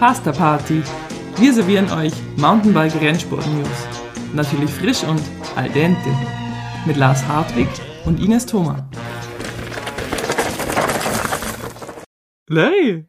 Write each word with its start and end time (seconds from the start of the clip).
Pasta 0.00 0.32
Party. 0.32 0.82
Wir 1.36 1.52
servieren 1.52 1.92
euch 1.92 2.14
Mountainbike 2.38 2.98
Rennsport 3.02 3.46
News. 3.48 3.68
Natürlich 4.34 4.70
frisch 4.70 5.04
und 5.04 5.20
al 5.56 5.68
dente. 5.68 6.08
Mit 6.86 6.96
Lars 6.96 7.22
Hartwig 7.28 7.68
und 8.06 8.18
Ines 8.18 8.46
Thoma. 8.46 8.88
Larry! 12.48 13.06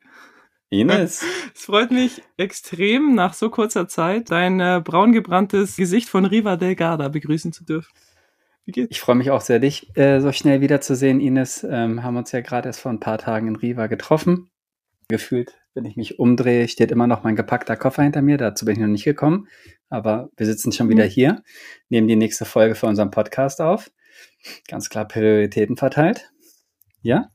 Ines. 0.70 1.24
Es 1.56 1.66
freut 1.66 1.92
mich 1.92 2.24
extrem, 2.36 3.16
nach 3.16 3.36
so 3.36 3.50
kurzer 3.50 3.88
Zeit 3.88 4.30
dein 4.30 4.60
äh, 4.60 4.82
braungebranntes 4.84 5.78
Gesicht 5.78 6.10
von 6.10 6.26
Riva 6.26 6.58
del 6.58 6.76
Garda 6.76 7.08
begrüßen 7.08 7.54
zu 7.54 7.64
dürfen. 7.64 7.94
Wie 8.66 8.74
geht's? 8.74 8.92
Ich 8.92 9.00
freue 9.00 9.16
mich 9.16 9.32
auch 9.32 9.42
sehr, 9.42 9.60
dich 9.60 9.96
äh, 9.96 10.20
so 10.20 10.34
schnell 10.34 10.60
wiederzusehen, 10.60 11.22
Ines. 11.22 11.64
Ähm, 11.64 12.04
haben 12.04 12.18
uns 12.18 12.34
ja 12.34 12.42
gerade 12.42 12.68
erst 12.68 12.82
vor 12.82 12.92
ein 12.92 13.00
paar 13.00 13.18
Tagen 13.18 13.48
in 13.48 13.56
Riva 13.56 13.88
getroffen. 13.88 14.50
Gefühlt, 15.08 15.61
wenn 15.74 15.86
ich 15.86 15.96
mich 15.96 16.20
umdrehe, 16.20 16.68
steht 16.68 16.92
immer 16.92 17.08
noch 17.08 17.24
mein 17.24 17.36
gepackter 17.36 17.78
Koffer 17.78 18.04
hinter 18.04 18.22
mir. 18.22 18.38
Dazu 18.38 18.66
bin 18.66 18.74
ich 18.74 18.82
noch 18.82 18.88
nicht 18.88 19.06
gekommen. 19.06 19.48
Aber 19.90 20.30
wir 20.36 20.46
sitzen 20.46 20.72
schon 20.72 20.90
wieder 20.90 21.06
mhm. 21.06 21.10
hier, 21.10 21.44
nehmen 21.90 22.08
die 22.08 22.16
nächste 22.16 22.46
Folge 22.46 22.76
für 22.76 22.88
unseren 22.88 23.12
Podcast 23.12 23.62
auf. 23.62 23.92
Ganz 24.68 24.90
klar 24.90 25.08
Prioritäten 25.08 25.78
verteilt. 25.78 26.32
Ja? 27.02 27.30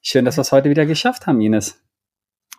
Schön, 0.00 0.24
dass 0.24 0.36
wir 0.36 0.42
es 0.42 0.52
heute 0.52 0.70
wieder 0.70 0.86
geschafft 0.86 1.26
haben, 1.26 1.40
Ines. 1.40 1.82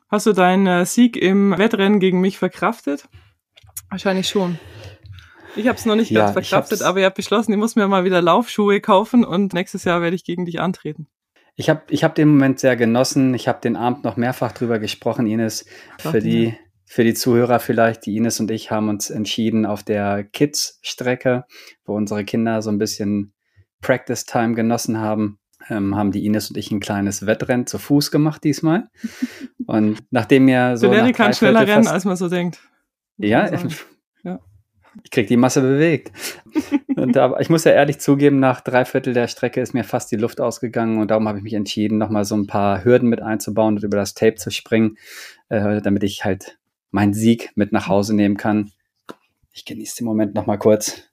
Hast 0.10 0.26
du 0.26 0.34
deinen 0.34 0.68
äh, 0.68 0.86
Sieg 0.86 1.18
im 1.18 1.58
Wettrennen 1.58 2.00
gegen 2.00 2.20
mich 2.20 2.38
verkraftet? 2.38 3.08
Wahrscheinlich 3.90 4.28
schon. 4.28 4.60
Ich 5.56 5.68
habe 5.68 5.78
es 5.78 5.86
noch 5.86 5.96
nicht 5.96 6.12
ja, 6.12 6.22
ganz 6.22 6.34
verkraftet, 6.34 6.82
aber 6.82 7.00
ich 7.00 7.06
habe 7.06 7.16
beschlossen, 7.16 7.52
ich 7.52 7.58
muss 7.58 7.76
mir 7.76 7.88
mal 7.88 8.06
wieder 8.06 8.22
Laufschuhe 8.22 8.80
kaufen 8.80 9.26
und 9.26 9.54
nächstes 9.54 9.84
Jahr 9.84 10.02
werde 10.02 10.16
ich 10.16 10.24
gegen 10.24 10.46
dich 10.46 10.60
antreten. 10.62 11.08
Ich 11.62 11.70
habe 11.70 11.84
ich 11.90 12.04
hab 12.04 12.16
den 12.16 12.28
Moment 12.28 12.60
sehr 12.60 12.76
genossen. 12.76 13.36
Ich 13.36 13.48
habe 13.48 13.62
den 13.62 13.76
Abend 13.76 14.04
noch 14.04 14.18
mehrfach 14.18 14.52
drüber 14.52 14.80
gesprochen, 14.80 15.28
Ines. 15.28 15.64
Für 16.00 16.20
die, 16.20 16.58
für 16.86 17.04
die 17.04 17.14
Zuhörer 17.14 17.60
vielleicht, 17.60 18.08
die 18.08 18.18
Ines 18.18 18.40
und 18.40 18.50
ich 18.50 18.72
haben 18.72 18.90
uns 18.90 19.12
entschieden 19.12 19.68
auf 19.68 19.84
der 19.84 20.24
Kids-Strecke, 20.24 21.46
wo 21.86 21.94
unsere 21.94 22.26
Kinder 22.26 22.64
so 22.64 22.72
ein 22.72 22.80
bisschen 22.80 23.36
Practice-Time 23.80 24.56
genossen 24.56 24.98
haben, 24.98 25.38
ähm, 25.70 25.96
haben 25.96 26.12
die 26.12 26.26
Ines 26.26 26.50
und 26.50 26.58
ich 26.58 26.72
ein 26.72 26.80
kleines 26.80 27.28
Wettrennen 27.28 27.68
zu 27.68 27.78
Fuß 27.78 28.10
gemacht 28.10 28.44
diesmal. 28.44 28.90
Und 29.68 30.00
nachdem 30.10 30.46
mir 30.46 30.78
so. 30.78 30.90
Der 30.90 31.14
kann 31.14 31.32
schneller 31.36 31.68
rennen, 31.68 31.88
als 31.88 32.06
man 32.06 32.18
so 32.18 32.28
denkt. 32.28 32.60
Ja, 33.18 33.48
ich 35.04 35.12
krieg 35.12 35.28
die 35.28 35.38
Masse 35.38 35.62
bewegt. 35.62 36.12
aber 36.96 37.40
ich 37.40 37.50
muss 37.50 37.64
ja 37.64 37.72
ehrlich 37.72 38.00
zugeben, 38.00 38.40
nach 38.40 38.62
drei 38.62 38.86
Viertel 38.86 39.14
der 39.14 39.28
Strecke 39.28 39.62
ist 39.62 39.74
mir 39.74 39.84
fast 39.84 40.12
die 40.12 40.18
Luft 40.18 40.42
ausgegangen 40.42 41.00
und 41.00 41.12
darum 41.12 41.28
habe 41.28 41.38
ich 41.38 41.44
mich 41.44 41.54
entschieden, 41.54 41.98
nochmal 41.98 42.26
so 42.26 42.36
ein 42.36 42.48
paar 42.48 42.84
Hürden 42.84 43.10
mit 43.10 43.22
einzubauen 43.22 43.76
und 43.76 43.84
über 43.84 43.98
das 43.98 44.14
Tape 44.14 44.36
zu 44.36 44.52
springen, 44.52 44.98
äh, 45.50 45.82
damit 45.82 46.04
ich 46.04 46.26
halt 46.26 46.58
meinen 46.92 47.14
Sieg 47.14 47.52
mit 47.56 47.72
nach 47.72 47.88
Hause 47.88 48.16
nehmen 48.16 48.38
kann. 48.38 48.72
Ich 49.54 49.66
genieße 49.66 49.98
den 49.98 50.06
Moment 50.06 50.34
nochmal 50.36 50.60
kurz. 50.60 51.04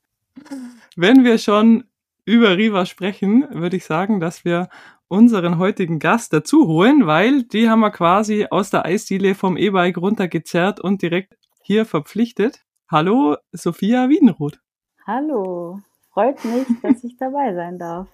Wenn 0.97 1.25
wir 1.25 1.39
schon 1.39 1.85
über 2.25 2.57
Riva 2.57 2.85
sprechen, 2.85 3.47
würde 3.51 3.77
ich 3.77 3.85
sagen, 3.85 4.21
dass 4.21 4.45
wir 4.45 4.69
unseren 5.09 5.59
heutigen 5.59 5.99
Gast 5.99 6.33
dazu 6.33 6.67
holen, 6.67 7.07
weil 7.07 7.45
die 7.45 7.71
haben 7.71 7.81
wir 7.81 7.91
quasi 7.91 8.47
aus 8.51 8.71
der 8.71 8.85
Eisdiele 8.85 9.35
vom 9.35 9.57
E-Bike 9.57 9.97
runtergezerrt 9.97 10.81
und 10.81 11.01
direkt 11.01 11.39
hier 11.63 11.87
verpflichtet. 11.87 12.65
Hallo, 12.91 13.37
Sophia 13.53 14.09
Wiedenroth. 14.09 14.59
Hallo, 15.07 15.79
freut 16.11 16.43
mich, 16.43 16.67
dass 16.81 17.05
ich 17.05 17.19
dabei 17.19 17.53
sein 17.55 17.79
darf. 17.79 18.09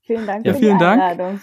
Vielen 0.00 0.26
Dank 0.26 0.44
ja, 0.44 0.54
für 0.54 0.58
vielen 0.58 0.78
die 0.80 0.84
Einladung. 0.84 1.26
Dank, 1.26 1.40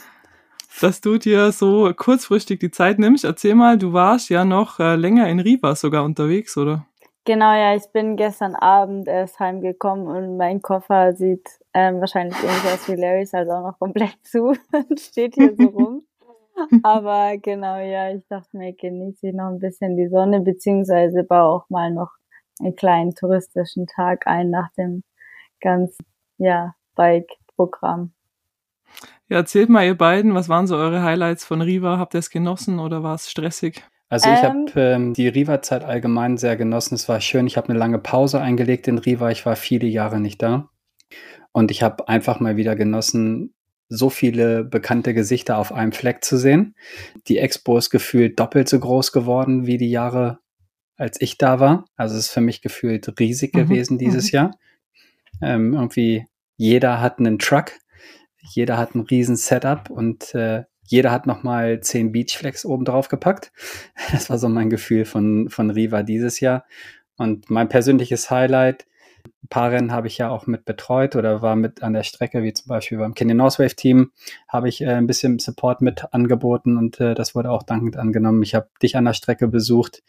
dass 0.81 0.99
du 0.99 1.17
dir 1.17 1.53
so 1.53 1.93
kurzfristig 1.95 2.59
die 2.59 2.71
Zeit 2.71 2.99
nimmst. 2.99 3.23
Erzähl 3.23 3.55
mal, 3.55 3.77
du 3.77 3.93
warst 3.93 4.29
ja 4.29 4.43
noch 4.43 4.81
äh, 4.81 4.97
länger 4.97 5.29
in 5.29 5.39
Riva 5.39 5.73
sogar 5.73 6.03
unterwegs, 6.03 6.57
oder? 6.57 6.85
Genau, 7.23 7.53
ja, 7.53 7.77
ich 7.77 7.89
bin 7.93 8.17
gestern 8.17 8.55
Abend 8.55 9.07
erst 9.07 9.39
heimgekommen 9.39 10.07
und 10.07 10.35
mein 10.35 10.61
Koffer 10.61 11.13
sieht 11.13 11.47
ähm, 11.73 12.01
wahrscheinlich 12.01 12.37
ähnlich 12.43 12.73
aus 12.73 12.89
wie 12.89 12.95
Larrys, 12.95 13.33
also 13.33 13.51
auch 13.53 13.71
noch 13.71 13.79
komplett 13.79 14.17
zu 14.23 14.47
und 14.73 14.99
steht 14.99 15.35
hier 15.35 15.55
so 15.57 15.63
rum. 15.69 16.05
Aber 16.83 17.37
genau, 17.37 17.77
ja, 17.77 18.11
ich 18.11 18.27
dachte 18.27 18.57
mir, 18.57 18.73
genieße 18.73 19.29
ich 19.29 19.33
noch 19.33 19.47
ein 19.47 19.59
bisschen 19.59 19.95
die 19.95 20.09
Sonne, 20.09 20.41
beziehungsweise 20.41 21.23
baue 21.23 21.61
auch 21.61 21.69
mal 21.69 21.89
noch 21.89 22.11
einen 22.59 22.75
kleinen 22.75 23.15
touristischen 23.15 23.87
Tag 23.87 24.27
ein 24.27 24.49
nach 24.49 24.71
dem 24.77 25.03
ganzen 25.61 26.05
ja, 26.37 26.75
Bike-Programm. 26.95 28.11
Ja, 29.27 29.37
erzählt 29.37 29.69
mal 29.69 29.85
ihr 29.85 29.97
beiden, 29.97 30.35
was 30.35 30.49
waren 30.49 30.67
so 30.67 30.75
eure 30.75 31.01
Highlights 31.01 31.45
von 31.45 31.61
Riva? 31.61 31.97
Habt 31.97 32.13
ihr 32.13 32.19
es 32.19 32.29
genossen 32.29 32.79
oder 32.79 33.03
war 33.03 33.15
es 33.15 33.29
stressig? 33.29 33.83
Also 34.07 34.29
ich 34.29 34.43
ähm, 34.43 34.67
habe 34.67 34.81
ähm, 34.81 35.13
die 35.13 35.27
Riva-Zeit 35.27 35.83
allgemein 35.83 36.37
sehr 36.37 36.55
genossen. 36.55 36.95
Es 36.95 37.09
war 37.09 37.19
schön. 37.21 37.47
Ich 37.47 37.57
habe 37.57 37.69
eine 37.69 37.79
lange 37.79 37.97
Pause 37.97 38.39
eingelegt 38.39 38.87
in 38.87 38.99
Riva. 38.99 39.31
Ich 39.31 39.45
war 39.45 39.55
viele 39.55 39.87
Jahre 39.87 40.19
nicht 40.19 40.41
da. 40.43 40.69
Und 41.51 41.71
ich 41.71 41.81
habe 41.81 42.07
einfach 42.07 42.39
mal 42.39 42.55
wieder 42.55 42.75
genossen, 42.75 43.53
so 43.89 44.09
viele 44.09 44.63
bekannte 44.63 45.13
Gesichter 45.13 45.57
auf 45.57 45.71
einem 45.71 45.91
Fleck 45.91 46.23
zu 46.23 46.37
sehen. 46.37 46.75
Die 47.27 47.37
Expo 47.37 47.77
ist 47.77 47.89
gefühlt 47.89 48.39
doppelt 48.39 48.69
so 48.69 48.79
groß 48.79 49.11
geworden 49.11 49.65
wie 49.65 49.77
die 49.77 49.89
Jahre 49.89 50.39
als 50.97 51.19
ich 51.21 51.37
da 51.37 51.59
war. 51.59 51.85
Also 51.95 52.15
es 52.15 52.27
ist 52.27 52.31
für 52.31 52.41
mich 52.41 52.61
gefühlt 52.61 53.19
riesig 53.19 53.53
mhm. 53.53 53.59
gewesen 53.59 53.97
dieses 53.97 54.31
mhm. 54.31 54.35
Jahr. 54.35 54.51
Ähm, 55.41 55.73
irgendwie 55.73 56.25
jeder 56.57 57.01
hat 57.01 57.19
einen 57.19 57.39
Truck, 57.39 57.73
jeder 58.41 58.77
hat 58.77 58.95
ein 58.95 59.01
riesen 59.01 59.35
Setup 59.35 59.89
und 59.89 60.33
äh, 60.35 60.63
jeder 60.87 61.11
hat 61.11 61.25
nochmal 61.25 61.81
zehn 61.81 62.11
Beachflex 62.11 62.65
oben 62.65 62.85
drauf 62.85 63.09
gepackt. 63.09 63.51
Das 64.11 64.29
war 64.29 64.37
so 64.37 64.47
mein 64.47 64.69
Gefühl 64.69 65.05
von, 65.05 65.49
von 65.49 65.71
Riva 65.71 66.03
dieses 66.03 66.39
Jahr. 66.39 66.65
Und 67.17 67.49
mein 67.49 67.69
persönliches 67.69 68.29
Highlight, 68.29 68.85
ein 69.43 69.47
paar 69.47 69.71
Rennen 69.71 69.91
habe 69.91 70.07
ich 70.07 70.17
ja 70.17 70.29
auch 70.29 70.45
mit 70.47 70.65
betreut 70.65 71.15
oder 71.15 71.41
war 71.41 71.55
mit 71.55 71.81
an 71.81 71.93
der 71.93 72.03
Strecke, 72.03 72.43
wie 72.43 72.53
zum 72.53 72.67
Beispiel 72.67 72.99
beim 72.99 73.15
Canyon 73.15 73.37
Northwave 73.37 73.75
Team, 73.75 74.11
habe 74.47 74.69
ich 74.69 74.81
äh, 74.81 74.91
ein 74.91 75.07
bisschen 75.07 75.39
Support 75.39 75.81
mit 75.81 76.13
angeboten 76.13 76.77
und 76.77 76.99
äh, 76.99 77.15
das 77.15 77.33
wurde 77.33 77.49
auch 77.49 77.63
dankend 77.63 77.97
angenommen. 77.97 78.43
Ich 78.43 78.53
habe 78.53 78.69
dich 78.81 78.95
an 78.95 79.05
der 79.05 79.13
Strecke 79.13 79.47
besucht 79.47 80.03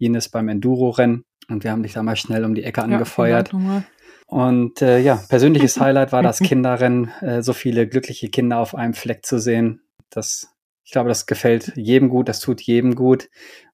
Ines 0.00 0.28
beim 0.28 0.48
Enduro-Rennen 0.48 1.24
und 1.48 1.64
wir 1.64 1.72
haben 1.72 1.82
dich 1.82 1.92
da 1.92 2.02
mal 2.02 2.16
schnell 2.16 2.44
um 2.44 2.54
die 2.54 2.64
Ecke 2.64 2.82
angefeuert. 2.82 3.52
Ja, 3.52 3.84
und 4.26 4.80
äh, 4.80 5.00
ja, 5.00 5.16
persönliches 5.28 5.80
Highlight 5.80 6.12
war 6.12 6.22
das 6.22 6.38
Kinderrennen, 6.38 7.10
äh, 7.20 7.42
so 7.42 7.52
viele 7.52 7.88
glückliche 7.88 8.28
Kinder 8.28 8.58
auf 8.58 8.76
einem 8.76 8.94
Fleck 8.94 9.26
zu 9.26 9.38
sehen. 9.38 9.82
Das, 10.08 10.54
ich 10.84 10.92
glaube, 10.92 11.08
das 11.08 11.26
gefällt 11.26 11.72
jedem 11.76 12.08
gut, 12.08 12.28
das 12.28 12.38
tut 12.38 12.60
jedem 12.60 12.94
gut. 12.94 13.28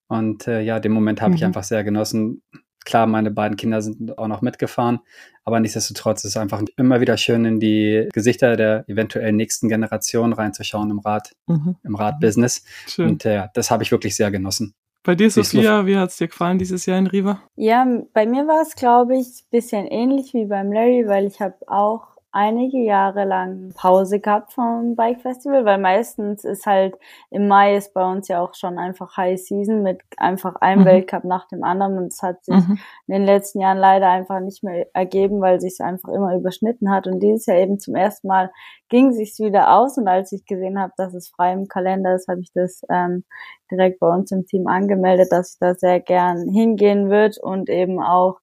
Und 0.09 0.47
äh, 0.48 0.62
ja, 0.62 0.81
den 0.81 0.92
Moment 0.92 1.20
habe 1.20 1.32
mhm. 1.32 1.36
ich 1.36 1.44
einfach 1.44 1.65
sehr 1.65 1.84
genossen. 1.84 2.42
Klar, 2.86 3.06
meine 3.06 3.32
beiden 3.32 3.56
Kinder 3.56 3.82
sind 3.82 4.16
auch 4.16 4.28
noch 4.28 4.42
mitgefahren, 4.42 5.00
aber 5.44 5.59
nichtsdestotrotz 5.60 6.25
ist 6.25 6.31
es 6.31 6.36
einfach 6.36 6.62
immer 6.76 7.00
wieder 7.00 7.16
schön, 7.16 7.44
in 7.44 7.60
die 7.60 8.09
Gesichter 8.12 8.56
der 8.56 8.88
eventuell 8.88 9.32
nächsten 9.32 9.69
Generation 9.69 10.32
reinzuschauen 10.32 10.91
im 10.91 11.00
Rad, 11.00 11.32
mhm. 11.48 11.76
im 11.82 11.97
Radbusiness. 11.97 12.65
Und 12.97 13.25
äh, 13.26 13.48
das 13.54 13.70
habe 13.72 13.82
ich 13.82 13.91
wirklich 13.91 14.15
sehr 14.15 14.31
genossen. 14.31 14.75
Bei 15.06 15.14
dir, 15.14 15.30
Sophia, 15.30 15.86
wie 15.86 15.96
hat 15.96 16.10
es 16.10 16.16
dir 16.16 16.26
gefallen 16.26 16.58
dieses 16.58 16.84
Jahr 16.84 16.98
in 16.98 17.06
Riva? 17.06 17.40
Ja, 17.54 17.86
bei 18.12 18.26
mir 18.26 18.48
war 18.48 18.60
es, 18.60 18.74
glaube 18.74 19.16
ich, 19.16 19.26
ein 19.26 19.50
bisschen 19.52 19.86
ähnlich 19.86 20.34
wie 20.34 20.46
beim 20.46 20.72
Larry, 20.72 21.06
weil 21.06 21.26
ich 21.26 21.40
habe 21.40 21.54
auch 21.68 22.16
einige 22.36 22.78
Jahre 22.78 23.24
lang 23.24 23.72
Pause 23.74 24.20
gehabt 24.20 24.52
vom 24.52 24.94
Bike 24.94 25.22
Festival, 25.22 25.64
weil 25.64 25.78
meistens 25.78 26.44
ist 26.44 26.66
halt 26.66 26.98
im 27.30 27.48
Mai 27.48 27.76
ist 27.76 27.94
bei 27.94 28.04
uns 28.04 28.28
ja 28.28 28.42
auch 28.42 28.54
schon 28.54 28.78
einfach 28.78 29.16
High 29.16 29.41
Season 29.41 29.82
mit 29.82 30.02
einfach 30.19 30.56
einem 30.56 30.82
mhm. 30.82 30.86
Weltcup 30.86 31.24
nach 31.24 31.48
dem 31.48 31.64
anderen 31.64 31.97
und 31.97 32.12
es 32.12 32.22
hat 32.22 32.44
sich 32.44 32.54
mhm. 32.54 32.78
in 33.06 33.14
den 33.14 33.24
letzten 33.24 33.60
Jahren 33.60 33.78
leider 33.78 34.10
einfach 34.10 34.41
nicht 34.41 34.62
mehr 34.62 34.86
ergeben, 34.92 35.41
weil 35.41 35.60
sich 35.60 35.80
einfach 35.80 36.10
immer 36.10 36.34
überschnitten 36.36 36.91
hat 36.91 37.06
und 37.06 37.21
dieses 37.21 37.47
Jahr 37.47 37.56
eben 37.56 37.78
zum 37.78 37.94
ersten 37.94 38.28
Mal 38.28 38.53
ging 38.91 39.12
sich's 39.12 39.38
wieder 39.38 39.74
aus 39.74 39.97
und 39.97 40.06
als 40.06 40.30
ich 40.33 40.44
gesehen 40.44 40.78
habe, 40.78 40.92
dass 40.98 41.15
es 41.15 41.30
frei 41.30 41.54
im 41.54 41.68
Kalender 41.68 42.15
ist, 42.15 42.28
habe 42.28 42.41
ich 42.41 42.53
das 42.53 42.83
ähm, 42.91 43.24
direkt 43.71 43.98
bei 43.98 44.09
uns 44.09 44.30
im 44.30 44.44
Team 44.44 44.66
angemeldet, 44.66 45.28
dass 45.30 45.54
ich 45.54 45.59
da 45.59 45.74
sehr 45.74 46.00
gern 46.00 46.50
hingehen 46.50 47.09
wird 47.09 47.38
und 47.42 47.71
eben 47.71 48.03
auch 48.03 48.41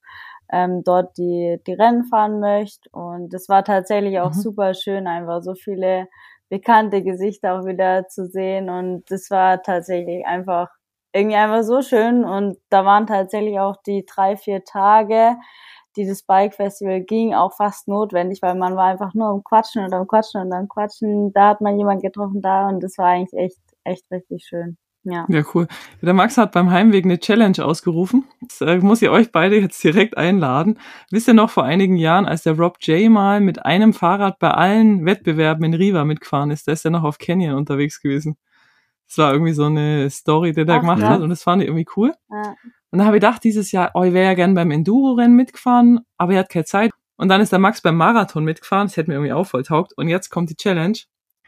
ähm, 0.54 0.84
dort 0.84 1.18
die, 1.18 1.60
die 1.68 1.74
Rennen 1.74 2.06
fahren 2.06 2.40
möchte. 2.40 2.90
Und 2.92 3.34
es 3.34 3.50
war 3.50 3.64
tatsächlich 3.64 4.20
auch 4.20 4.30
mhm. 4.34 4.40
super 4.40 4.74
schön, 4.76 5.08
einfach 5.08 5.42
so 5.42 5.56
viele 5.56 6.08
bekannte 6.50 7.04
Gesichter 7.04 7.56
auch 7.60 7.66
wieder 7.66 8.08
zu 8.08 8.28
sehen. 8.28 8.70
Und 8.70 9.04
das 9.10 9.32
war 9.32 9.62
tatsächlich 9.64 10.26
einfach 10.28 10.70
irgendwie 11.14 11.38
einfach 11.38 11.64
so 11.64 11.82
schön. 11.82 12.24
Und 12.24 12.58
da 12.70 12.86
waren 12.86 13.08
tatsächlich 13.08 13.60
auch 13.60 13.78
die 13.88 14.06
drei, 14.06 14.38
vier 14.38 14.64
Tage, 14.64 15.36
die 15.96 16.08
das 16.08 16.24
Bike 16.24 16.56
Festival 16.56 17.02
ging, 17.02 17.34
auch 17.34 17.54
fast 17.56 17.88
notwendig, 17.88 18.42
weil 18.42 18.56
man 18.56 18.76
war 18.76 18.86
einfach 18.86 19.14
nur 19.16 19.28
am 19.30 19.44
Quatschen 19.44 19.86
und 19.86 19.94
am 19.94 20.08
Quatschen 20.08 20.42
und 20.42 20.54
am 20.54 20.68
Quatschen. 20.68 21.34
Da 21.34 21.50
hat 21.50 21.62
man 21.62 21.78
jemand 21.78 22.02
getroffen 22.04 22.42
da 22.42 22.68
und 22.70 22.82
das 22.84 22.98
war 22.98 23.08
eigentlich 23.08 23.34
echt, 23.34 23.62
echt 23.84 24.12
richtig 24.12 24.46
schön. 24.46 24.78
Ja. 25.06 25.26
ja, 25.28 25.44
cool. 25.54 25.68
Der 26.02 26.14
Max 26.14 26.38
hat 26.38 26.54
beim 26.54 26.72
Heimweg 26.72 27.04
eine 27.04 27.20
Challenge 27.20 27.64
ausgerufen. 27.64 28.24
Das 28.42 28.62
äh, 28.62 28.78
muss 28.78 29.02
ich 29.02 29.10
euch 29.10 29.32
beide 29.32 29.60
jetzt 29.60 29.84
direkt 29.84 30.18
einladen. 30.18 30.80
Wisst 31.12 31.28
ihr 31.28 31.34
noch 31.34 31.50
vor 31.50 31.66
einigen 31.66 31.98
Jahren, 31.98 32.26
als 32.26 32.44
der 32.44 32.58
Rob 32.58 32.78
J 32.82 33.12
mal 33.12 33.42
mit 33.42 33.66
einem 33.66 33.94
Fahrrad 33.94 34.40
bei 34.40 34.52
allen 34.52 35.06
Wettbewerben 35.06 35.66
in 35.66 35.74
Riva 35.74 36.06
mitgefahren 36.06 36.52
ist, 36.52 36.68
da 36.68 36.72
ist 36.72 36.86
er 36.86 36.92
noch 36.92 37.04
auf 37.04 37.18
Canyon 37.18 37.56
unterwegs 37.56 38.02
gewesen. 38.02 38.38
Das 39.08 39.18
war 39.18 39.34
irgendwie 39.34 39.54
so 39.54 39.66
eine 39.66 40.10
Story, 40.10 40.54
die 40.54 40.66
der 40.66 40.76
Ach, 40.76 40.82
gemacht 40.82 41.02
ja. 41.02 41.10
hat 41.10 41.22
und 41.22 41.30
das 41.30 41.44
fand 41.44 41.62
ich 41.62 41.68
irgendwie 41.68 41.86
cool. 41.98 42.14
Ja. 42.30 42.56
Und 42.92 43.00
dann 43.00 43.06
habe 43.06 43.18
ich 43.18 43.22
gedacht, 43.22 43.44
dieses 43.44 43.72
Jahr, 43.72 43.92
oh, 43.96 44.04
ich 44.04 44.14
wäre 44.14 44.26
ja 44.26 44.34
gern 44.36 44.54
beim 44.54 44.72
Enduro-Rennen 44.72 45.36
mitgefahren, 45.36 46.00
aber 46.18 46.34
er 46.34 46.40
hat 46.40 46.50
keine 46.50 46.66
Zeit. 46.66 46.92
Und 47.18 47.28
dann 47.28 47.42
ist 47.42 47.52
der 47.52 47.60
Max 47.60 47.82
beim 47.82 47.98
Marathon 47.98 48.44
mitgefahren, 48.44 48.88
das 48.88 48.98
hätte 48.98 49.10
mir 49.10 49.16
irgendwie 49.16 49.34
auch 49.34 49.46
voll 49.46 49.64
taugt. 49.64 49.94
Und 49.98 50.08
jetzt 50.08 50.30
kommt 50.30 50.50
die 50.50 50.56
Challenge. 50.56 50.98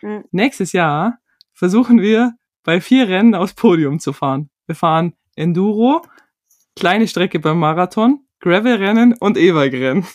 Mhm. 0.02 0.26
Nächstes 0.32 0.74
Jahr 0.74 1.20
versuchen 1.54 2.02
wir 2.02 2.34
bei 2.66 2.82
vier 2.82 3.08
Rennen 3.08 3.34
aufs 3.36 3.54
Podium 3.54 4.00
zu 4.00 4.12
fahren. 4.12 4.50
Wir 4.66 4.76
fahren 4.76 5.14
Enduro, 5.38 6.02
kleine 6.76 7.08
Strecke 7.08 7.40
beim 7.40 7.60
Marathon, 7.60 8.26
Gravel-Rennen 8.42 9.14
und 9.20 9.38
E-Bike-Rennen. 9.38 10.06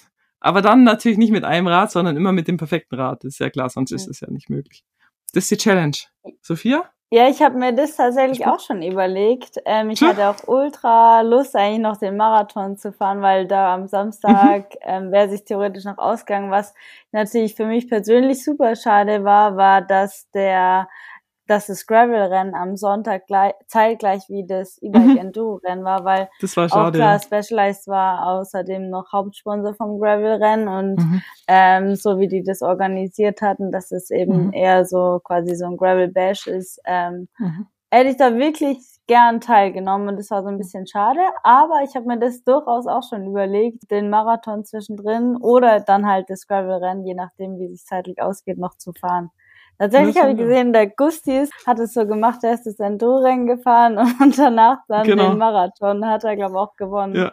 Aber 0.40 0.62
dann 0.62 0.84
natürlich 0.84 1.18
nicht 1.18 1.32
mit 1.32 1.44
einem 1.44 1.66
Rad, 1.68 1.90
sondern 1.90 2.16
immer 2.16 2.32
mit 2.32 2.48
dem 2.48 2.56
perfekten 2.56 2.96
Rad. 2.96 3.24
Das 3.24 3.34
ist 3.34 3.38
ja 3.40 3.50
klar, 3.50 3.68
sonst 3.70 3.92
ist 3.92 4.06
Mhm. 4.06 4.10
das 4.10 4.20
ja 4.20 4.30
nicht 4.30 4.50
möglich. 4.50 4.84
Das 5.32 5.44
ist 5.44 5.50
die 5.50 5.56
Challenge. 5.58 5.96
Sophia? 6.42 6.84
Ja, 7.12 7.28
ich 7.28 7.42
habe 7.42 7.58
mir 7.58 7.72
das 7.72 7.96
tatsächlich 7.96 8.46
auch 8.46 8.60
schon 8.60 8.82
überlegt. 8.82 9.58
Ähm, 9.66 9.90
ich 9.90 9.98
Tja. 9.98 10.10
hatte 10.10 10.28
auch 10.28 10.46
ultra 10.48 11.22
Lust, 11.22 11.56
eigentlich 11.56 11.80
noch 11.80 11.96
den 11.96 12.16
Marathon 12.16 12.76
zu 12.76 12.92
fahren, 12.92 13.20
weil 13.20 13.46
da 13.48 13.74
am 13.74 13.88
Samstag 13.88 14.76
ähm, 14.82 15.10
wäre 15.10 15.28
sich 15.28 15.44
theoretisch 15.44 15.84
noch 15.84 15.98
ausgegangen. 15.98 16.50
Was 16.52 16.72
natürlich 17.10 17.54
für 17.56 17.66
mich 17.66 17.88
persönlich 17.88 18.44
super 18.44 18.76
schade 18.76 19.24
war, 19.24 19.56
war, 19.56 19.82
dass 19.82 20.30
der 20.30 20.88
dass 21.50 21.66
das 21.66 21.86
Gravel-Rennen 21.86 22.54
am 22.54 22.76
Sonntag 22.76 23.26
gleich, 23.26 23.54
zeitgleich 23.66 24.28
wie 24.28 24.46
das 24.46 24.78
E-Bike-Enduro-Rennen 24.82 25.84
war, 25.84 26.04
weil 26.04 26.28
war 26.72 26.86
auch 26.88 26.92
klar. 26.92 27.18
Specialized 27.20 27.88
war 27.88 28.26
außerdem 28.28 28.88
noch 28.88 29.12
Hauptsponsor 29.12 29.74
vom 29.74 29.98
Gravel-Rennen 29.98 30.68
und 30.68 30.96
Mhm. 31.04 31.22
ähm, 31.48 31.96
so 31.96 32.18
wie 32.18 32.28
die 32.28 32.42
das 32.44 32.62
organisiert 32.62 33.42
hatten, 33.42 33.72
dass 33.72 33.90
es 33.90 34.10
eben 34.10 34.46
Mhm. 34.46 34.52
eher 34.52 34.84
so 34.84 35.20
quasi 35.24 35.56
so 35.56 35.66
ein 35.66 35.76
Gravel 35.76 36.08
Bash 36.08 36.46
ist, 36.46 36.80
ähm, 36.86 37.28
Mhm. 37.38 37.66
hätte 37.90 38.10
ich 38.10 38.16
da 38.16 38.36
wirklich 38.36 38.78
gern 39.08 39.40
teilgenommen 39.40 40.08
und 40.08 40.16
das 40.18 40.30
war 40.30 40.42
so 40.44 40.48
ein 40.48 40.58
bisschen 40.58 40.86
schade, 40.86 41.18
aber 41.42 41.80
ich 41.82 41.96
habe 41.96 42.06
mir 42.06 42.18
das 42.20 42.44
durchaus 42.44 42.86
auch 42.86 43.02
schon 43.02 43.26
überlegt, 43.26 43.90
den 43.90 44.08
Marathon 44.08 44.64
zwischendrin 44.64 45.36
oder 45.36 45.80
dann 45.80 46.06
halt 46.06 46.30
das 46.30 46.46
Gravel-Rennen, 46.46 47.04
je 47.04 47.14
nachdem, 47.14 47.58
wie 47.58 47.66
sich 47.68 47.84
zeitlich 47.84 48.22
ausgeht, 48.22 48.58
noch 48.58 48.76
zu 48.76 48.92
fahren. 48.92 49.30
Tatsächlich 49.80 50.18
habe 50.18 50.32
ich 50.32 50.36
gesehen, 50.36 50.74
der 50.74 50.88
Gustis 50.88 51.50
hat 51.66 51.78
es 51.78 51.94
so 51.94 52.06
gemacht, 52.06 52.40
er 52.42 52.52
ist 52.52 52.66
das 52.66 52.78
Enduro-Rennen 52.78 53.46
gefahren 53.46 53.96
und 54.20 54.38
danach 54.38 54.76
dann 54.88 55.04
Genau. 55.06 55.30
den 55.30 55.38
Marathon, 55.38 56.04
hat 56.04 56.22
er 56.22 56.36
glaube 56.36 56.52
ich 56.52 56.58
auch 56.58 56.76
gewonnen. 56.76 57.14
Ja, 57.14 57.32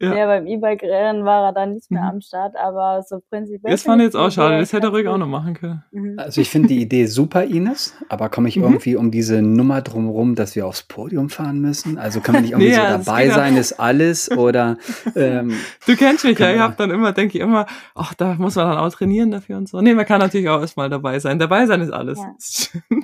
ja. 0.00 0.14
Ja, 0.14 0.26
beim 0.26 0.46
E-Bike-Rennen 0.46 1.24
war 1.24 1.46
er 1.48 1.52
dann 1.52 1.72
nicht 1.74 1.90
mehr 1.90 2.02
Mhm. 2.02 2.08
am 2.08 2.20
Start, 2.20 2.54
aber 2.56 3.02
so 3.08 3.20
prinzipiell. 3.30 3.70
Das 3.72 3.82
fand 3.82 4.00
ich 4.02 4.06
jetzt 4.06 4.14
auch 4.16 4.30
schade. 4.30 4.58
Das 4.58 4.72
hätte 4.72 4.88
er 4.88 4.90
ruhig 4.90 5.08
auch 5.08 5.18
noch 5.18 5.26
machen 5.26 5.54
können. 5.54 5.84
Mhm. 5.90 6.14
Also 6.18 6.40
ich 6.40 6.50
finde 6.50 6.68
die 6.68 6.80
Idee 6.80 7.06
super, 7.06 7.44
Ines, 7.44 7.94
aber 8.08 8.28
komme 8.28 8.48
ich 8.48 8.56
Mhm. 8.56 8.64
irgendwie 8.64 8.96
um 8.96 9.10
diese 9.10 9.42
Nummer 9.42 9.82
drumherum, 9.82 10.34
dass 10.34 10.54
wir 10.56 10.66
aufs 10.66 10.82
Podium 10.82 11.30
fahren 11.30 11.60
müssen? 11.60 11.98
Also 11.98 12.20
können 12.20 12.36
wir 12.38 12.40
nicht 12.42 12.50
irgendwie 12.52 12.68
Nee, 12.70 12.74
so 12.74 12.80
ja, 12.80 12.96
das 12.96 13.04
dabei 13.06 13.26
ja. 13.26 13.34
sein, 13.34 13.56
ist 13.56 13.72
alles 13.80 14.30
oder 14.30 14.76
ähm, 15.16 15.52
Du 15.86 15.96
kennst 15.96 16.24
mich 16.24 16.38
ja, 16.38 16.46
Kann 16.46 16.54
ich 16.54 16.60
man- 16.60 16.68
hab 16.70 16.76
dann 16.76 16.90
immer, 16.90 17.12
denke 17.12 17.38
ich 17.38 17.42
immer, 17.42 17.66
ach, 17.94 18.14
da 18.14 18.34
muss 18.34 18.56
man 18.56 18.68
dann 18.68 18.78
auch 18.78 18.92
trainieren 18.92 19.30
dafür 19.30 19.56
und 19.56 19.68
so. 19.68 19.80
Nee, 19.80 19.94
man 19.94 20.04
kann 20.06 20.20
natürlich 20.20 20.48
auch 20.48 20.60
erstmal 20.60 20.90
dabei 20.90 21.18
sein. 21.18 21.38
Dabei 21.38 21.66
sein 21.66 21.80
ist 21.80 21.90
alles. 21.90 22.18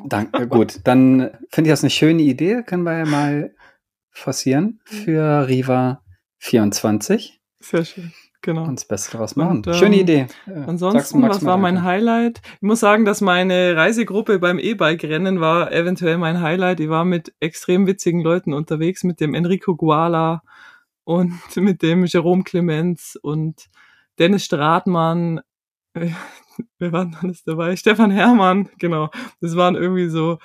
danke, 0.09 0.47
gut, 0.49 0.81
dann 0.85 1.31
finde 1.51 1.69
ich 1.69 1.73
das 1.73 1.83
eine 1.83 1.91
schöne 1.91 2.23
Idee, 2.23 2.63
können 2.63 2.83
wir 2.83 2.99
ja 2.99 3.05
mal 3.07 3.55
forcieren 4.11 4.81
Mhm. 4.91 4.95
für 4.95 5.49
Riva 5.49 6.03
24 6.43 7.41
Sehr 7.61 7.85
schön. 7.85 8.13
Genau. 8.45 8.65
und 8.65 8.75
das 8.75 8.85
Beste 8.85 9.13
daraus 9.13 9.37
machen. 9.37 9.59
Und, 9.59 9.69
ähm, 9.69 9.75
schöne 9.75 10.01
Idee. 10.01 10.27
Äh, 10.49 10.65
Ansonsten, 10.67 11.21
Max, 11.21 11.37
was 11.37 11.45
war 11.45 11.57
mein. 11.57 11.85
Highlight? 11.85 12.43
Ich 12.57 12.63
muss 12.63 12.81
sagen, 12.81 13.05
dass 13.05 13.21
meine 13.21 13.77
Reisegruppe 13.77 14.41
beim 14.41 14.59
E-Bike-Rennen 14.59 15.41
war 15.41 15.71
eventuell 15.71 16.19
mein 16.19 16.41
Highlight. 16.41 16.81
Ich 16.81 16.89
war 16.89 17.05
mit 17.05 17.33
extrem 17.39 17.87
witzigen 17.87 18.21
Leuten 18.21 18.53
unterwegs, 18.53 19.05
mit 19.05 19.21
dem 19.21 19.35
Enrico 19.35 19.77
Guala 19.77 20.43
und 21.05 21.33
mit 21.57 21.83
dem 21.83 22.05
Jerome 22.07 22.43
Clemens 22.43 23.17
und 23.23 23.69
Dennis 24.19 24.45
Stratmann. 24.45 25.41
Wer 25.95 26.93
war 26.93 27.05
denn 27.05 27.17
alles 27.23 27.45
dabei? 27.45 27.77
Stefan 27.77 28.11
Herrmann, 28.11 28.69
genau. 28.79 29.11
Das 29.41 29.55
waren 29.55 29.77
irgendwie 29.77 30.09
so 30.09 30.39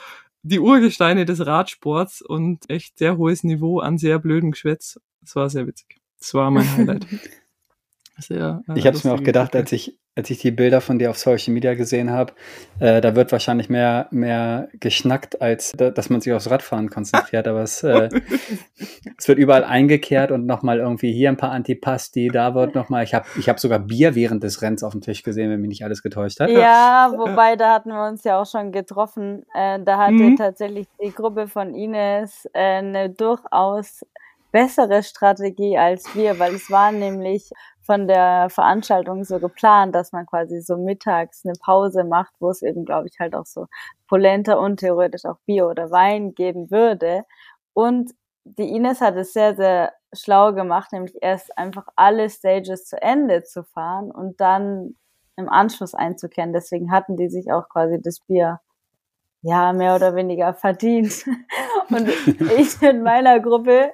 die 0.47 0.59
Urgesteine 0.59 1.25
des 1.25 1.45
Radsports 1.45 2.21
und 2.21 2.69
echt 2.69 2.97
sehr 2.97 3.17
hohes 3.17 3.43
Niveau 3.43 3.79
an 3.79 3.97
sehr 3.97 4.19
blödem 4.19 4.51
Geschwätz. 4.51 4.99
Das 5.21 5.35
war 5.35 5.49
sehr 5.49 5.67
witzig. 5.67 5.97
Das 6.19 6.33
war 6.33 6.49
mein 6.51 6.69
Highlight. 6.77 7.05
Sehr, 8.19 8.63
äh, 8.67 8.73
Ich 8.77 8.87
habe 8.87 8.97
es 8.97 9.03
mir 9.03 9.13
auch 9.13 9.23
gedacht, 9.23 9.55
als 9.55 9.71
ich, 9.71 9.97
als 10.15 10.29
ich 10.31 10.39
die 10.39 10.51
Bilder 10.51 10.81
von 10.81 10.97
dir 10.97 11.11
auf 11.11 11.17
Social 11.17 11.53
Media 11.53 11.75
gesehen 11.75 12.09
habe, 12.09 12.33
äh, 12.79 13.01
da 13.01 13.15
wird 13.15 13.31
wahrscheinlich 13.31 13.69
mehr, 13.69 14.07
mehr 14.09 14.69
geschnackt, 14.79 15.41
als 15.41 15.73
da, 15.77 15.91
dass 15.91 16.09
man 16.09 16.21
sich 16.21 16.33
aufs 16.33 16.49
Radfahren 16.49 16.89
konzentriert. 16.89 17.47
Aber 17.47 17.61
es, 17.61 17.83
äh, 17.83 18.09
es 19.17 19.27
wird 19.27 19.37
überall 19.37 19.63
eingekehrt 19.63 20.31
und 20.31 20.45
nochmal 20.45 20.79
irgendwie 20.79 21.11
hier 21.13 21.29
ein 21.29 21.37
paar 21.37 21.51
Antipasti, 21.51 22.29
da 22.29 22.55
wird 22.55 22.73
nochmal, 22.75 23.03
ich 23.03 23.13
habe 23.13 23.27
ich 23.37 23.47
hab 23.49 23.59
sogar 23.59 23.79
Bier 23.79 24.15
während 24.15 24.43
des 24.43 24.61
Rennens 24.61 24.83
auf 24.83 24.93
dem 24.93 25.01
Tisch 25.01 25.21
gesehen, 25.23 25.51
wenn 25.51 25.61
mich 25.61 25.69
nicht 25.69 25.83
alles 25.83 26.01
getäuscht 26.01 26.39
hat. 26.39 26.49
Ja, 26.49 27.11
wobei 27.15 27.55
da 27.55 27.73
hatten 27.73 27.89
wir 27.89 28.07
uns 28.07 28.23
ja 28.23 28.41
auch 28.41 28.49
schon 28.49 28.71
getroffen. 28.71 29.45
Äh, 29.53 29.79
da 29.83 29.97
hatte 29.97 30.23
Mhm. 30.23 30.35
tatsächlich 30.35 30.87
die 31.03 31.11
Gruppe 31.11 31.47
von 31.47 31.75
Ines 31.75 32.47
äh, 32.53 32.77
eine 32.77 33.09
durchaus 33.11 34.03
bessere 34.51 35.03
Strategie 35.03 35.77
als 35.77 36.15
wir, 36.15 36.39
weil 36.39 36.55
es 36.55 36.71
war 36.71 36.91
nämlich 36.91 37.51
von 37.87 38.07
der 38.07 38.49
Veranstaltung 38.51 39.23
so 39.23 39.39
geplant, 39.39 39.95
dass 39.95 40.11
man 40.11 40.25
quasi 40.27 40.61
so 40.61 40.77
mittags 40.77 41.43
eine 41.45 41.53
Pause 41.59 42.03
macht, 42.03 42.33
wo 42.39 42.49
es 42.51 42.61
eben, 42.61 42.85
glaube 42.85 43.07
ich, 43.07 43.17
halt 43.19 43.33
auch 43.33 43.45
so 43.45 43.65
Polenta 44.07 44.55
und 44.55 44.81
theoretisch 44.81 45.25
auch 45.25 45.37
Bier 45.45 45.67
oder 45.67 45.89
Wein 45.89 46.35
geben 46.35 46.69
würde. 46.69 47.23
Und 47.73 48.11
die 48.43 48.75
Ines 48.75 49.01
hat 49.01 49.15
es 49.15 49.33
sehr, 49.33 49.55
sehr 49.55 49.93
schlau 50.13 50.53
gemacht, 50.53 50.91
nämlich 50.91 51.15
erst 51.21 51.57
einfach 51.57 51.87
alle 51.95 52.29
Stages 52.29 52.85
zu 52.85 53.01
Ende 53.01 53.43
zu 53.43 53.63
fahren 53.63 54.11
und 54.11 54.39
dann 54.41 54.95
im 55.37 55.49
Anschluss 55.49 55.93
einzukehren. 55.93 56.53
Deswegen 56.53 56.91
hatten 56.91 57.15
die 57.15 57.29
sich 57.29 57.51
auch 57.51 57.69
quasi 57.69 58.01
das 58.01 58.19
Bier 58.19 58.59
ja 59.41 59.71
mehr 59.71 59.95
oder 59.95 60.13
weniger 60.15 60.53
verdient. 60.53 61.25
Und 61.89 62.09
ich 62.57 62.81
in 62.81 63.01
meiner 63.01 63.39
Gruppe, 63.39 63.91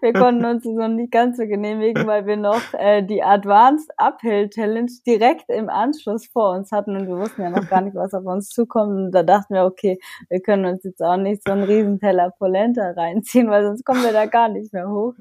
wir 0.00 0.12
konnten 0.12 0.44
uns 0.44 0.62
das 0.62 0.72
noch 0.72 0.88
nicht 0.88 1.10
ganz 1.10 1.36
so 1.36 1.44
genehmigen, 1.44 2.06
weil 2.06 2.24
wir 2.26 2.36
noch 2.36 2.62
äh, 2.74 3.02
die 3.02 3.22
Advanced 3.22 3.90
Uphill 3.96 4.48
Challenge 4.48 4.90
direkt 5.04 5.48
im 5.48 5.68
Anschluss 5.68 6.26
vor 6.26 6.54
uns 6.54 6.70
hatten 6.70 6.96
und 6.96 7.08
wir 7.08 7.16
wussten 7.16 7.42
ja 7.42 7.50
noch 7.50 7.68
gar 7.68 7.80
nicht, 7.80 7.96
was 7.96 8.14
auf 8.14 8.24
uns 8.24 8.48
zukommt. 8.48 8.92
Und 8.92 9.10
da 9.10 9.24
dachten 9.24 9.54
wir, 9.54 9.64
okay, 9.64 9.98
wir 10.28 10.40
können 10.40 10.66
uns 10.66 10.84
jetzt 10.84 11.02
auch 11.02 11.16
nicht 11.16 11.42
so 11.44 11.52
einen 11.52 11.64
Riesenteller 11.64 12.30
Polenta 12.38 12.92
reinziehen, 12.92 13.50
weil 13.50 13.64
sonst 13.64 13.84
kommen 13.84 14.04
wir 14.04 14.12
da 14.12 14.26
gar 14.26 14.48
nicht 14.48 14.72
mehr 14.72 14.88
hoch. 14.88 15.14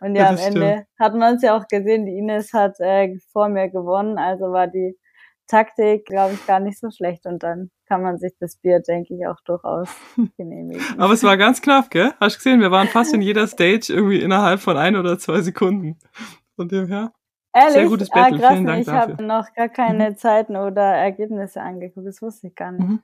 Und 0.00 0.16
ja, 0.16 0.28
am 0.28 0.36
Ende 0.36 0.86
hat 0.98 1.14
man 1.14 1.36
es 1.36 1.42
ja 1.42 1.56
auch 1.56 1.66
gesehen, 1.66 2.04
die 2.04 2.18
Ines 2.18 2.52
hat 2.52 2.78
äh, 2.80 3.16
vor 3.32 3.48
mir 3.48 3.70
gewonnen, 3.70 4.18
also 4.18 4.52
war 4.52 4.66
die 4.66 4.98
Taktik, 5.46 6.06
glaube 6.06 6.34
ich, 6.34 6.46
gar 6.46 6.60
nicht 6.60 6.78
so 6.78 6.90
schlecht. 6.90 7.26
Und 7.26 7.42
dann 7.42 7.70
kann 7.86 8.02
man 8.02 8.18
sich 8.18 8.32
das 8.40 8.56
Bier, 8.56 8.80
denke 8.80 9.14
ich, 9.14 9.26
auch 9.26 9.40
durchaus 9.44 9.88
genehmigen. 10.36 10.82
Aber 10.98 11.12
es 11.12 11.22
war 11.22 11.36
ganz 11.36 11.60
knapp, 11.60 11.90
gell? 11.90 12.12
Hast 12.20 12.36
du 12.36 12.38
gesehen, 12.38 12.60
wir 12.60 12.70
waren 12.70 12.88
fast 12.88 13.14
in 13.14 13.22
jeder 13.22 13.46
Stage 13.46 13.92
irgendwie 13.92 14.20
innerhalb 14.20 14.60
von 14.60 14.76
ein 14.76 14.96
oder 14.96 15.18
zwei 15.18 15.40
Sekunden. 15.42 15.98
Von 16.56 16.68
dem 16.68 16.86
her. 16.86 17.12
Ehrlich? 17.52 17.72
sehr 17.74 17.86
gutes 17.86 18.10
ah, 18.10 18.22
Battle, 18.22 18.38
krass, 18.38 18.52
vielen 18.52 18.66
Dank 18.66 18.82
ich 18.82 18.88
habe 18.88 19.22
noch 19.22 19.52
gar 19.54 19.68
keine 19.68 20.16
Zeiten 20.16 20.56
oder 20.56 20.82
Ergebnisse 20.82 21.60
angeguckt. 21.62 22.06
Das 22.06 22.20
wusste 22.20 22.48
ich 22.48 22.54
gar 22.54 22.72
nicht. 22.72 22.88
Mhm. 22.88 23.00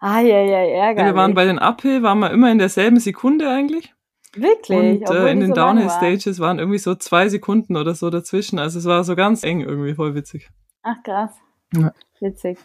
Ah, 0.00 0.20
ja, 0.20 0.40
ja, 0.40 0.62
Ja, 0.62 0.86
ärgerlich. 0.86 1.12
wir 1.12 1.16
waren 1.16 1.34
bei 1.34 1.44
den 1.44 1.58
Uphill, 1.58 2.02
waren 2.02 2.18
wir 2.18 2.30
immer 2.30 2.50
in 2.50 2.58
derselben 2.58 2.98
Sekunde 2.98 3.48
eigentlich. 3.48 3.94
Wirklich? 4.34 4.78
Und 5.08 5.10
äh, 5.10 5.30
in 5.30 5.40
den 5.40 5.48
so 5.48 5.54
lang 5.54 5.76
Downhill 5.76 5.86
waren. 5.86 5.98
Stages 5.98 6.40
waren 6.40 6.58
irgendwie 6.58 6.78
so 6.78 6.94
zwei 6.94 7.28
Sekunden 7.28 7.76
oder 7.76 7.94
so 7.94 8.10
dazwischen. 8.10 8.58
Also 8.58 8.78
es 8.78 8.84
war 8.84 9.04
so 9.04 9.16
ganz 9.16 9.42
eng 9.44 9.60
irgendwie, 9.60 9.94
voll 9.94 10.14
witzig. 10.14 10.50
Ach, 10.82 11.02
krass. 11.02 11.30
Ja. 11.74 11.92
Witzig. 12.20 12.58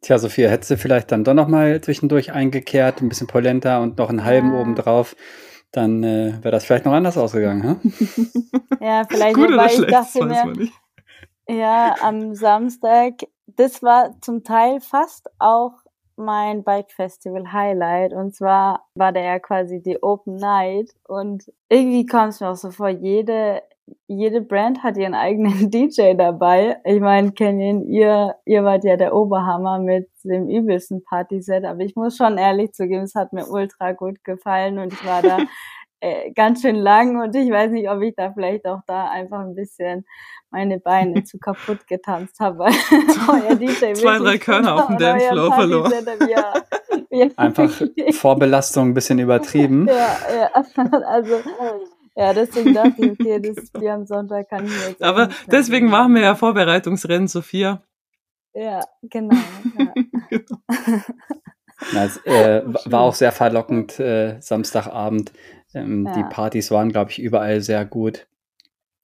Tja, 0.00 0.18
Sophia, 0.18 0.48
hättest 0.48 0.70
du 0.70 0.76
vielleicht 0.76 1.10
dann 1.10 1.24
doch 1.24 1.34
nochmal 1.34 1.80
zwischendurch 1.80 2.32
eingekehrt, 2.32 3.02
ein 3.02 3.08
bisschen 3.08 3.26
Polenta 3.26 3.82
und 3.82 3.98
noch 3.98 4.10
einen 4.10 4.24
halben 4.24 4.52
Ja. 4.52 4.60
oben 4.60 4.74
drauf, 4.76 5.16
dann 5.72 6.02
äh, 6.04 6.34
wäre 6.40 6.52
das 6.52 6.64
vielleicht 6.64 6.84
noch 6.84 6.92
anders 6.92 7.18
ausgegangen. 7.18 7.80
Hm? 7.82 7.92
Ja, 8.80 9.04
vielleicht, 9.08 9.34
Gut 9.34 9.50
wobei 9.50 9.76
oder 9.76 9.86
ich 9.86 9.86
dachte 9.86 10.24
mir. 10.24 10.68
Ja, 11.48 11.96
am 12.02 12.34
Samstag, 12.34 13.14
das 13.46 13.82
war 13.82 14.14
zum 14.20 14.44
Teil 14.44 14.80
fast 14.80 15.28
auch 15.38 15.72
mein 16.16 16.62
Bike 16.62 16.90
Festival 16.92 17.52
Highlight. 17.52 18.12
Und 18.12 18.34
zwar 18.34 18.86
war 18.94 19.12
der 19.12 19.22
ja 19.24 19.38
quasi 19.38 19.80
die 19.82 20.02
Open 20.02 20.36
Night. 20.36 20.94
Und 21.06 21.50
irgendwie 21.68 22.06
kam 22.06 22.28
es 22.28 22.40
mir 22.40 22.48
auch 22.50 22.56
so 22.56 22.70
vor, 22.70 22.88
jede, 22.88 23.62
jede 24.06 24.40
Brand 24.40 24.82
hat 24.82 24.96
ihren 24.96 25.14
eigenen 25.14 25.70
DJ 25.70 26.14
dabei. 26.14 26.78
Ich 26.84 27.00
meine, 27.00 27.32
Canyon, 27.32 27.84
ihr, 27.84 28.34
ihr 28.44 28.64
wart 28.64 28.84
ja 28.84 28.96
der 28.96 29.14
Oberhammer 29.14 29.78
mit 29.78 30.08
dem 30.24 30.48
übelsten 30.48 31.02
Partyset. 31.04 31.64
Aber 31.64 31.80
ich 31.80 31.96
muss 31.96 32.16
schon 32.16 32.38
ehrlich 32.38 32.72
zugeben, 32.72 33.02
es 33.02 33.14
hat 33.14 33.32
mir 33.32 33.46
ultra 33.48 33.92
gut 33.92 34.22
gefallen 34.24 34.78
und 34.78 34.92
ich 34.92 35.04
war 35.04 35.22
da 35.22 35.38
äh, 36.00 36.32
ganz 36.32 36.62
schön 36.62 36.76
lang 36.76 37.20
und 37.20 37.34
ich 37.34 37.50
weiß 37.50 37.70
nicht, 37.72 37.90
ob 37.90 38.00
ich 38.02 38.14
da 38.16 38.32
vielleicht 38.32 38.66
auch 38.66 38.80
da 38.86 39.10
einfach 39.10 39.40
ein 39.40 39.54
bisschen 39.54 40.04
meine 40.50 40.78
Beine 40.78 41.24
zu 41.24 41.38
kaputt 41.38 41.86
getanzt 41.86 42.40
habe, 42.40 42.58
weil 42.60 42.72
euer 43.28 43.56
DJ 43.56 43.92
Zwei, 43.94 44.18
drei 44.18 44.38
Körner 44.38 44.74
auf 44.76 44.86
dem 44.86 44.98
Dancefloor 44.98 45.52
verloren. 45.52 45.90
Partysetup, 45.90 46.28
Ja, 46.30 46.52
ja, 47.10 47.26
einfach 47.36 47.70
Vorbelastung 48.12 48.88
ein 48.88 48.94
bisschen 48.94 49.18
übertrieben. 49.18 49.86
Ja, 49.88 50.16
ja, 50.34 50.50
also 50.52 51.34
ja, 52.18 52.34
deswegen 52.34 52.74
dachte 52.74 52.94
ich, 52.98 53.12
okay, 53.12 53.40
das 53.40 53.70
Bier 53.70 53.94
am 53.94 54.04
Sonntag 54.04 54.48
kann 54.48 54.66
ich 54.66 54.88
jetzt. 54.88 55.02
Aber 55.02 55.28
deswegen 55.46 55.88
machen 55.88 56.16
wir 56.16 56.22
ja 56.22 56.34
Vorbereitungsrennen, 56.34 57.28
Sophia. 57.28 57.80
Ja, 58.54 58.80
genau. 59.02 59.36
Ja. 59.78 59.92
genau. 60.28 60.58
Na, 61.92 62.04
es 62.04 62.16
äh, 62.24 62.62
war 62.86 63.02
auch 63.02 63.14
sehr 63.14 63.30
verlockend 63.30 64.00
äh, 64.00 64.40
Samstagabend. 64.40 65.32
Ähm, 65.74 66.06
ja. 66.06 66.14
Die 66.14 66.24
Partys 66.24 66.72
waren, 66.72 66.88
glaube 66.88 67.12
ich, 67.12 67.20
überall 67.20 67.60
sehr 67.60 67.84
gut. 67.84 68.26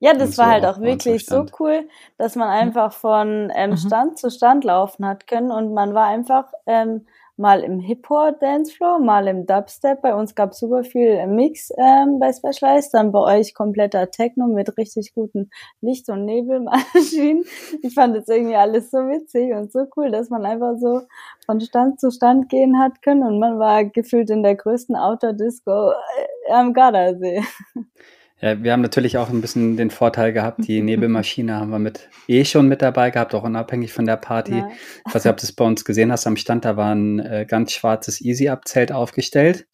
Ja, 0.01 0.13
das 0.13 0.37
war 0.37 0.49
halt 0.49 0.67
auch 0.67 0.81
wirklich 0.81 1.25
so 1.25 1.47
cool, 1.61 1.89
dass 2.19 2.35
man 2.35 2.49
einfach 2.49 2.93
von 2.93 3.53
ähm, 3.55 3.71
mhm. 3.71 3.77
Stand 3.77 4.19
zu 4.19 4.29
Stand 4.29 4.65
laufen 4.65 5.07
hat 5.07 5.29
können 5.29 5.53
und 5.53 5.73
man 5.73 5.95
war 5.95 6.09
einfach 6.09 6.53
ähm, 6.67 7.07
mal 7.37 7.63
im 7.63 7.81
Hip-Hop-Dancefloor, 7.81 9.01
mal 9.01 9.27
im 9.27 9.47
Dubstep. 9.47 10.03
Bei 10.03 10.15
uns 10.15 10.35
gab 10.35 10.53
es 10.53 10.59
super 10.61 10.85
viel 10.85 11.27
Mix 11.27 11.71
ähm, 11.77 12.19
bei 12.19 12.33
Specialized, 12.33 12.95
dann 12.95 13.13
bei 13.13 13.39
euch 13.39 13.55
kompletter 13.55 14.11
Techno 14.11 14.47
mit 14.47 14.77
richtig 14.79 15.13
guten 15.15 15.51
Licht- 15.81 16.09
und 16.09 16.25
Nebelmaschinen. 16.25 17.45
Ich 17.83 17.95
fand 17.95 18.17
das 18.17 18.29
irgendwie 18.29 18.57
alles 18.57 18.91
so 18.91 18.99
witzig 18.99 19.53
und 19.53 19.73
so 19.73 19.87
cool, 19.97 20.11
dass 20.11 20.31
man 20.31 20.45
einfach 20.45 20.77
so 20.79 21.03
von 21.45 21.61
Stand 21.61 22.01
zu 22.01 22.11
Stand 22.11 22.49
gehen 22.49 22.79
hat 22.79 23.03
können 23.03 23.25
und 23.25 23.39
man 23.39 23.59
war 23.59 23.85
gefühlt 23.85 24.31
in 24.31 24.43
der 24.43 24.55
größten 24.55 24.97
Outdoor-Disco 24.97 25.91
äh, 25.91 26.53
am 26.53 26.73
Gardasee. 26.73 27.43
Ja, 28.41 28.63
wir 28.63 28.73
haben 28.73 28.83
natürlich 28.83 29.17
auch 29.17 29.31
ein 29.31 29.41
bisschen 29.41 29.77
den 29.77 29.91
Vorteil 29.91 30.33
gehabt, 30.33 30.67
die 30.67 30.83
Nebelmaschine 30.83 31.55
haben 31.55 31.71
wir 31.71 31.79
mit 31.79 32.09
eh 32.29 32.45
schon 32.45 32.69
mit 32.69 32.83
dabei 32.83 33.11
gehabt, 33.11 33.35
auch 33.35 33.45
unabhängig 33.45 33.93
von 33.93 34.07
der 34.07 34.17
Party. 34.17 34.59
Ja. 34.59 34.69
Ich 35.07 35.15
weiß 35.15 35.25
nicht, 35.25 35.33
ob 35.33 35.39
du 35.39 35.45
es 35.45 35.53
bei 35.53 35.65
uns 35.65 35.85
gesehen 35.85 36.13
hast, 36.13 36.27
am 36.27 36.37
Stand, 36.37 36.65
da 36.65 36.77
war 36.77 36.95
ein 36.95 37.21
äh, 37.21 37.47
ganz 37.49 37.73
schwarzes 37.73 38.21
Easy-Up-Zelt 38.21 38.93
aufgestellt 38.93 39.67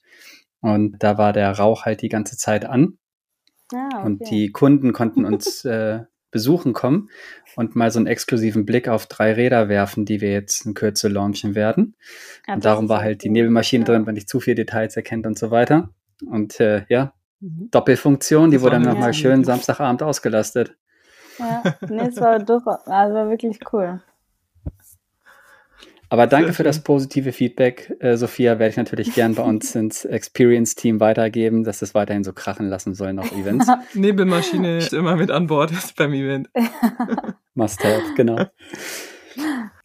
und 0.60 1.02
da 1.02 1.18
war 1.18 1.32
der 1.32 1.50
Rauch 1.52 1.84
halt 1.84 2.02
die 2.02 2.08
ganze 2.08 2.36
Zeit 2.36 2.64
an. 2.64 2.98
Ah, 3.72 3.88
okay. 3.94 4.06
Und 4.06 4.30
die 4.30 4.50
Kunden 4.50 4.92
konnten 4.92 5.24
uns 5.24 5.64
äh, 5.64 6.00
besuchen 6.30 6.72
kommen 6.72 7.10
und 7.56 7.74
mal 7.74 7.90
so 7.90 7.98
einen 7.98 8.06
exklusiven 8.06 8.64
Blick 8.64 8.88
auf 8.88 9.06
drei 9.06 9.32
Räder 9.32 9.68
werfen, 9.68 10.04
die 10.04 10.20
wir 10.20 10.32
jetzt 10.32 10.64
in 10.64 10.74
Kürze 10.74 11.08
launchen 11.08 11.54
werden. 11.54 11.96
Ja, 12.46 12.54
und 12.54 12.64
darum 12.64 12.88
war 12.88 13.00
halt 13.00 13.24
die 13.24 13.30
Nebelmaschine 13.30 13.84
drin, 13.84 14.06
wenn 14.06 14.16
ich 14.16 14.28
zu 14.28 14.40
viele 14.40 14.56
Details 14.56 14.96
erkennt 14.96 15.26
und 15.26 15.38
so 15.38 15.50
weiter. 15.50 15.90
Und 16.24 16.60
äh, 16.60 16.84
ja. 16.88 17.14
Doppelfunktion, 17.40 18.50
die 18.50 18.60
wurde 18.60 18.76
dann 18.76 18.82
nochmal 18.82 19.14
schön 19.14 19.44
Samstagabend 19.44 20.02
ausgelastet. 20.02 20.76
Ja, 21.38 21.62
nee, 21.88 22.08
es 22.08 22.20
war 22.20 22.38
doch, 22.38 22.66
also 22.66 23.14
war 23.14 23.30
wirklich 23.30 23.58
cool. 23.72 24.00
Aber 26.12 26.26
danke 26.26 26.52
für 26.52 26.64
das 26.64 26.82
positive 26.82 27.30
Feedback, 27.30 27.96
äh, 28.00 28.16
Sophia. 28.16 28.58
Werde 28.58 28.70
ich 28.70 28.76
natürlich 28.76 29.14
gern 29.14 29.36
bei 29.36 29.44
uns 29.44 29.74
ins 29.76 30.04
Experience-Team 30.04 30.98
weitergeben, 30.98 31.62
dass 31.62 31.82
es 31.82 31.94
weiterhin 31.94 32.24
so 32.24 32.32
krachen 32.32 32.68
lassen 32.68 32.94
soll 32.94 33.12
noch 33.12 33.30
Events. 33.30 33.68
Nebelmaschine 33.94 34.78
ist 34.78 34.92
immer 34.92 35.14
mit 35.14 35.30
an 35.30 35.46
Bord 35.46 35.72
beim 35.96 36.12
Event. 36.12 36.50
Must 37.54 37.84
have, 37.84 38.14
genau. 38.16 38.46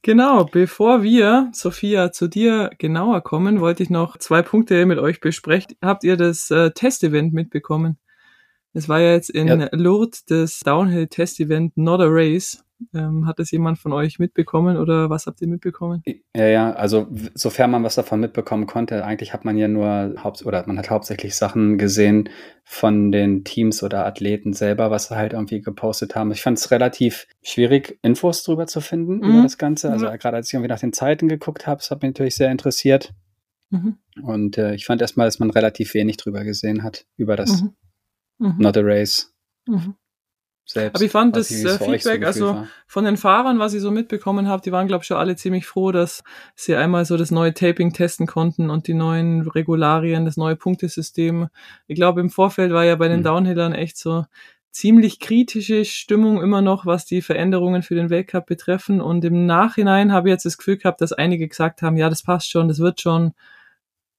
Genau, 0.05 0.45
bevor 0.45 1.01
wir, 1.01 1.49
Sophia, 1.51 2.11
zu 2.11 2.27
dir 2.27 2.69
genauer 2.77 3.21
kommen, 3.21 3.59
wollte 3.59 3.81
ich 3.81 3.89
noch 3.89 4.17
zwei 4.17 4.43
Punkte 4.43 4.85
mit 4.85 4.99
euch 4.99 5.19
besprechen. 5.19 5.77
Habt 5.81 6.03
ihr 6.03 6.15
das 6.15 6.51
äh, 6.51 6.69
Testevent 6.69 7.33
mitbekommen? 7.33 7.97
Es 8.73 8.87
war 8.87 8.99
ja 8.99 9.13
jetzt 9.13 9.31
in 9.31 9.47
ja. 9.47 9.67
Lourdes 9.71 10.23
das 10.25 10.59
Downhill 10.59 11.07
Test-Event 11.07 11.75
Not 11.75 12.01
a 12.01 12.07
Race. 12.07 12.63
Ähm, 12.93 13.25
hat 13.25 13.39
das 13.39 13.51
jemand 13.51 13.79
von 13.79 13.93
euch 13.93 14.19
mitbekommen 14.19 14.75
oder 14.75 15.09
was 15.09 15.27
habt 15.27 15.41
ihr 15.41 15.47
mitbekommen? 15.47 16.03
Ja, 16.35 16.47
ja, 16.47 16.73
also 16.73 17.07
sofern 17.33 17.71
man 17.71 17.83
was 17.83 17.95
davon 17.95 18.19
mitbekommen 18.19 18.67
konnte, 18.67 19.05
eigentlich 19.05 19.33
hat 19.33 19.45
man 19.45 19.57
ja 19.57 19.69
nur 19.69 20.15
haupt 20.21 20.45
oder 20.45 20.65
man 20.67 20.77
hat 20.77 20.89
hauptsächlich 20.89 21.35
Sachen 21.35 21.77
gesehen 21.77 22.29
von 22.65 23.13
den 23.13 23.45
Teams 23.45 23.81
oder 23.81 24.05
Athleten 24.05 24.51
selber, 24.51 24.91
was 24.91 25.07
sie 25.07 25.15
halt 25.15 25.31
irgendwie 25.31 25.61
gepostet 25.61 26.15
haben. 26.15 26.31
Ich 26.31 26.41
fand 26.41 26.57
es 26.57 26.69
relativ 26.69 27.27
schwierig, 27.41 27.97
Infos 28.01 28.43
drüber 28.43 28.67
zu 28.67 28.81
finden 28.81 29.19
mhm. 29.19 29.23
über 29.23 29.43
das 29.43 29.57
Ganze. 29.57 29.89
Also 29.89 30.09
mhm. 30.09 30.17
gerade 30.17 30.35
als 30.35 30.49
ich 30.49 30.53
irgendwie 30.53 30.69
nach 30.71 30.79
den 30.79 30.93
Zeiten 30.93 31.29
geguckt 31.29 31.67
habe, 31.67 31.77
das 31.77 31.91
hat 31.91 32.01
mich 32.01 32.09
natürlich 32.09 32.35
sehr 32.35 32.51
interessiert. 32.51 33.13
Mhm. 33.69 33.97
Und 34.21 34.57
äh, 34.57 34.75
ich 34.75 34.85
fand 34.85 35.01
erstmal, 35.01 35.27
dass 35.27 35.39
man 35.39 35.49
relativ 35.49 35.93
wenig 35.93 36.17
drüber 36.17 36.43
gesehen 36.43 36.83
hat, 36.83 37.05
über 37.15 37.37
das 37.37 37.61
mhm. 37.61 37.73
mhm. 38.39 38.55
Not 38.57 38.77
a 38.77 38.81
Race. 38.83 39.33
Mhm 39.65 39.95
selbst. 40.65 40.95
Aber 40.95 41.05
ich 41.05 41.11
fand 41.11 41.35
das 41.35 41.51
äh, 41.51 41.77
Feedback, 41.77 42.21
so 42.21 42.27
also 42.27 42.47
war. 42.47 42.67
von 42.87 43.05
den 43.05 43.17
Fahrern, 43.17 43.59
was 43.59 43.73
ich 43.73 43.81
so 43.81 43.91
mitbekommen 43.91 44.47
habe, 44.47 44.61
die 44.61 44.71
waren, 44.71 44.87
glaube 44.87 45.03
ich, 45.03 45.07
schon 45.07 45.17
alle 45.17 45.35
ziemlich 45.35 45.67
froh, 45.67 45.91
dass 45.91 46.23
sie 46.55 46.75
einmal 46.75 47.05
so 47.05 47.17
das 47.17 47.31
neue 47.31 47.53
Taping 47.53 47.93
testen 47.93 48.27
konnten 48.27 48.69
und 48.69 48.87
die 48.87 48.93
neuen 48.93 49.47
Regularien, 49.47 50.25
das 50.25 50.37
neue 50.37 50.55
Punktesystem. 50.55 51.47
Ich 51.87 51.95
glaube, 51.95 52.21
im 52.21 52.29
Vorfeld 52.29 52.73
war 52.73 52.83
ja 52.85 52.95
bei 52.95 53.07
den 53.07 53.17
hm. 53.17 53.23
Downhillern 53.23 53.73
echt 53.73 53.97
so 53.97 54.25
ziemlich 54.75 55.21
kritische 55.21 55.85
Stimmung 55.85 56.41
immer 56.41 56.61
noch, 56.61 56.85
was 56.85 57.05
die 57.05 57.21
Veränderungen 57.21 57.81
für 57.81 57.95
den 57.95 58.09
Weltcup 58.09 58.45
betreffen. 58.45 58.99
Und 58.99 59.23
im 59.23 59.45
Nachhinein 59.45 60.11
habe 60.11 60.27
ich 60.27 60.33
jetzt 60.33 60.45
das 60.45 60.57
Gefühl 60.57 60.77
gehabt, 60.77 60.99
dass 60.99 61.13
einige 61.13 61.47
gesagt 61.47 61.81
haben, 61.81 61.95
ja, 61.95 62.09
das 62.09 62.23
passt 62.23 62.51
schon, 62.51 62.67
das 62.67 62.79
wird 62.79 62.99
schon. 62.99 63.33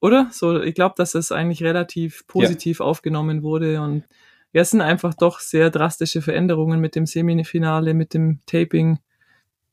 Oder? 0.01 0.29
So, 0.33 0.63
ich 0.63 0.75
glaube, 0.75 0.95
dass 0.97 1.13
das 1.13 1.31
eigentlich 1.31 1.63
relativ 1.63 2.27
positiv 2.27 2.79
ja. 2.79 2.87
aufgenommen 2.87 3.43
wurde 3.43 3.83
und 3.83 4.05
ja, 4.53 4.63
es 4.63 4.71
sind 4.71 4.81
einfach 4.81 5.15
doch 5.15 5.41
sehr 5.41 5.71
drastische 5.71 6.23
Veränderungen 6.23 6.81
mit 6.81 6.95
dem 6.95 7.07
Semifinale, 7.07 7.95
mit 7.95 8.15
dem 8.15 8.41
Taping. 8.47 8.99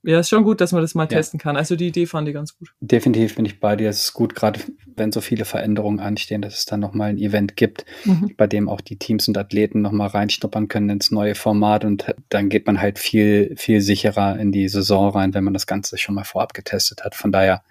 Ja, 0.06 0.20
ist 0.20 0.30
schon 0.30 0.44
gut, 0.44 0.60
dass 0.60 0.74
man 0.74 0.82
das 0.82 0.96
mal 0.96 1.04
ja. 1.04 1.08
testen 1.08 1.40
kann. 1.40 1.56
Also 1.56 1.78
die 1.78 1.88
Idee 1.88 2.06
fand 2.06 2.28
ich 2.28 2.34
ganz 2.34 2.58
gut. 2.58 2.74
Definitiv 2.82 3.36
bin 3.36 3.46
ich 3.46 3.62
bei 3.62 3.78
dir. 3.78 3.88
Es 3.88 4.04
ist 4.04 4.14
gut, 4.14 4.36
gerade 4.36 4.60
wenn 4.98 5.14
so 5.14 5.22
viele 5.22 5.46
Veränderungen 5.46 6.02
anstehen, 6.02 6.42
dass 6.42 6.58
es 6.58 6.66
dann 6.66 6.82
nochmal 6.82 7.12
ein 7.12 7.18
Event 7.18 7.56
gibt, 7.56 7.86
mhm. 8.04 8.34
bei 8.36 8.46
dem 8.46 8.68
auch 8.68 8.82
die 8.82 8.98
Teams 8.98 9.30
und 9.30 9.38
Athleten 9.38 9.82
nochmal 9.82 10.10
reinschnuppern 10.10 10.68
können 10.68 10.90
ins 10.90 11.10
neue 11.10 11.36
Format 11.36 11.86
und 11.86 12.14
dann 12.28 12.50
geht 12.50 12.68
man 12.68 12.82
halt 12.82 13.00
viel, 13.00 13.54
viel 13.56 13.80
sicherer 13.80 14.38
in 14.38 14.52
die 14.52 14.68
Saison 14.68 15.12
rein, 15.12 15.34
wenn 15.34 15.46
man 15.46 15.54
das 15.54 15.68
Ganze 15.68 15.98
schon 15.98 16.16
mal 16.16 16.26
vorab 16.26 16.54
getestet 16.54 17.06
hat. 17.06 17.16
Von 17.16 17.32
daher, 17.32 17.64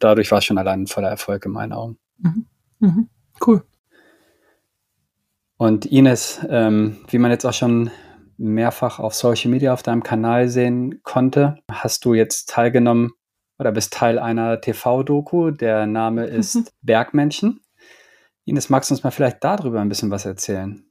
dadurch 0.00 0.32
war 0.32 0.38
es 0.38 0.44
schon 0.44 0.58
allein 0.58 0.82
ein 0.82 0.86
voller 0.88 1.08
Erfolg 1.08 1.44
in 1.44 1.52
meinen 1.52 1.72
Augen. 1.72 1.98
Mhm. 2.18 2.46
Mhm. 2.80 3.08
Cool. 3.46 3.62
Und 5.60 5.84
Ines, 5.84 6.40
ähm, 6.48 6.96
wie 7.10 7.18
man 7.18 7.30
jetzt 7.30 7.44
auch 7.44 7.52
schon 7.52 7.90
mehrfach 8.38 8.98
auf 8.98 9.12
Social 9.12 9.50
Media 9.50 9.74
auf 9.74 9.82
deinem 9.82 10.02
Kanal 10.02 10.48
sehen 10.48 11.02
konnte, 11.02 11.58
hast 11.70 12.06
du 12.06 12.14
jetzt 12.14 12.48
teilgenommen 12.48 13.10
oder 13.58 13.70
bist 13.70 13.92
Teil 13.92 14.18
einer 14.18 14.62
TV-Doku. 14.62 15.50
Der 15.50 15.84
Name 15.84 16.24
ist 16.24 16.54
mhm. 16.54 16.64
Bergmenschen. 16.80 17.60
Ines, 18.46 18.70
magst 18.70 18.88
du 18.88 18.94
uns 18.94 19.04
mal 19.04 19.10
vielleicht 19.10 19.44
darüber 19.44 19.82
ein 19.82 19.90
bisschen 19.90 20.10
was 20.10 20.24
erzählen? 20.24 20.82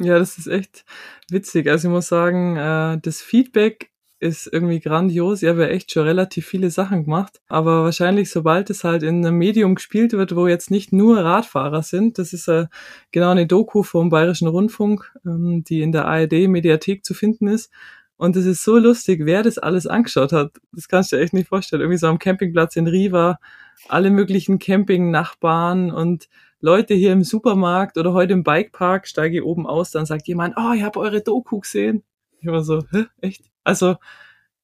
Ja, 0.00 0.20
das 0.20 0.38
ist 0.38 0.46
echt 0.46 0.84
witzig. 1.28 1.66
Also 1.68 1.88
ich 1.88 1.92
muss 1.92 2.06
sagen, 2.06 2.56
äh, 2.56 3.00
das 3.02 3.22
Feedback 3.22 3.90
ist 4.22 4.48
irgendwie 4.50 4.80
grandios. 4.80 5.42
Ich 5.42 5.48
habe 5.48 5.62
ja 5.62 5.68
echt 5.68 5.90
schon 5.90 6.04
relativ 6.04 6.46
viele 6.46 6.70
Sachen 6.70 7.04
gemacht. 7.04 7.40
Aber 7.48 7.84
wahrscheinlich, 7.84 8.30
sobald 8.30 8.70
es 8.70 8.84
halt 8.84 9.02
in 9.02 9.26
einem 9.26 9.36
Medium 9.36 9.74
gespielt 9.74 10.12
wird, 10.12 10.36
wo 10.36 10.46
jetzt 10.46 10.70
nicht 10.70 10.92
nur 10.92 11.18
Radfahrer 11.18 11.82
sind, 11.82 12.18
das 12.18 12.32
ist 12.32 12.48
äh, 12.48 12.66
genau 13.10 13.30
eine 13.30 13.46
Doku 13.46 13.82
vom 13.82 14.10
Bayerischen 14.10 14.48
Rundfunk, 14.48 15.12
ähm, 15.26 15.64
die 15.64 15.82
in 15.82 15.90
der 15.92 16.06
ARD-Mediathek 16.06 17.04
zu 17.04 17.14
finden 17.14 17.48
ist. 17.48 17.70
Und 18.16 18.36
es 18.36 18.46
ist 18.46 18.62
so 18.62 18.78
lustig, 18.78 19.22
wer 19.24 19.42
das 19.42 19.58
alles 19.58 19.88
angeschaut 19.88 20.32
hat. 20.32 20.52
Das 20.72 20.86
kannst 20.86 21.10
du 21.10 21.16
dir 21.16 21.22
echt 21.22 21.32
nicht 21.32 21.48
vorstellen. 21.48 21.82
Irgendwie 21.82 21.98
so 21.98 22.06
am 22.06 22.20
Campingplatz 22.20 22.76
in 22.76 22.86
Riva, 22.86 23.40
alle 23.88 24.10
möglichen 24.10 24.60
Camping-Nachbarn 24.60 25.90
und 25.90 26.28
Leute 26.60 26.94
hier 26.94 27.12
im 27.12 27.24
Supermarkt 27.24 27.98
oder 27.98 28.12
heute 28.12 28.34
im 28.34 28.44
Bikepark 28.44 29.08
steige 29.08 29.38
ich 29.38 29.42
oben 29.42 29.66
aus, 29.66 29.90
dann 29.90 30.06
sagt 30.06 30.28
jemand, 30.28 30.54
oh, 30.56 30.72
ich 30.72 30.82
habe 30.84 31.00
eure 31.00 31.20
Doku 31.20 31.58
gesehen. 31.58 32.04
Ich 32.40 32.46
war 32.46 32.62
so, 32.62 32.84
hä, 32.92 33.06
echt? 33.20 33.51
Also, 33.64 33.96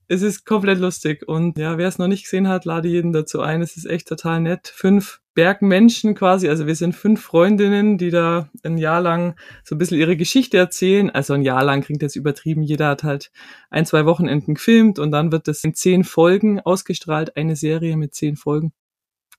es 0.09 0.23
ist 0.23 0.47
komplett 0.47 0.78
lustig. 0.78 1.28
Und 1.28 1.59
ja, 1.59 1.76
wer 1.78 1.87
es 1.87 1.99
noch 1.99 2.09
nicht 2.09 2.25
gesehen 2.25 2.49
hat, 2.49 2.64
lade 2.64 2.88
jeden 2.88 3.12
dazu 3.12 3.40
ein. 3.40 3.61
Es 3.62 3.76
ist 3.76 3.85
echt 3.85 4.09
total 4.09 4.40
nett. 4.40 4.69
Fünf 4.75 5.21
Bergmenschen 5.35 6.14
quasi. 6.14 6.49
Also 6.49 6.67
wir 6.67 6.75
sind 6.75 6.97
fünf 6.97 7.23
Freundinnen, 7.23 7.99
die 7.99 8.11
da 8.11 8.49
ein 8.64 8.78
Jahr 8.78 9.00
lang 9.02 9.38
so 9.64 9.75
ein 9.75 9.78
bisschen 9.78 9.99
ihre 9.99 10.17
Geschichte 10.17 10.57
erzählen. 10.57 11.11
Also 11.11 11.35
ein 11.35 11.43
Jahr 11.43 11.62
lang 11.62 11.83
klingt 11.83 12.02
jetzt 12.02 12.17
übertrieben. 12.17 12.62
Jeder 12.62 12.88
hat 12.88 13.05
halt 13.05 13.31
ein, 13.71 13.85
zwei 13.87 14.07
Wochenenden 14.07 14.55
gefilmt 14.55 14.99
und 14.99 15.12
dann 15.12 15.31
wird 15.31 15.47
das 15.47 15.62
in 15.62 15.75
zehn 15.75 16.05
Folgen 16.05 16.59
ausgestrahlt. 16.59 17.37
Eine 17.37 17.55
Serie 17.55 17.97
mit 17.97 18.14
zehn 18.14 18.37
Folgen. 18.37 18.73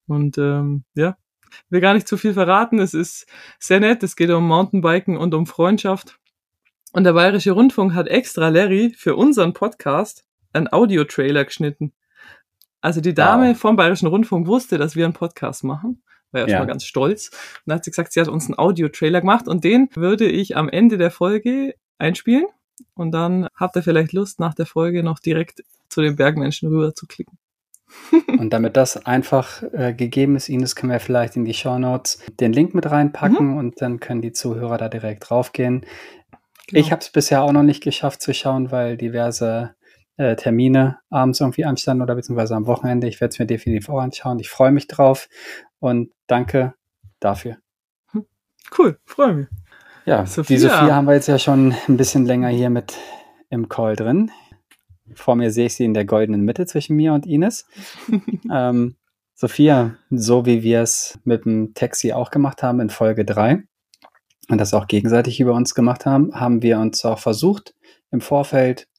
Und 0.08 0.38
ähm, 0.38 0.84
ja, 0.96 1.18
will 1.70 1.82
gar 1.82 1.96
nicht 1.96 2.08
zu 2.08 2.16
viel 2.16 2.34
verraten. 2.34 2.80
Es 2.80 2.94
ist 2.94 3.25
sehr 3.60 3.80
nett. 3.80 4.04
Es 4.04 4.16
geht 4.16 4.30
um 4.30 4.48
Mountainbiken 4.48 5.18
und 5.18 5.34
um 5.34 5.48
Freundschaft. 5.48 6.20
Und 6.91 7.03
der 7.03 7.13
Bayerische 7.13 7.51
Rundfunk 7.51 7.93
hat 7.93 8.08
extra 8.08 8.50
Larry 8.50 8.93
für 8.98 9.15
unseren 9.15 9.53
Podcast 9.53 10.25
einen 10.53 10.72
Audio-Trailer 10.72 11.46
geschnitten. 11.46 11.93
Also 12.81 13.01
die 13.01 13.13
Dame 13.13 13.50
wow. 13.50 13.58
vom 13.58 13.75
Bayerischen 13.75 14.08
Rundfunk 14.08 14.48
wusste, 14.48 14.77
dass 14.77 14.96
wir 14.96 15.05
einen 15.05 15.13
Podcast 15.13 15.63
machen. 15.63 16.01
War 16.31 16.41
erstmal 16.41 16.62
ja. 16.62 16.65
ganz 16.65 16.86
stolz. 16.86 17.29
Und 17.29 17.63
dann 17.67 17.75
hat 17.75 17.86
sie 17.86 17.91
gesagt, 17.91 18.13
sie 18.13 18.22
hat 18.22 18.27
uns 18.27 18.46
einen 18.46 18.58
Audio-Trailer 18.58 19.22
gemacht 19.22 19.48
und 19.48 19.63
den 19.63 19.89
würde 19.96 20.27
ich 20.27 20.55
am 20.55 20.69
Ende 20.69 20.98
der 20.98 21.12
Folge 21.12 21.75
einspielen. 21.98 22.46
Und 22.93 23.12
dann 23.12 23.48
habt 23.55 23.75
ihr 23.75 23.84
vielleicht 23.84 24.13
Lust, 24.13 24.39
nach 24.39 24.53
der 24.53 24.65
Folge 24.65 25.03
noch 25.03 25.19
direkt 25.19 25.63
zu 25.89 26.01
den 26.01 26.15
Bergmenschen 26.15 26.69
rüber 26.69 26.96
zu 26.96 27.08
klicken. 27.08 27.38
Und 28.38 28.51
damit 28.51 28.77
das 28.77 29.03
einfach 29.05 29.63
äh, 29.74 29.93
gegeben 29.93 30.36
ist, 30.36 30.48
Ines, 30.48 30.75
können 30.75 30.91
wir 30.91 31.00
vielleicht 31.00 31.36
in 31.36 31.43
die 31.43 31.55
Show 31.55 31.79
Notes 31.79 32.19
den 32.39 32.53
Link 32.53 32.75
mit 32.75 32.89
reinpacken 32.89 33.48
mhm. 33.48 33.58
und 33.58 33.81
dann 33.81 34.00
können 34.00 34.22
die 34.22 34.31
Zuhörer 34.31 34.77
da 34.77 34.89
direkt 34.89 35.27
draufgehen. 35.27 35.88
Genau. 36.70 36.80
Ich 36.80 36.92
habe 36.92 37.02
es 37.02 37.10
bisher 37.10 37.44
auch 37.44 37.52
noch 37.52 37.64
nicht 37.64 37.82
geschafft 37.82 38.22
zu 38.22 38.34
schauen, 38.34 38.72
weil 38.72 38.96
diverse 38.96 39.76
äh, 40.18 40.36
Termine 40.36 41.00
abends 41.10 41.40
irgendwie 41.40 41.66
anstanden 41.66 42.04
oder 42.04 42.14
beziehungsweise 42.14 42.56
am 42.56 42.68
Wochenende. 42.68 43.08
Ich 43.08 43.20
werde 43.22 43.32
es 43.32 43.40
mir 43.40 43.48
definitiv 43.48 43.90
auch 43.90 44.00
anschauen. 44.00 44.40
Ich 44.40 44.50
freue 44.50 44.72
mich 44.72 44.88
drauf 44.88 45.30
und 45.80 46.12
danke 46.28 46.76
dafür. 47.20 47.58
Hm. 48.12 48.26
Cool, 48.78 49.00
freue 49.06 49.34
mich. 49.34 49.48
Ja, 50.06 50.26
Sophia. 50.26 50.56
die 50.56 50.62
Sophia 50.62 50.96
haben 50.96 51.08
wir 51.08 51.14
jetzt 51.14 51.28
ja 51.28 51.40
schon 51.40 51.74
ein 51.88 51.98
bisschen 51.98 52.26
länger 52.26 52.50
hier 52.50 52.70
mit 52.70 52.98
im 53.50 53.70
Call 53.70 53.96
drin. 53.96 54.32
Vor 55.16 55.36
mir 55.36 55.52
sehe 55.52 55.68
ich 55.68 55.76
sie 55.76 55.86
in 55.86 55.94
der 55.94 56.06
goldenen 56.06 56.42
Mitte 56.42 56.66
zwischen 56.66 56.96
mir 56.96 57.14
und 57.14 57.26
Ines. 57.26 57.66
ähm, 58.52 58.96
Sophia, 59.34 59.96
so 60.12 60.46
wie 60.46 60.64
wir 60.64 60.82
es 60.82 61.18
mit 61.24 61.46
dem 61.46 61.74
Taxi 61.74 62.12
auch 62.12 62.30
gemacht 62.30 62.62
haben 62.62 62.80
in 62.80 62.90
Folge 62.90 63.26
3 63.26 63.64
und 64.50 64.60
das 64.60 64.74
auch 64.74 64.88
gegenseitig 64.88 65.39
über 65.39 65.53
uns 65.53 65.75
gemacht 65.75 66.06
haben, 66.06 66.34
haben 66.34 66.62
wir 66.62 66.79
uns 66.79 67.06
auch 67.06 67.20
versucht, 67.20 67.75
im 68.12 68.22
Vorfeld 68.22 68.89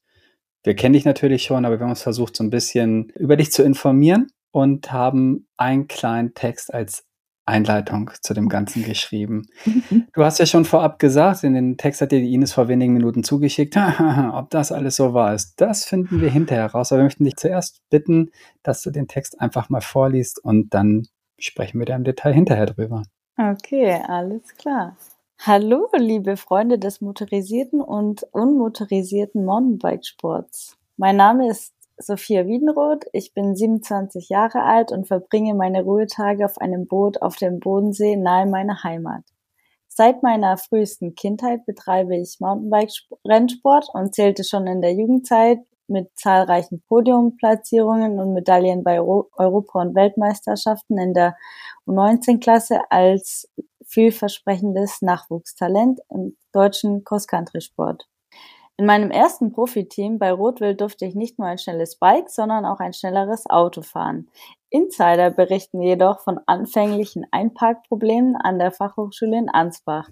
wir 0.63 0.75
kennen 0.75 0.93
dich 0.93 1.05
natürlich 1.05 1.43
schon, 1.43 1.65
aber 1.65 1.79
wir 1.79 1.83
haben 1.83 1.91
uns 1.91 2.03
versucht, 2.03 2.35
so 2.35 2.43
ein 2.43 2.49
bisschen 2.49 3.09
über 3.15 3.35
dich 3.35 3.51
zu 3.51 3.63
informieren 3.63 4.27
und 4.51 4.91
haben 4.91 5.47
einen 5.57 5.87
kleinen 5.87 6.33
Text 6.33 6.73
als 6.73 7.03
Einleitung 7.45 8.11
zu 8.21 8.33
dem 8.35 8.47
Ganzen 8.47 8.83
geschrieben. 8.83 9.47
Du 10.13 10.25
hast 10.25 10.39
ja 10.39 10.45
schon 10.45 10.65
vorab 10.65 10.99
gesagt, 10.99 11.45
in 11.45 11.53
den 11.53 11.77
Text 11.77 12.01
hat 12.01 12.11
dir 12.11 12.19
die 12.19 12.33
Ines 12.33 12.51
vor 12.51 12.67
wenigen 12.67 12.91
Minuten 12.91 13.23
zugeschickt, 13.23 13.77
ob 14.33 14.49
das 14.49 14.73
alles 14.73 14.97
so 14.97 15.13
wahr 15.13 15.33
ist. 15.33 15.55
Das 15.55 15.85
finden 15.85 16.19
wir 16.19 16.29
hinterher 16.29 16.65
raus, 16.65 16.91
aber 16.91 16.99
wir 16.99 17.05
möchten 17.05 17.23
dich 17.23 17.37
zuerst 17.37 17.79
bitten, 17.89 18.31
dass 18.61 18.81
du 18.81 18.91
den 18.91 19.07
Text 19.07 19.39
einfach 19.39 19.69
mal 19.69 19.79
vorliest 19.79 20.43
und 20.43 20.73
dann 20.73 21.07
sprechen 21.39 21.79
wir 21.79 21.85
da 21.85 21.95
im 21.95 22.03
Detail 22.03 22.33
hinterher 22.33 22.65
drüber. 22.65 23.03
Okay, 23.37 24.01
alles 24.05 24.53
klar. 24.57 24.97
Hallo, 25.43 25.89
liebe 25.97 26.37
Freunde 26.37 26.77
des 26.77 27.01
motorisierten 27.01 27.81
und 27.81 28.27
unmotorisierten 28.31 29.43
Mountainbikesports. 29.43 30.77
Mein 30.97 31.15
Name 31.15 31.49
ist 31.49 31.73
Sophia 31.97 32.45
Wiedenroth. 32.45 33.05
Ich 33.11 33.33
bin 33.33 33.55
27 33.55 34.29
Jahre 34.29 34.61
alt 34.61 34.91
und 34.91 35.07
verbringe 35.07 35.55
meine 35.55 35.81
Ruhetage 35.81 36.45
auf 36.45 36.59
einem 36.59 36.85
Boot 36.85 37.23
auf 37.23 37.37
dem 37.37 37.59
Bodensee 37.59 38.17
nahe 38.17 38.45
meiner 38.45 38.83
Heimat. 38.83 39.23
Seit 39.87 40.21
meiner 40.21 40.57
frühesten 40.57 41.15
Kindheit 41.15 41.65
betreibe 41.65 42.15
ich 42.15 42.39
Mountainbike-Rennsport 42.39 43.87
und 43.95 44.13
zählte 44.13 44.43
schon 44.43 44.67
in 44.67 44.79
der 44.81 44.93
Jugendzeit 44.93 45.61
mit 45.87 46.11
zahlreichen 46.19 46.83
Podiumplatzierungen 46.87 48.19
und 48.19 48.33
Medaillen 48.33 48.83
bei 48.83 49.01
Europa- 49.01 49.81
und 49.81 49.95
Weltmeisterschaften 49.95 50.99
in 50.99 51.15
der 51.15 51.35
U19-Klasse 51.87 52.81
als 52.91 53.49
vielversprechendes 53.91 55.01
Nachwuchstalent 55.01 55.99
im 56.09 56.37
deutschen 56.53 57.03
Cross-Country-Sport. 57.03 58.07
In 58.77 58.87
meinem 58.87 59.11
ersten 59.11 59.51
Profiteam 59.51 60.17
bei 60.17 60.31
Rotwild 60.31 60.81
durfte 60.81 61.05
ich 61.05 61.13
nicht 61.13 61.37
nur 61.37 61.47
ein 61.47 61.59
schnelles 61.59 61.97
Bike, 61.97 62.29
sondern 62.29 62.65
auch 62.65 62.79
ein 62.79 62.93
schnelleres 62.93 63.47
Auto 63.47 63.83
fahren. 63.83 64.29
Insider 64.71 65.29
berichten 65.29 65.81
jedoch 65.81 66.21
von 66.21 66.39
anfänglichen 66.47 67.27
Einparkproblemen 67.29 68.37
an 68.37 68.57
der 68.57 68.71
Fachhochschule 68.71 69.37
in 69.37 69.49
Ansbach. 69.49 70.09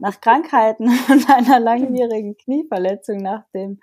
Nach 0.00 0.20
Krankheiten 0.20 0.88
und 1.08 1.30
einer 1.30 1.60
langwierigen 1.60 2.36
Knieverletzung 2.36 3.18
nach 3.18 3.44
dem 3.54 3.80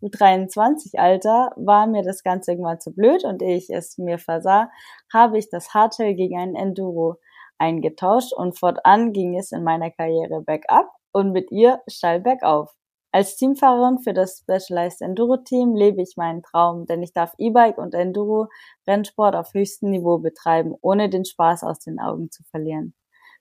U23-Alter 0.00 1.52
war 1.56 1.88
mir 1.88 2.02
das 2.02 2.22
Ganze 2.22 2.52
irgendwann 2.52 2.80
zu 2.80 2.94
blöd 2.94 3.24
und 3.24 3.42
ehe 3.42 3.56
ich 3.56 3.68
es 3.68 3.98
mir 3.98 4.18
versah, 4.18 4.70
habe 5.12 5.36
ich 5.36 5.50
das 5.50 5.74
Hardtail 5.74 6.14
gegen 6.14 6.38
ein 6.38 6.54
Enduro 6.54 7.16
eingetauscht 7.58 8.32
und 8.32 8.58
fortan 8.58 9.12
ging 9.12 9.38
es 9.38 9.52
in 9.52 9.64
meiner 9.64 9.90
Karriere 9.90 10.42
bergab 10.42 10.88
und 11.12 11.32
mit 11.32 11.50
ihr 11.50 11.80
steil 11.88 12.20
bergauf. 12.20 12.72
Als 13.12 13.36
Teamfahrerin 13.36 13.98
für 13.98 14.12
das 14.12 14.38
Specialized 14.38 15.00
Enduro 15.00 15.38
Team 15.38 15.74
lebe 15.74 16.02
ich 16.02 16.16
meinen 16.16 16.42
Traum, 16.42 16.86
denn 16.86 17.02
ich 17.02 17.12
darf 17.12 17.34
E-Bike 17.38 17.78
und 17.78 17.94
Enduro 17.94 18.48
Rennsport 18.86 19.34
auf 19.34 19.54
höchstem 19.54 19.90
Niveau 19.90 20.18
betreiben, 20.18 20.74
ohne 20.82 21.08
den 21.08 21.24
Spaß 21.24 21.64
aus 21.64 21.78
den 21.78 21.98
Augen 22.00 22.30
zu 22.30 22.42
verlieren. 22.50 22.94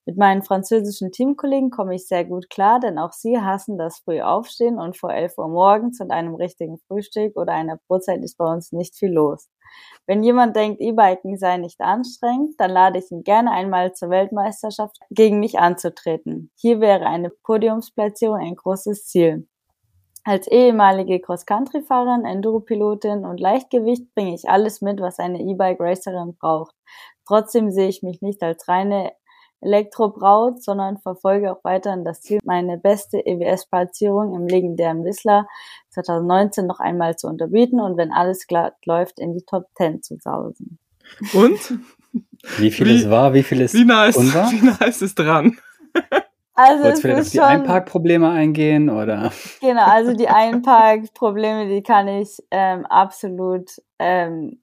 Mit 0.07 0.15
meinen 0.15 0.41
französischen 0.41 1.11
Teamkollegen 1.11 1.69
komme 1.69 1.93
ich 1.93 2.07
sehr 2.07 2.23
gut 2.23 2.49
klar, 2.49 2.79
denn 2.79 2.97
auch 2.97 3.11
sie 3.11 3.41
hassen 3.41 3.77
das 3.77 3.99
früh 3.99 4.21
Aufstehen 4.21 4.79
und 4.79 4.95
vor 4.95 5.13
11 5.13 5.37
Uhr 5.37 5.49
morgens 5.49 5.99
und 5.99 6.11
einem 6.11 6.33
richtigen 6.33 6.77
Frühstück 6.87 7.35
oder 7.35 7.51
einer 7.51 7.77
Brotzeit 7.89 8.23
ist 8.23 8.37
bei 8.37 8.45
uns 8.45 8.71
nicht 8.71 8.95
viel 8.95 9.11
los. 9.11 9.49
Wenn 10.05 10.23
jemand 10.23 10.55
denkt, 10.55 10.79
E-Biken 10.79 11.37
sei 11.37 11.57
nicht 11.57 11.81
anstrengend, 11.81 12.55
dann 12.57 12.71
lade 12.71 12.99
ich 12.99 13.11
ihn 13.11 13.23
gerne 13.23 13.51
einmal 13.51 13.95
zur 13.95 14.09
Weltmeisterschaft 14.09 14.97
gegen 15.09 15.41
mich 15.41 15.59
anzutreten. 15.59 16.51
Hier 16.55 16.79
wäre 16.79 17.05
eine 17.05 17.29
Podiumsplatzierung 17.29 18.37
ein 18.37 18.55
großes 18.55 19.07
Ziel. 19.07 19.45
Als 20.23 20.47
ehemalige 20.47 21.19
Cross-Country-Fahrerin, 21.19 22.23
Enduro-Pilotin 22.23 23.25
und 23.25 23.41
Leichtgewicht 23.41 24.15
bringe 24.15 24.35
ich 24.35 24.49
alles 24.49 24.79
mit, 24.79 25.01
was 25.01 25.19
eine 25.19 25.41
E-Bike-Racerin 25.41 26.37
braucht. 26.39 26.75
Trotzdem 27.27 27.71
sehe 27.71 27.89
ich 27.89 28.03
mich 28.03 28.21
nicht 28.21 28.41
als 28.41 28.69
reine 28.69 29.11
Elektrobraut, 29.61 30.63
sondern 30.63 30.97
verfolge 30.97 31.51
auch 31.51 31.63
weiterhin 31.63 32.05
das 32.05 32.21
Ziel, 32.21 32.39
meine 32.43 32.77
beste 32.77 33.25
EWS-Platzierung 33.25 34.35
im 34.35 34.47
legendären 34.47 35.03
Whistler 35.03 35.47
2019 35.89 36.67
noch 36.67 36.79
einmal 36.79 37.15
zu 37.15 37.27
unterbieten 37.27 37.79
und 37.79 37.97
wenn 37.97 38.11
alles 38.11 38.47
glatt 38.47 38.75
läuft, 38.85 39.19
in 39.19 39.33
die 39.33 39.43
Top 39.43 39.65
10 39.77 40.03
zu 40.03 40.17
sausen. 40.17 40.79
Und? 41.33 41.79
Wie 42.57 42.71
viel 42.71 42.87
wie, 42.87 42.95
es 42.95 43.09
war, 43.09 43.33
wie 43.33 43.43
viel 43.43 43.61
es 43.61 43.73
wie 43.73 43.85
nah 43.85 44.05
ist, 44.05 44.17
unwahr? 44.17 44.51
Wie 44.51 44.63
nah 44.63 44.85
ist 44.85 45.01
es 45.01 45.15
dran? 45.15 45.57
Also 46.59 46.83
Wolltest 46.83 47.03
du 47.03 47.07
vielleicht 47.07 47.21
auf 47.21 47.31
die 47.31 47.39
Einparkprobleme 47.39 48.31
eingehen 48.31 48.89
oder? 48.89 49.31
Genau, 49.61 49.85
also 49.85 50.15
die 50.15 50.27
Einparkprobleme, 50.27 51.67
die 51.67 51.83
kann 51.83 52.07
ich 52.07 52.39
ähm, 52.49 52.83
absolut 52.87 53.69
ähm, 53.99 54.59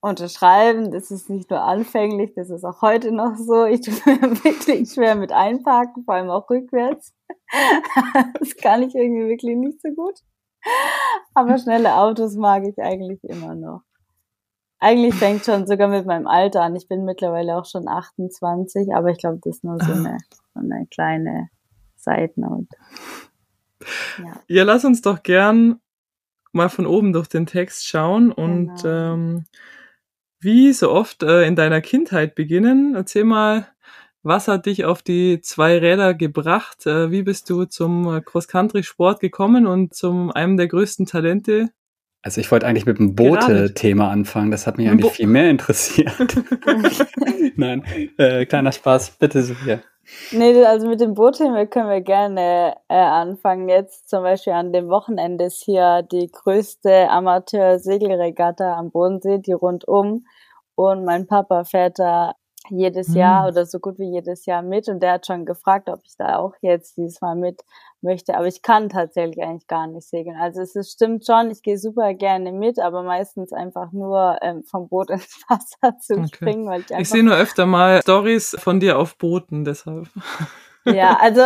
unterschreiben. 0.00 0.90
Das 0.90 1.10
ist 1.10 1.28
nicht 1.28 1.50
nur 1.50 1.60
anfänglich, 1.60 2.32
das 2.34 2.50
ist 2.50 2.64
auch 2.64 2.82
heute 2.82 3.12
noch 3.12 3.36
so. 3.36 3.64
Ich 3.64 3.80
tue 3.80 3.94
mir 4.06 4.44
wirklich 4.44 4.92
schwer 4.92 5.14
mit 5.14 5.32
einparken, 5.32 6.04
vor 6.04 6.14
allem 6.14 6.30
auch 6.30 6.48
rückwärts. 6.48 7.14
das 8.38 8.56
kann 8.56 8.82
ich 8.82 8.94
irgendwie 8.94 9.28
wirklich 9.28 9.56
nicht 9.56 9.80
so 9.82 9.90
gut. 9.90 10.20
Aber 11.34 11.58
schnelle 11.58 11.94
Autos 11.96 12.36
mag 12.36 12.64
ich 12.66 12.78
eigentlich 12.78 13.22
immer 13.24 13.54
noch. 13.54 13.82
Eigentlich 14.80 15.14
fängt 15.14 15.44
schon 15.44 15.66
sogar 15.66 15.88
mit 15.88 16.06
meinem 16.06 16.28
Alter 16.28 16.62
an. 16.62 16.76
Ich 16.76 16.86
bin 16.86 17.04
mittlerweile 17.04 17.56
auch 17.56 17.64
schon 17.64 17.88
28, 17.88 18.94
aber 18.94 19.10
ich 19.10 19.18
glaube, 19.18 19.40
das 19.42 19.56
ist 19.56 19.64
nur 19.64 19.78
so 19.80 19.92
eine, 19.92 20.18
so 20.54 20.60
eine 20.60 20.86
kleine 20.88 21.48
Seitennote. 21.96 22.76
Ja. 24.18 24.40
ja, 24.46 24.64
lass 24.64 24.84
uns 24.84 25.02
doch 25.02 25.22
gern 25.22 25.80
mal 26.52 26.68
von 26.68 26.86
oben 26.86 27.12
durch 27.12 27.28
den 27.28 27.46
Text 27.46 27.86
schauen 27.86 28.32
und 28.32 28.82
genau. 28.82 29.14
ähm, 29.14 29.44
wie 30.40 30.72
so 30.72 30.90
oft 30.90 31.22
äh, 31.22 31.44
in 31.44 31.56
deiner 31.56 31.80
Kindheit 31.80 32.34
beginnen. 32.34 32.94
Erzähl 32.94 33.24
mal, 33.24 33.68
was 34.22 34.48
hat 34.48 34.66
dich 34.66 34.84
auf 34.84 35.02
die 35.02 35.40
zwei 35.40 35.78
Räder 35.78 36.14
gebracht? 36.14 36.86
Äh, 36.86 37.10
wie 37.10 37.22
bist 37.22 37.48
du 37.50 37.64
zum 37.64 38.16
äh, 38.16 38.20
Cross-Country-Sport 38.20 39.20
gekommen 39.20 39.66
und 39.66 39.94
zum 39.94 40.30
einem 40.30 40.56
der 40.56 40.68
größten 40.68 41.06
Talente? 41.06 41.70
Also 42.22 42.40
ich 42.40 42.50
wollte 42.50 42.66
eigentlich 42.66 42.86
mit 42.86 42.98
dem 42.98 43.14
Boote-Thema 43.14 44.10
anfangen. 44.10 44.50
Das 44.50 44.66
hat 44.66 44.76
mich 44.76 44.88
eigentlich 44.88 45.02
Bo 45.02 45.10
viel 45.10 45.28
mehr 45.28 45.50
interessiert. 45.50 46.12
Nein, 47.56 47.84
äh, 48.18 48.44
kleiner 48.44 48.72
Spaß. 48.72 49.12
Bitte, 49.18 49.42
Sophia. 49.42 49.80
Nee, 50.30 50.64
also 50.64 50.88
mit 50.88 51.00
dem 51.00 51.14
Bootthema 51.14 51.66
können 51.66 51.90
wir 51.90 52.00
gerne 52.00 52.76
äh, 52.88 52.94
anfangen. 52.94 53.68
Jetzt 53.68 54.08
zum 54.08 54.22
Beispiel 54.22 54.52
an 54.54 54.72
dem 54.72 54.88
Wochenende 54.88 55.44
ist 55.44 55.62
hier 55.64 56.02
die 56.02 56.30
größte 56.30 57.08
Amateur-Segelregatta 57.10 58.76
am 58.76 58.90
Bodensee, 58.90 59.38
die 59.38 59.52
rundum. 59.52 60.24
Und 60.74 61.04
mein 61.04 61.26
Papa 61.26 61.64
fährt 61.64 61.98
da 61.98 62.34
jedes 62.70 63.14
Jahr 63.14 63.42
mhm. 63.42 63.48
oder 63.48 63.66
so 63.66 63.78
gut 63.78 63.98
wie 63.98 64.10
jedes 64.10 64.46
Jahr 64.46 64.62
mit 64.62 64.88
und 64.88 65.02
der 65.02 65.12
hat 65.12 65.26
schon 65.26 65.46
gefragt, 65.46 65.88
ob 65.88 66.00
ich 66.04 66.16
da 66.16 66.38
auch 66.38 66.54
jetzt 66.60 66.96
dieses 66.96 67.20
Mal 67.20 67.34
mit 67.34 67.62
möchte, 68.02 68.36
aber 68.36 68.46
ich 68.46 68.62
kann 68.62 68.88
tatsächlich 68.88 69.42
eigentlich 69.42 69.66
gar 69.66 69.86
nicht 69.86 70.08
segeln. 70.08 70.36
Also 70.36 70.60
es 70.60 70.76
ist, 70.76 70.92
stimmt 70.92 71.26
schon, 71.26 71.50
ich 71.50 71.62
gehe 71.62 71.78
super 71.78 72.14
gerne 72.14 72.52
mit, 72.52 72.78
aber 72.78 73.02
meistens 73.02 73.52
einfach 73.52 73.92
nur 73.92 74.38
ähm, 74.42 74.64
vom 74.64 74.88
Boot 74.88 75.10
ins 75.10 75.42
Wasser 75.48 75.98
zu 75.98 76.14
okay. 76.14 76.28
springen, 76.34 76.68
weil 76.68 76.80
ich 76.80 76.90
Ich 76.90 77.08
sehe 77.08 77.22
nur 77.22 77.36
öfter 77.36 77.66
mal 77.66 78.00
Stories 78.02 78.56
von 78.58 78.80
dir 78.80 78.98
auf 78.98 79.16
Booten, 79.16 79.64
deshalb. 79.64 80.08
Ja, 80.84 81.18
also 81.20 81.42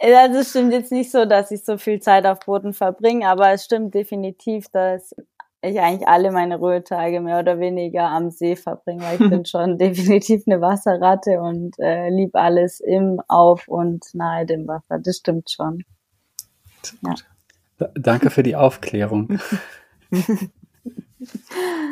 also 0.00 0.38
es 0.38 0.50
stimmt 0.50 0.72
jetzt 0.72 0.92
nicht 0.92 1.10
so, 1.10 1.24
dass 1.24 1.50
ich 1.50 1.64
so 1.64 1.78
viel 1.78 2.00
Zeit 2.00 2.26
auf 2.26 2.40
Booten 2.40 2.72
verbringe, 2.72 3.28
aber 3.28 3.50
es 3.50 3.64
stimmt 3.64 3.94
definitiv, 3.94 4.68
dass 4.68 5.14
ich 5.62 5.80
eigentlich 5.80 6.06
alle 6.06 6.30
meine 6.30 6.56
Ruhetage 6.56 7.20
mehr 7.20 7.40
oder 7.40 7.58
weniger 7.58 8.08
am 8.08 8.30
See 8.30 8.56
verbringe, 8.56 9.02
weil 9.02 9.20
ich 9.20 9.30
bin 9.30 9.44
schon 9.46 9.78
definitiv 9.78 10.42
eine 10.46 10.60
Wasserratte 10.60 11.40
und 11.40 11.78
äh, 11.78 12.10
lieb 12.10 12.34
alles 12.34 12.80
im, 12.80 13.20
auf 13.28 13.66
und 13.66 14.04
nahe 14.14 14.46
dem 14.46 14.68
Wasser. 14.68 14.98
Das 14.98 15.16
stimmt 15.16 15.50
schon. 15.50 15.84
Ja. 17.02 17.14
Danke 17.94 18.30
für 18.30 18.42
die 18.42 18.56
Aufklärung. 18.56 19.38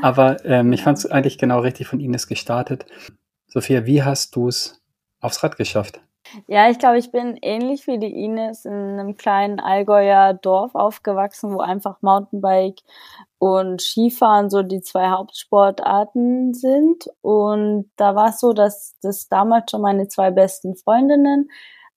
Aber 0.02 0.44
ähm, 0.44 0.72
ich 0.72 0.82
fand 0.82 0.98
es 0.98 1.06
eigentlich 1.06 1.38
genau 1.38 1.60
richtig 1.60 1.86
von 1.86 2.00
Ines 2.00 2.26
gestartet. 2.26 2.86
Sophia, 3.48 3.86
wie 3.86 4.02
hast 4.02 4.36
du 4.36 4.48
es 4.48 4.80
aufs 5.20 5.42
Rad 5.42 5.56
geschafft? 5.56 6.00
Ja, 6.46 6.68
ich 6.70 6.78
glaube, 6.78 6.98
ich 6.98 7.10
bin 7.12 7.36
ähnlich 7.42 7.86
wie 7.86 7.98
die 7.98 8.24
Ines 8.24 8.64
in 8.64 8.72
einem 8.72 9.16
kleinen 9.16 9.60
Allgäuer 9.60 10.34
Dorf 10.34 10.74
aufgewachsen, 10.74 11.54
wo 11.54 11.60
einfach 11.60 12.02
Mountainbike 12.02 12.80
und 13.38 13.80
Skifahren 13.80 14.50
so 14.50 14.62
die 14.62 14.80
zwei 14.80 15.08
Hauptsportarten 15.10 16.54
sind. 16.54 17.06
Und 17.22 17.90
da 17.96 18.14
war 18.14 18.30
es 18.30 18.40
so, 18.40 18.52
dass 18.52 18.96
das 19.02 19.28
damals 19.28 19.70
schon 19.70 19.82
meine 19.82 20.08
zwei 20.08 20.30
besten 20.30 20.76
Freundinnen 20.76 21.48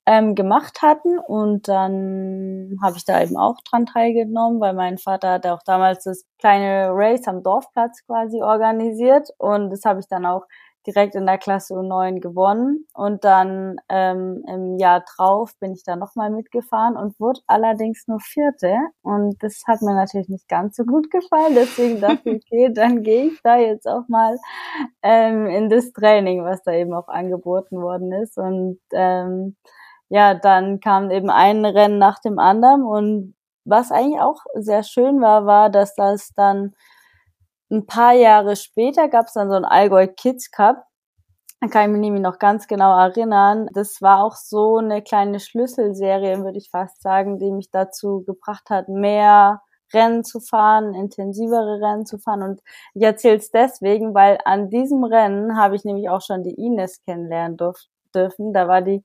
ähm, 0.05 0.35
gemacht 0.35 0.81
hatten. 0.81 1.19
Und 1.19 1.67
dann 1.67 2.77
habe 2.83 2.97
ich 2.97 3.05
da 3.05 3.21
eben 3.21 3.37
auch 3.37 3.57
dran 3.69 3.85
teilgenommen, 3.85 4.59
weil 4.59 4.73
mein 4.73 4.97
Vater 4.97 5.33
hat 5.33 5.47
auch 5.47 5.63
damals 5.65 6.03
das 6.03 6.25
kleine 6.39 6.89
Race 6.91 7.27
am 7.27 7.43
Dorfplatz 7.43 8.05
quasi 8.05 8.41
organisiert. 8.41 9.29
Und 9.37 9.69
das 9.71 9.85
habe 9.85 9.99
ich 10.01 10.07
dann 10.07 10.25
auch 10.25 10.43
direkt 10.87 11.15
in 11.15 11.25
der 11.25 11.37
Klasse 11.37 11.73
U9 11.73 12.19
gewonnen. 12.19 12.85
Und 12.93 13.23
dann 13.23 13.77
ähm, 13.89 14.43
im 14.47 14.77
Jahr 14.77 15.03
drauf 15.15 15.51
bin 15.59 15.73
ich 15.73 15.83
da 15.83 15.95
nochmal 15.95 16.29
mitgefahren 16.29 16.95
und 16.95 17.19
wurde 17.19 17.41
allerdings 17.47 18.07
nur 18.07 18.19
Vierte. 18.19 18.75
Und 19.01 19.41
das 19.43 19.63
hat 19.67 19.81
mir 19.81 19.93
natürlich 19.93 20.29
nicht 20.29 20.47
ganz 20.47 20.75
so 20.75 20.83
gut 20.83 21.11
gefallen. 21.11 21.55
Deswegen 21.55 21.99
dachte 22.01 22.29
ich, 22.29 22.43
okay, 22.51 22.71
dann 22.73 23.03
gehe 23.03 23.25
ich 23.27 23.41
da 23.43 23.57
jetzt 23.57 23.87
auch 23.87 24.07
mal 24.07 24.37
ähm, 25.03 25.47
in 25.47 25.69
das 25.69 25.91
Training, 25.91 26.43
was 26.43 26.63
da 26.63 26.71
eben 26.71 26.93
auch 26.93 27.07
angeboten 27.07 27.81
worden 27.81 28.11
ist. 28.11 28.37
Und 28.37 28.79
ähm, 28.93 29.55
ja, 30.09 30.33
dann 30.33 30.79
kam 30.79 31.11
eben 31.11 31.29
ein 31.29 31.65
Rennen 31.65 31.99
nach 31.99 32.19
dem 32.19 32.39
anderen. 32.39 32.83
Und 32.83 33.35
was 33.65 33.91
eigentlich 33.91 34.21
auch 34.21 34.41
sehr 34.55 34.83
schön 34.83 35.21
war, 35.21 35.45
war, 35.45 35.69
dass 35.69 35.95
das 35.95 36.33
dann 36.35 36.73
ein 37.71 37.85
paar 37.85 38.13
Jahre 38.13 38.55
später 38.55 39.09
gab 39.09 39.27
es 39.27 39.33
dann 39.33 39.49
so 39.49 39.55
einen 39.55 39.65
Allgäu 39.65 40.07
Kids 40.07 40.51
Cup. 40.51 40.83
Da 41.61 41.67
kann 41.67 41.83
ich 41.83 41.91
mich 41.91 42.01
nämlich 42.01 42.23
noch 42.23 42.39
ganz 42.39 42.67
genau 42.67 42.97
erinnern. 42.97 43.67
Das 43.73 44.01
war 44.01 44.23
auch 44.23 44.35
so 44.35 44.77
eine 44.77 45.01
kleine 45.03 45.39
Schlüsselserie, 45.39 46.43
würde 46.43 46.57
ich 46.57 46.69
fast 46.69 47.01
sagen, 47.01 47.37
die 47.37 47.51
mich 47.51 47.69
dazu 47.69 48.23
gebracht 48.25 48.69
hat, 48.69 48.87
mehr 48.87 49.61
Rennen 49.93 50.23
zu 50.23 50.39
fahren, 50.39 50.93
intensivere 50.93 51.81
Rennen 51.81 52.05
zu 52.05 52.17
fahren. 52.17 52.43
Und 52.43 52.61
ich 52.93 53.03
erzähle 53.03 53.37
es 53.37 53.51
deswegen, 53.51 54.13
weil 54.13 54.37
an 54.45 54.69
diesem 54.69 55.03
Rennen 55.03 55.57
habe 55.57 55.75
ich 55.75 55.83
nämlich 55.83 56.09
auch 56.09 56.21
schon 56.21 56.43
die 56.43 56.53
Ines 56.55 57.01
kennenlernen 57.03 57.57
dürfen. 58.13 58.53
Da 58.53 58.67
war 58.67 58.81
die 58.81 59.03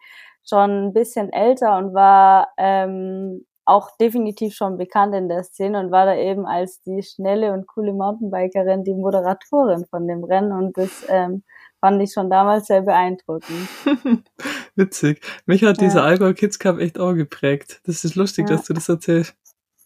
schon 0.49 0.89
ein 0.89 0.93
bisschen 0.93 1.33
älter 1.33 1.77
und 1.79 1.95
war 1.95 2.49
ähm, 2.59 3.47
auch 3.67 3.97
definitiv 3.99 4.55
schon 4.55 4.77
bekannt 4.77 5.15
in 5.15 5.29
der 5.29 5.43
Szene 5.43 5.81
und 5.81 5.91
war 5.91 6.07
da 6.07 6.17
eben 6.17 6.47
als 6.47 6.83
die 6.83 7.03
schnelle 7.03 7.53
und 7.53 7.67
coole 7.67 7.93
Mountainbikerin 7.93 8.85
die 8.85 8.95
Moderatorin 8.95 9.87
von 9.87 10.07
dem 10.07 10.25
Rennen 10.25 10.53
und 10.53 10.77
das 10.77 11.05
ähm, 11.09 11.45
fand 11.81 12.03
ich 12.03 12.13
schon 12.13 12.31
damals 12.31 12.67
sehr 12.67 12.83
beeindruckend. 12.83 13.69
Witzig. 14.75 15.21
Mich 15.47 15.63
hat 15.65 15.81
ja. 15.81 15.87
dieser 15.87 16.05
Allgäu 16.05 16.35
Kids 16.35 16.59
Cup 16.59 16.79
echt 16.79 16.99
auch 16.99 17.15
geprägt. 17.15 17.81
Das 17.85 18.05
ist 18.05 18.15
lustig, 18.15 18.49
ja. 18.49 18.57
dass 18.57 18.67
du 18.67 18.75
das 18.75 18.89
erzählst. 18.89 19.37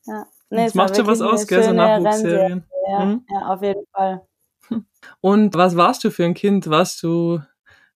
Ja. 0.07 0.27
Nee, 0.51 0.64
das 0.64 0.75
macht 0.75 0.97
schon 0.97 1.07
was 1.07 1.21
aus, 1.21 1.47
gell, 1.47 1.62
so 1.62 1.73
Nachwuchsserien. 1.73 2.64
Ja, 2.88 3.03
hm? 3.03 3.25
ja, 3.29 3.49
auf 3.49 3.62
jeden 3.62 3.85
Fall. 3.93 4.27
Und 5.21 5.55
was 5.55 5.77
warst 5.77 6.05
du 6.05 6.11
für 6.11 6.25
ein 6.25 6.35
Kind? 6.35 6.71
Warst 6.71 7.03
du, 7.03 7.41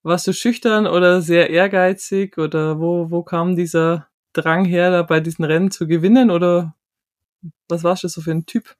warst 0.03 0.27
du 0.27 0.33
schüchtern 0.33 0.87
oder 0.87 1.23
sehr 1.23 1.51
ehrgeizig 1.51 2.39
oder 2.39 2.79
wo, 2.79 3.11
wo 3.11 3.23
kam 3.23 3.57
dieser 3.57 4.09
Drang 4.33 4.65
her, 4.65 4.91
da 4.91 5.03
bei 5.03 5.21
diesen 5.21 5.45
Rennen 5.45 5.71
zu 5.71 5.87
gewinnen 5.87 6.31
oder 6.31 6.75
was 7.69 7.85
warst 7.85 8.05
du 8.05 8.09
so 8.09 8.21
für 8.21 8.33
ein 8.33 8.47
Typ? 8.47 8.77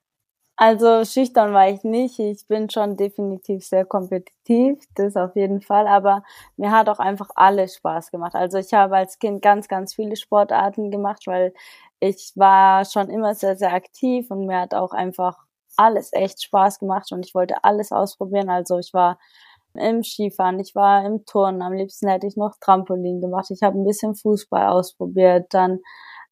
Also 0.57 1.05
schüchtern 1.05 1.53
war 1.55 1.69
ich 1.69 1.83
nicht. 1.83 2.19
Ich 2.19 2.47
bin 2.47 2.71
schon 2.71 2.97
definitiv 2.97 3.65
sehr 3.65 3.85
kompetitiv, 3.85 4.79
das 4.95 5.17
auf 5.17 5.35
jeden 5.35 5.61
Fall. 5.61 5.89
Aber 5.89 6.23
mir 6.57 6.71
hat 6.71 6.89
auch 6.89 6.99
einfach 7.01 7.31
alles 7.35 7.75
Spaß 7.77 8.11
gemacht. 8.11 8.35
Also 8.35 8.59
ich 8.59 8.73
habe 8.73 8.97
als 8.97 9.19
Kind 9.19 9.43
ganz, 9.43 9.67
ganz 9.67 9.95
viele 9.95 10.15
Sportarten 10.15 10.91
gemacht, 10.91 11.27
weil 11.27 11.53
ich 12.01 12.33
war 12.37 12.85
schon 12.85 13.11
immer 13.11 13.35
sehr, 13.35 13.57
sehr 13.57 13.73
aktiv 13.73 14.31
und 14.31 14.47
mir 14.47 14.61
hat 14.61 14.75
auch 14.75 14.93
einfach 14.93 15.39
alles 15.77 16.13
echt 16.13 16.43
Spaß 16.43 16.79
gemacht 16.79 17.11
und 17.13 17.27
ich 17.27 17.35
wollte 17.35 17.65
alles 17.65 17.91
ausprobieren. 17.91 18.51
Also 18.51 18.79
ich 18.79 18.93
war 18.95 19.19
im 19.75 20.03
Skifahren, 20.03 20.61
ich 20.61 20.75
war 20.75 21.05
im 21.05 21.25
Turnen, 21.27 21.63
am 21.63 21.73
liebsten 21.73 22.09
hätte 22.09 22.27
ich 22.27 22.37
noch 22.37 22.55
Trampolin 22.61 23.21
gemacht, 23.21 23.51
ich 23.51 23.63
habe 23.63 23.79
ein 23.79 23.85
bisschen 23.85 24.15
Fußball 24.15 24.69
ausprobiert, 24.69 25.47
dann 25.55 25.81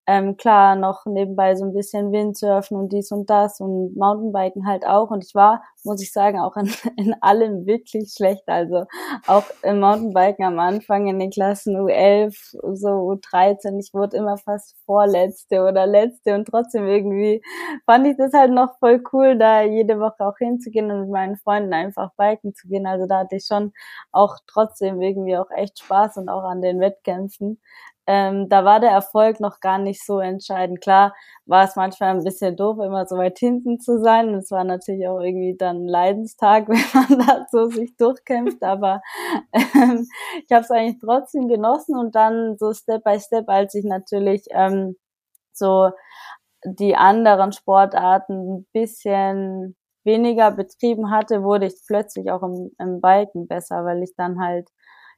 ähm, 0.06 0.36
klar 0.36 0.76
noch 0.76 1.04
nebenbei 1.06 1.54
so 1.54 1.64
ein 1.64 1.72
bisschen 1.72 2.10
Windsurfen 2.12 2.76
und 2.76 2.92
dies 2.92 3.12
und 3.12 3.30
das 3.30 3.60
und 3.60 3.96
Mountainbiken 3.96 4.66
halt 4.66 4.84
auch. 4.86 5.10
Und 5.10 5.24
ich 5.24 5.34
war, 5.34 5.62
muss 5.84 6.02
ich 6.02 6.12
sagen, 6.12 6.40
auch 6.40 6.56
in, 6.56 6.66
in 6.96 7.14
allem 7.20 7.66
wirklich 7.66 8.12
schlecht. 8.16 8.42
Also 8.46 8.86
auch 9.26 9.44
im 9.62 9.80
Mountainbiken 9.80 10.44
am 10.44 10.58
Anfang 10.58 11.06
in 11.06 11.18
den 11.18 11.30
Klassen 11.30 11.76
U11, 11.76 12.34
so 12.74 12.88
U13, 12.88 13.78
ich 13.78 13.94
wurde 13.94 14.16
immer 14.16 14.36
fast 14.38 14.76
Vorletzte 14.84 15.62
oder 15.62 15.86
Letzte 15.86 16.34
und 16.34 16.46
trotzdem 16.46 16.86
irgendwie 16.88 17.42
fand 17.86 18.06
ich 18.06 18.16
das 18.16 18.32
halt 18.32 18.52
noch 18.52 18.78
voll 18.78 19.02
cool, 19.12 19.38
da 19.38 19.62
jede 19.62 20.00
Woche 20.00 20.26
auch 20.26 20.36
hinzugehen 20.38 20.90
und 20.90 21.02
mit 21.02 21.10
meinen 21.10 21.36
Freunden 21.36 21.72
einfach 21.72 22.10
biken 22.16 22.54
zu 22.54 22.68
gehen. 22.68 22.86
Also 22.86 23.06
da 23.06 23.20
hatte 23.20 23.36
ich 23.36 23.46
schon 23.46 23.72
auch 24.12 24.36
trotzdem 24.46 25.00
irgendwie 25.00 25.36
auch 25.36 25.50
echt 25.54 25.78
Spaß 25.80 26.16
und 26.16 26.28
auch 26.28 26.44
an 26.44 26.62
den 26.62 26.80
Wettkämpfen 26.80 27.60
ähm, 28.06 28.48
da 28.48 28.64
war 28.64 28.80
der 28.80 28.90
Erfolg 28.90 29.40
noch 29.40 29.60
gar 29.60 29.78
nicht 29.78 30.04
so 30.04 30.18
entscheidend. 30.20 30.80
Klar 30.80 31.14
war 31.46 31.64
es 31.64 31.76
manchmal 31.76 32.10
ein 32.10 32.24
bisschen 32.24 32.56
doof, 32.56 32.78
immer 32.78 33.06
so 33.06 33.16
weit 33.16 33.38
hinten 33.38 33.78
zu 33.80 34.00
sein. 34.00 34.34
Es 34.34 34.50
war 34.50 34.64
natürlich 34.64 35.06
auch 35.06 35.20
irgendwie 35.20 35.56
dann 35.56 35.84
ein 35.84 35.88
Leidenstag, 35.88 36.68
wenn 36.68 37.18
man 37.18 37.26
da 37.26 37.46
so 37.50 37.68
sich 37.68 37.96
durchkämpft. 37.96 38.62
Aber 38.62 39.00
ähm, 39.52 40.06
ich 40.44 40.52
habe 40.52 40.64
es 40.64 40.70
eigentlich 40.70 40.98
trotzdem 41.00 41.48
genossen 41.48 41.96
und 41.96 42.14
dann 42.14 42.56
so 42.58 42.72
Step 42.72 43.04
by 43.04 43.20
Step, 43.20 43.48
als 43.48 43.74
ich 43.74 43.84
natürlich 43.84 44.44
ähm, 44.50 44.96
so 45.52 45.90
die 46.64 46.96
anderen 46.96 47.52
Sportarten 47.52 48.58
ein 48.60 48.66
bisschen 48.72 49.76
weniger 50.04 50.50
betrieben 50.50 51.10
hatte, 51.10 51.42
wurde 51.42 51.66
ich 51.66 51.74
plötzlich 51.86 52.30
auch 52.30 52.42
im, 52.42 52.72
im 52.78 53.00
Biken 53.00 53.46
besser, 53.48 53.84
weil 53.84 54.02
ich 54.02 54.14
dann 54.16 54.40
halt 54.40 54.68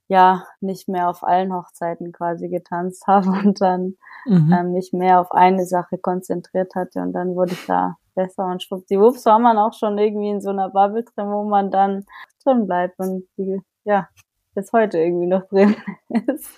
ja 0.08 0.44
nicht 0.60 0.88
mehr 0.88 1.08
auf 1.08 1.22
allen 1.22 1.52
Hochzeiten 1.52 2.12
quasi 2.12 2.48
getanzt 2.48 3.06
habe 3.06 3.30
und 3.30 3.60
dann 3.60 3.96
mhm. 4.26 4.52
ähm, 4.52 4.72
mich 4.72 4.92
mehr 4.92 5.20
auf 5.20 5.32
eine 5.32 5.66
Sache 5.66 5.98
konzentriert 5.98 6.74
hatte 6.74 7.00
und 7.00 7.12
dann 7.12 7.34
wurde 7.34 7.52
ich 7.52 7.66
da 7.66 7.96
besser 8.14 8.46
und 8.46 8.62
schwuppdiwupps 8.62 9.24
war 9.26 9.38
man 9.38 9.56
auch 9.58 9.72
schon 9.72 9.96
irgendwie 9.98 10.28
in 10.28 10.40
so 10.40 10.50
einer 10.50 10.68
Bubble 10.68 11.04
drin, 11.04 11.28
wo 11.28 11.44
man 11.44 11.70
dann 11.70 12.04
drin 12.44 12.66
bleibt 12.66 12.98
und 12.98 13.26
die, 13.38 13.60
ja, 13.84 14.08
bis 14.54 14.72
heute 14.72 14.98
irgendwie 14.98 15.26
noch 15.26 15.48
drin 15.48 15.76
ist. 16.26 16.50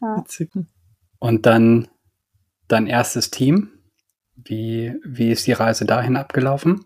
ja. 0.00 0.14
Und 1.18 1.46
dann 1.46 1.88
dein 2.68 2.86
erstes 2.86 3.30
Team. 3.30 3.70
Wie, 4.36 4.94
wie 5.04 5.30
ist 5.30 5.46
die 5.46 5.52
Reise 5.52 5.84
dahin 5.84 6.16
abgelaufen? 6.16 6.84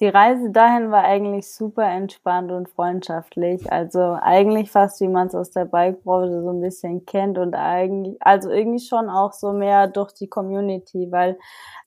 Die 0.00 0.08
Reise 0.08 0.50
dahin 0.50 0.90
war 0.90 1.04
eigentlich 1.04 1.52
super 1.52 1.84
entspannt 1.84 2.50
und 2.50 2.70
freundschaftlich. 2.70 3.70
Also 3.70 4.16
eigentlich 4.20 4.70
fast 4.70 5.00
wie 5.02 5.08
man 5.08 5.26
es 5.26 5.34
aus 5.34 5.50
der 5.50 5.66
Bikebranche 5.66 6.40
so 6.42 6.50
ein 6.50 6.62
bisschen 6.62 7.04
kennt 7.04 7.36
und 7.36 7.54
eigentlich, 7.54 8.16
also 8.20 8.50
irgendwie 8.50 8.78
schon 8.80 9.10
auch 9.10 9.32
so 9.34 9.52
mehr 9.52 9.88
durch 9.88 10.12
die 10.12 10.28
Community, 10.28 11.08
weil 11.10 11.38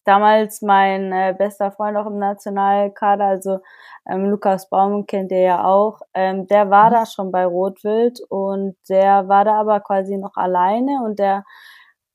damals 0.03 0.61
mein 0.61 1.11
äh, 1.11 1.33
bester 1.35 1.71
Freund 1.71 1.97
auch 1.97 2.05
im 2.05 2.19
Nationalkader, 2.19 3.25
also 3.25 3.59
ähm, 4.07 4.25
Lukas 4.25 4.69
Baum 4.69 5.07
kennt 5.07 5.31
ihr 5.31 5.41
ja 5.41 5.63
auch, 5.65 6.01
ähm, 6.13 6.45
der 6.47 6.69
war 6.69 6.89
mhm. 6.89 6.93
da 6.93 7.05
schon 7.07 7.31
bei 7.31 7.45
Rotwild 7.45 8.21
und 8.29 8.75
der 8.89 9.27
war 9.27 9.43
da 9.43 9.59
aber 9.59 9.79
quasi 9.79 10.17
noch 10.17 10.35
alleine 10.35 11.01
und 11.03 11.17
der 11.17 11.45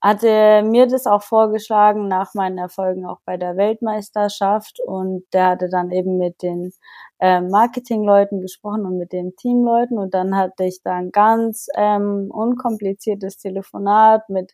hatte 0.00 0.62
mir 0.64 0.86
das 0.86 1.06
auch 1.06 1.22
vorgeschlagen 1.22 2.08
nach 2.08 2.34
meinen 2.34 2.58
Erfolgen 2.58 3.06
auch 3.06 3.18
bei 3.24 3.36
der 3.36 3.56
Weltmeisterschaft. 3.56 4.78
Und 4.86 5.24
der 5.32 5.48
hatte 5.48 5.68
dann 5.68 5.90
eben 5.90 6.18
mit 6.18 6.42
den 6.42 6.72
äh, 7.20 7.40
Marketingleuten 7.40 8.40
gesprochen 8.40 8.86
und 8.86 8.98
mit 8.98 9.12
den 9.12 9.34
Teamleuten. 9.36 9.98
Und 9.98 10.14
dann 10.14 10.36
hatte 10.36 10.64
ich 10.64 10.80
da 10.84 10.94
ein 10.96 11.10
ganz 11.10 11.66
ähm, 11.76 12.30
unkompliziertes 12.30 13.38
Telefonat 13.38 14.28
mit 14.28 14.52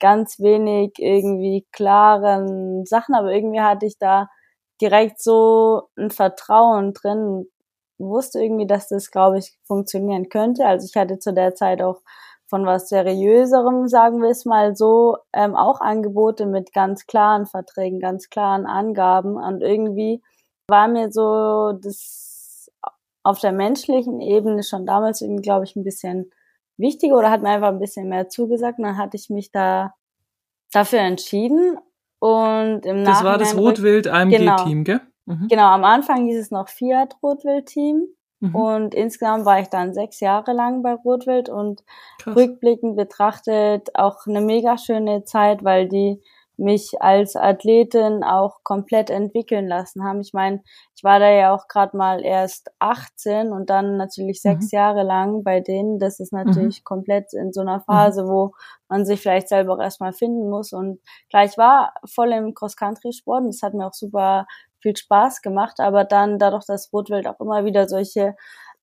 ganz 0.00 0.38
wenig 0.40 0.92
irgendwie 0.98 1.66
klaren 1.72 2.84
Sachen, 2.86 3.14
aber 3.14 3.32
irgendwie 3.32 3.60
hatte 3.60 3.86
ich 3.86 3.98
da 3.98 4.28
direkt 4.80 5.20
so 5.20 5.88
ein 5.96 6.10
Vertrauen 6.10 6.92
drin, 6.92 7.46
wusste 7.98 8.40
irgendwie, 8.42 8.66
dass 8.66 8.88
das, 8.88 9.10
glaube 9.10 9.38
ich, 9.38 9.56
funktionieren 9.66 10.28
könnte. 10.28 10.66
Also 10.66 10.86
ich 10.86 10.96
hatte 11.00 11.18
zu 11.18 11.32
der 11.32 11.54
Zeit 11.54 11.80
auch 11.82 12.00
von 12.54 12.66
was 12.66 12.88
seriöserem, 12.88 13.88
sagen 13.88 14.22
wir 14.22 14.28
es 14.30 14.44
mal 14.44 14.76
so, 14.76 15.16
ähm, 15.32 15.56
auch 15.56 15.80
Angebote 15.80 16.46
mit 16.46 16.72
ganz 16.72 17.08
klaren 17.08 17.46
Verträgen, 17.46 17.98
ganz 17.98 18.30
klaren 18.30 18.64
Angaben. 18.64 19.34
Und 19.34 19.60
irgendwie 19.60 20.22
war 20.68 20.86
mir 20.86 21.10
so 21.10 21.72
das 21.72 22.70
auf 23.24 23.40
der 23.40 23.50
menschlichen 23.50 24.20
Ebene 24.20 24.62
schon 24.62 24.86
damals 24.86 25.20
irgendwie, 25.20 25.42
glaube 25.42 25.64
ich, 25.64 25.74
ein 25.74 25.82
bisschen 25.82 26.30
wichtiger 26.76 27.18
oder 27.18 27.32
hat 27.32 27.42
mir 27.42 27.48
einfach 27.48 27.70
ein 27.70 27.80
bisschen 27.80 28.08
mehr 28.08 28.28
zugesagt. 28.28 28.78
Und 28.78 28.84
dann 28.84 28.98
hatte 28.98 29.16
ich 29.16 29.30
mich 29.30 29.50
da 29.50 29.92
dafür 30.70 31.00
entschieden. 31.00 31.76
Und 32.20 32.86
im 32.86 33.04
Das 33.04 33.24
war 33.24 33.36
das 33.36 33.56
Rotwild 33.56 34.06
AMG-Team, 34.06 34.84
genau, 34.84 34.84
gell? 34.84 35.00
Mhm. 35.26 35.48
Genau, 35.48 35.66
am 35.70 35.82
Anfang 35.82 36.26
hieß 36.26 36.38
es 36.38 36.52
noch 36.52 36.68
Fiat 36.68 37.16
Rotwild-Team. 37.20 38.06
Mhm. 38.48 38.54
Und 38.54 38.94
insgesamt 38.94 39.44
war 39.44 39.60
ich 39.60 39.68
dann 39.68 39.94
sechs 39.94 40.20
Jahre 40.20 40.52
lang 40.52 40.82
bei 40.82 40.94
Rotwild 40.94 41.48
und 41.48 41.82
Krass. 42.20 42.36
rückblickend 42.36 42.96
betrachtet 42.96 43.90
auch 43.94 44.26
eine 44.26 44.40
mega 44.40 44.78
schöne 44.78 45.24
Zeit, 45.24 45.64
weil 45.64 45.88
die 45.88 46.20
mich 46.56 47.02
als 47.02 47.34
Athletin 47.34 48.22
auch 48.22 48.58
komplett 48.62 49.10
entwickeln 49.10 49.66
lassen 49.66 50.04
haben. 50.04 50.20
Ich 50.20 50.32
meine, 50.32 50.62
ich 50.94 51.02
war 51.02 51.18
da 51.18 51.28
ja 51.28 51.52
auch 51.52 51.66
gerade 51.66 51.96
mal 51.96 52.24
erst 52.24 52.70
18 52.78 53.52
und 53.52 53.70
dann 53.70 53.96
natürlich 53.96 54.40
sechs 54.40 54.70
Mhm. 54.70 54.76
Jahre 54.78 55.02
lang 55.02 55.42
bei 55.42 55.58
denen. 55.60 55.98
Das 55.98 56.20
ist 56.20 56.32
natürlich 56.32 56.84
komplett 56.84 57.32
in 57.32 57.52
so 57.52 57.60
einer 57.62 57.80
Phase, 57.80 58.28
wo 58.28 58.52
man 58.88 59.04
sich 59.04 59.20
vielleicht 59.20 59.48
selber 59.48 59.74
auch 59.74 59.80
erstmal 59.80 60.12
finden 60.12 60.48
muss. 60.48 60.72
Und 60.72 61.00
klar, 61.28 61.44
ich 61.44 61.58
war 61.58 61.92
voll 62.06 62.30
im 62.32 62.54
Cross-Country-Sport 62.54 63.42
und 63.42 63.48
es 63.48 63.62
hat 63.62 63.74
mir 63.74 63.88
auch 63.88 63.94
super 63.94 64.46
viel 64.84 64.96
Spaß 64.96 65.42
gemacht, 65.42 65.80
aber 65.80 66.04
dann 66.04 66.38
dadurch, 66.38 66.66
dass 66.66 66.92
Rotwild 66.92 67.26
auch 67.28 67.40
immer 67.40 67.64
wieder 67.64 67.88
solche 67.88 68.36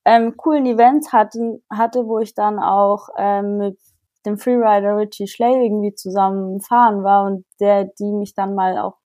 ähm, 0.05 0.35
coolen 0.37 0.65
Events 0.65 1.13
hatten, 1.13 1.63
hatte, 1.71 2.07
wo 2.07 2.19
ich 2.19 2.33
dann 2.35 2.59
auch 2.59 3.09
ähm, 3.17 3.57
mit 3.59 3.79
dem 4.25 4.37
Freerider 4.37 4.97
Richie 4.97 5.27
Schley 5.27 5.65
irgendwie 5.65 5.95
zusammen 5.95 6.61
fahren 6.61 7.03
war 7.03 7.25
und 7.25 7.45
der, 7.59 7.85
die 7.85 8.11
mich 8.13 8.33
dann 8.35 8.55
mal 8.55 8.79
auch 8.79 8.97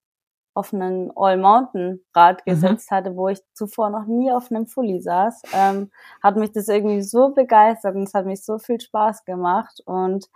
auf 0.54 0.72
einen 0.72 1.12
All-Mountain-Rad 1.16 2.42
Mhm. 2.46 2.50
gesetzt 2.50 2.90
hatte, 2.90 3.14
wo 3.16 3.28
ich 3.28 3.40
zuvor 3.54 3.90
noch 3.90 4.06
nie 4.06 4.32
auf 4.32 4.50
einem 4.50 4.66
Fully 4.66 5.00
saß, 5.02 5.42
ähm, 5.52 5.90
hat 6.22 6.36
mich 6.36 6.52
das 6.52 6.68
irgendwie 6.68 7.02
so 7.02 7.30
begeistert 7.34 7.94
und 7.94 8.04
es 8.04 8.14
hat 8.14 8.26
mich 8.26 8.44
so 8.44 8.58
viel 8.58 8.80
Spaß 8.80 9.24
gemacht 9.24 9.82
und 9.86 10.26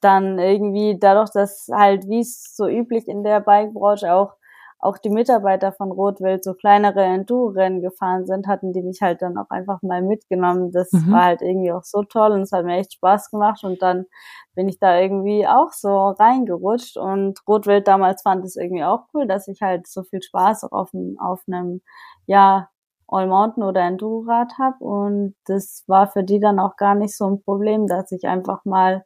dann 0.00 0.38
irgendwie 0.38 0.98
dadurch, 0.98 1.30
dass 1.32 1.68
halt, 1.72 2.08
wie 2.08 2.20
es 2.20 2.56
so 2.56 2.68
üblich 2.68 3.08
in 3.08 3.24
der 3.24 3.40
Bike-Branche 3.40 4.12
auch 4.14 4.34
auch 4.80 4.98
die 4.98 5.10
Mitarbeiter 5.10 5.72
von 5.72 5.90
Rotwild 5.90 6.44
so 6.44 6.54
kleinere 6.54 7.02
Enduro-Rennen 7.02 7.80
gefahren 7.82 8.26
sind, 8.26 8.46
hatten 8.46 8.72
die 8.72 8.82
mich 8.82 9.02
halt 9.02 9.22
dann 9.22 9.36
auch 9.38 9.50
einfach 9.50 9.82
mal 9.82 10.02
mitgenommen. 10.02 10.70
Das 10.72 10.92
Mhm. 10.92 11.10
war 11.10 11.24
halt 11.24 11.42
irgendwie 11.42 11.72
auch 11.72 11.82
so 11.84 12.02
toll 12.04 12.32
und 12.32 12.42
es 12.42 12.52
hat 12.52 12.64
mir 12.64 12.76
echt 12.78 12.92
Spaß 12.94 13.30
gemacht 13.30 13.64
und 13.64 13.82
dann 13.82 14.06
bin 14.54 14.68
ich 14.68 14.78
da 14.78 14.98
irgendwie 14.98 15.46
auch 15.46 15.72
so 15.72 16.10
reingerutscht 16.10 16.96
und 16.96 17.38
Rotwild 17.48 17.86
damals 17.88 18.22
fand 18.22 18.44
es 18.44 18.56
irgendwie 18.56 18.84
auch 18.84 19.04
cool, 19.14 19.26
dass 19.26 19.48
ich 19.48 19.62
halt 19.62 19.86
so 19.86 20.02
viel 20.04 20.22
Spaß 20.22 20.64
auch 20.64 20.72
auf, 20.72 20.94
einem- 20.94 21.18
auf 21.20 21.42
einem, 21.48 21.80
ja, 22.26 22.68
All-Mountain 23.10 23.62
oder 23.62 23.80
Enduro-Rad 23.82 24.58
habe 24.58 24.84
und 24.84 25.34
das 25.46 25.82
war 25.86 26.08
für 26.08 26.22
die 26.24 26.40
dann 26.40 26.58
auch 26.60 26.76
gar 26.76 26.94
nicht 26.94 27.16
so 27.16 27.26
ein 27.26 27.42
Problem, 27.42 27.86
dass 27.86 28.12
ich 28.12 28.26
einfach 28.28 28.64
mal 28.66 29.02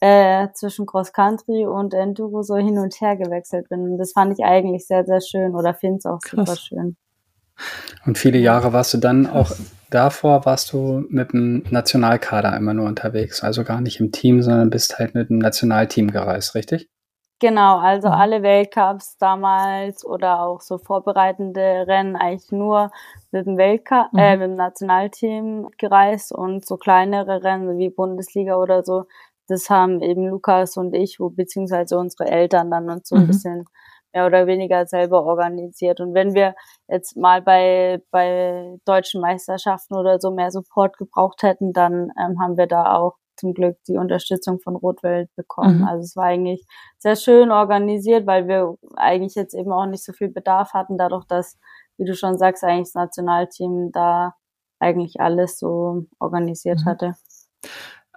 äh, 0.00 0.48
zwischen 0.54 0.86
Cross 0.86 1.12
Country 1.12 1.66
und 1.66 1.94
Enduro 1.94 2.42
so 2.42 2.56
hin 2.56 2.78
und 2.78 3.00
her 3.00 3.16
gewechselt 3.16 3.68
bin. 3.68 3.80
Und 3.92 3.98
das 3.98 4.12
fand 4.12 4.38
ich 4.38 4.44
eigentlich 4.44 4.86
sehr, 4.86 5.04
sehr 5.04 5.20
schön 5.20 5.54
oder 5.54 5.74
finde 5.74 5.98
es 5.98 6.06
auch 6.06 6.20
Krass. 6.20 6.30
super 6.46 6.56
schön. 6.56 6.96
Und 8.04 8.18
viele 8.18 8.38
Jahre 8.38 8.72
warst 8.72 8.92
du 8.92 8.98
dann 8.98 9.26
auch 9.26 9.50
davor, 9.90 10.44
warst 10.44 10.72
du 10.72 11.04
mit 11.08 11.32
dem 11.32 11.64
Nationalkader 11.70 12.54
immer 12.56 12.74
nur 12.74 12.86
unterwegs. 12.86 13.42
Also 13.42 13.64
gar 13.64 13.80
nicht 13.80 13.98
im 14.00 14.12
Team, 14.12 14.42
sondern 14.42 14.68
bist 14.70 14.98
halt 14.98 15.14
mit 15.14 15.30
dem 15.30 15.38
Nationalteam 15.38 16.10
gereist, 16.10 16.54
richtig? 16.54 16.88
Genau, 17.38 17.78
also 17.78 18.08
Mhm. 18.08 18.14
alle 18.14 18.42
Weltcups 18.42 19.18
damals 19.18 20.04
oder 20.06 20.40
auch 20.40 20.60
so 20.62 20.78
vorbereitende 20.78 21.84
Rennen 21.86 22.16
eigentlich 22.16 22.50
nur 22.50 22.90
mit 23.30 23.46
dem 23.46 23.58
Weltcup, 23.58 24.12
Mhm. 24.12 24.18
äh, 24.18 24.36
mit 24.38 24.48
dem 24.48 24.54
Nationalteam 24.56 25.68
gereist 25.78 26.32
und 26.32 26.66
so 26.66 26.76
kleinere 26.78 27.42
Rennen 27.42 27.76
wie 27.78 27.90
Bundesliga 27.90 28.56
oder 28.56 28.82
so, 28.84 29.04
das 29.48 29.70
haben 29.70 30.00
eben 30.02 30.26
Lukas 30.28 30.76
und 30.76 30.94
ich, 30.94 31.18
wo 31.20 31.30
beziehungsweise 31.30 31.98
unsere 31.98 32.26
Eltern 32.30 32.70
dann 32.70 32.90
uns 32.90 33.08
so 33.08 33.16
ein 33.16 33.22
Mhm. 33.22 33.26
bisschen 33.28 33.64
mehr 34.14 34.26
oder 34.26 34.46
weniger 34.46 34.86
selber 34.86 35.24
organisiert. 35.24 36.00
Und 36.00 36.14
wenn 36.14 36.34
wir 36.34 36.54
jetzt 36.88 37.16
mal 37.16 37.42
bei, 37.42 38.02
bei 38.10 38.78
deutschen 38.86 39.20
Meisterschaften 39.20 39.94
oder 39.94 40.18
so 40.20 40.30
mehr 40.30 40.50
Support 40.50 40.96
gebraucht 40.98 41.42
hätten, 41.42 41.72
dann 41.72 42.10
ähm, 42.18 42.40
haben 42.40 42.56
wir 42.56 42.66
da 42.66 42.96
auch 42.96 43.16
zum 43.36 43.52
Glück 43.52 43.76
die 43.86 43.98
Unterstützung 43.98 44.60
von 44.60 44.76
Rotwelt 44.76 45.28
bekommen. 45.36 45.80
Mhm. 45.80 45.84
Also 45.84 46.00
es 46.04 46.16
war 46.16 46.24
eigentlich 46.24 46.64
sehr 46.98 47.16
schön 47.16 47.50
organisiert, 47.50 48.26
weil 48.26 48.48
wir 48.48 48.76
eigentlich 48.96 49.34
jetzt 49.34 49.52
eben 49.54 49.72
auch 49.72 49.84
nicht 49.86 50.02
so 50.04 50.12
viel 50.14 50.28
Bedarf 50.30 50.72
hatten, 50.72 50.96
dadurch, 50.96 51.26
dass, 51.26 51.58
wie 51.98 52.06
du 52.06 52.14
schon 52.14 52.38
sagst, 52.38 52.64
eigentlich 52.64 52.88
das 52.88 52.94
Nationalteam 52.94 53.90
da 53.92 54.34
eigentlich 54.78 55.20
alles 55.20 55.58
so 55.58 56.04
organisiert 56.18 56.80
Mhm. 56.80 56.84
hatte. 56.86 57.14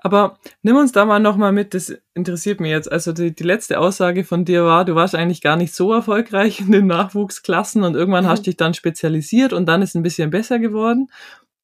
Aber 0.02 0.40
nimm 0.62 0.78
uns 0.78 0.92
da 0.94 1.06
mal 1.06 1.20
nochmal 1.20 1.52
mit, 1.52 1.74
das 1.74 1.94
interessiert 2.14 2.60
mich 2.62 2.72
jetzt. 2.72 2.92
Also 2.92 3.12
die, 3.12 3.34
die 3.36 3.44
letzte 3.44 3.80
Aussage 3.80 4.24
von 4.24 4.46
dir 4.46 4.64
war, 4.64 4.86
du 4.86 4.96
warst 4.96 5.14
eigentlich 5.16 5.42
gar 5.42 5.58
nicht 5.58 5.74
so 5.74 5.92
erfolgreich 5.94 6.62
in 6.62 6.72
den 6.72 6.88
Nachwuchsklassen 6.88 7.84
und 7.84 7.96
irgendwann 7.96 8.24
Mhm. 8.24 8.30
hast 8.30 8.46
dich 8.48 8.56
dann 8.58 8.74
spezialisiert 8.74 9.52
und 9.54 9.66
dann 9.66 9.82
ist 9.82 9.96
ein 9.96 10.04
bisschen 10.04 10.30
besser 10.30 10.60
geworden. 10.60 11.12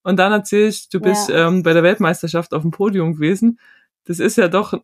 Und 0.04 0.18
dann 0.18 0.32
erzählst 0.34 0.94
du, 0.94 1.00
bist 1.00 1.30
Ja. 1.30 1.48
ähm, 1.48 1.64
bei 1.64 1.74
der 1.74 1.84
Weltmeisterschaft 1.84 2.54
auf 2.54 2.62
dem 2.62 2.72
Podium 2.72 3.14
gewesen. 3.16 3.60
Das 4.04 4.20
ist 4.20 4.36
ja 4.38 4.48
doch 4.50 4.74
ein 4.74 4.82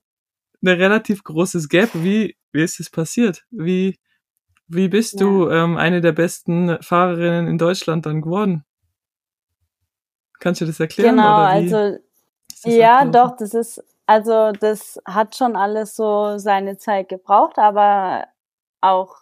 relativ 0.68 1.24
großes 1.24 1.70
Gap. 1.70 1.90
Wie, 1.94 2.36
wie 2.54 2.64
ist 2.64 2.80
das 2.80 2.90
passiert? 2.90 3.46
Wie, 3.52 4.00
wie 4.68 4.88
bist 4.88 5.20
Ja. 5.20 5.26
du 5.26 5.50
ähm, 5.50 5.78
eine 5.78 6.00
der 6.02 6.14
besten 6.14 6.78
Fahrerinnen 6.82 7.48
in 7.48 7.58
Deutschland 7.58 8.06
dann 8.06 8.22
geworden? 8.22 8.64
Kannst 10.40 10.62
du 10.62 10.66
das 10.66 10.80
erklären? 10.80 11.18
Genau, 11.18 11.34
oder 11.34 11.52
wie 11.54 11.68
also 11.70 11.98
das 12.64 12.74
Ja, 12.76 13.06
doch, 13.06 13.36
das 13.38 13.54
ist, 13.54 13.84
also 14.06 14.52
das 14.52 15.00
hat 15.06 15.36
schon 15.36 15.56
alles 15.56 15.96
so 15.96 16.38
seine 16.38 16.78
Zeit 16.78 17.10
gebraucht, 17.10 17.58
aber 17.58 18.28
auch 18.82 19.16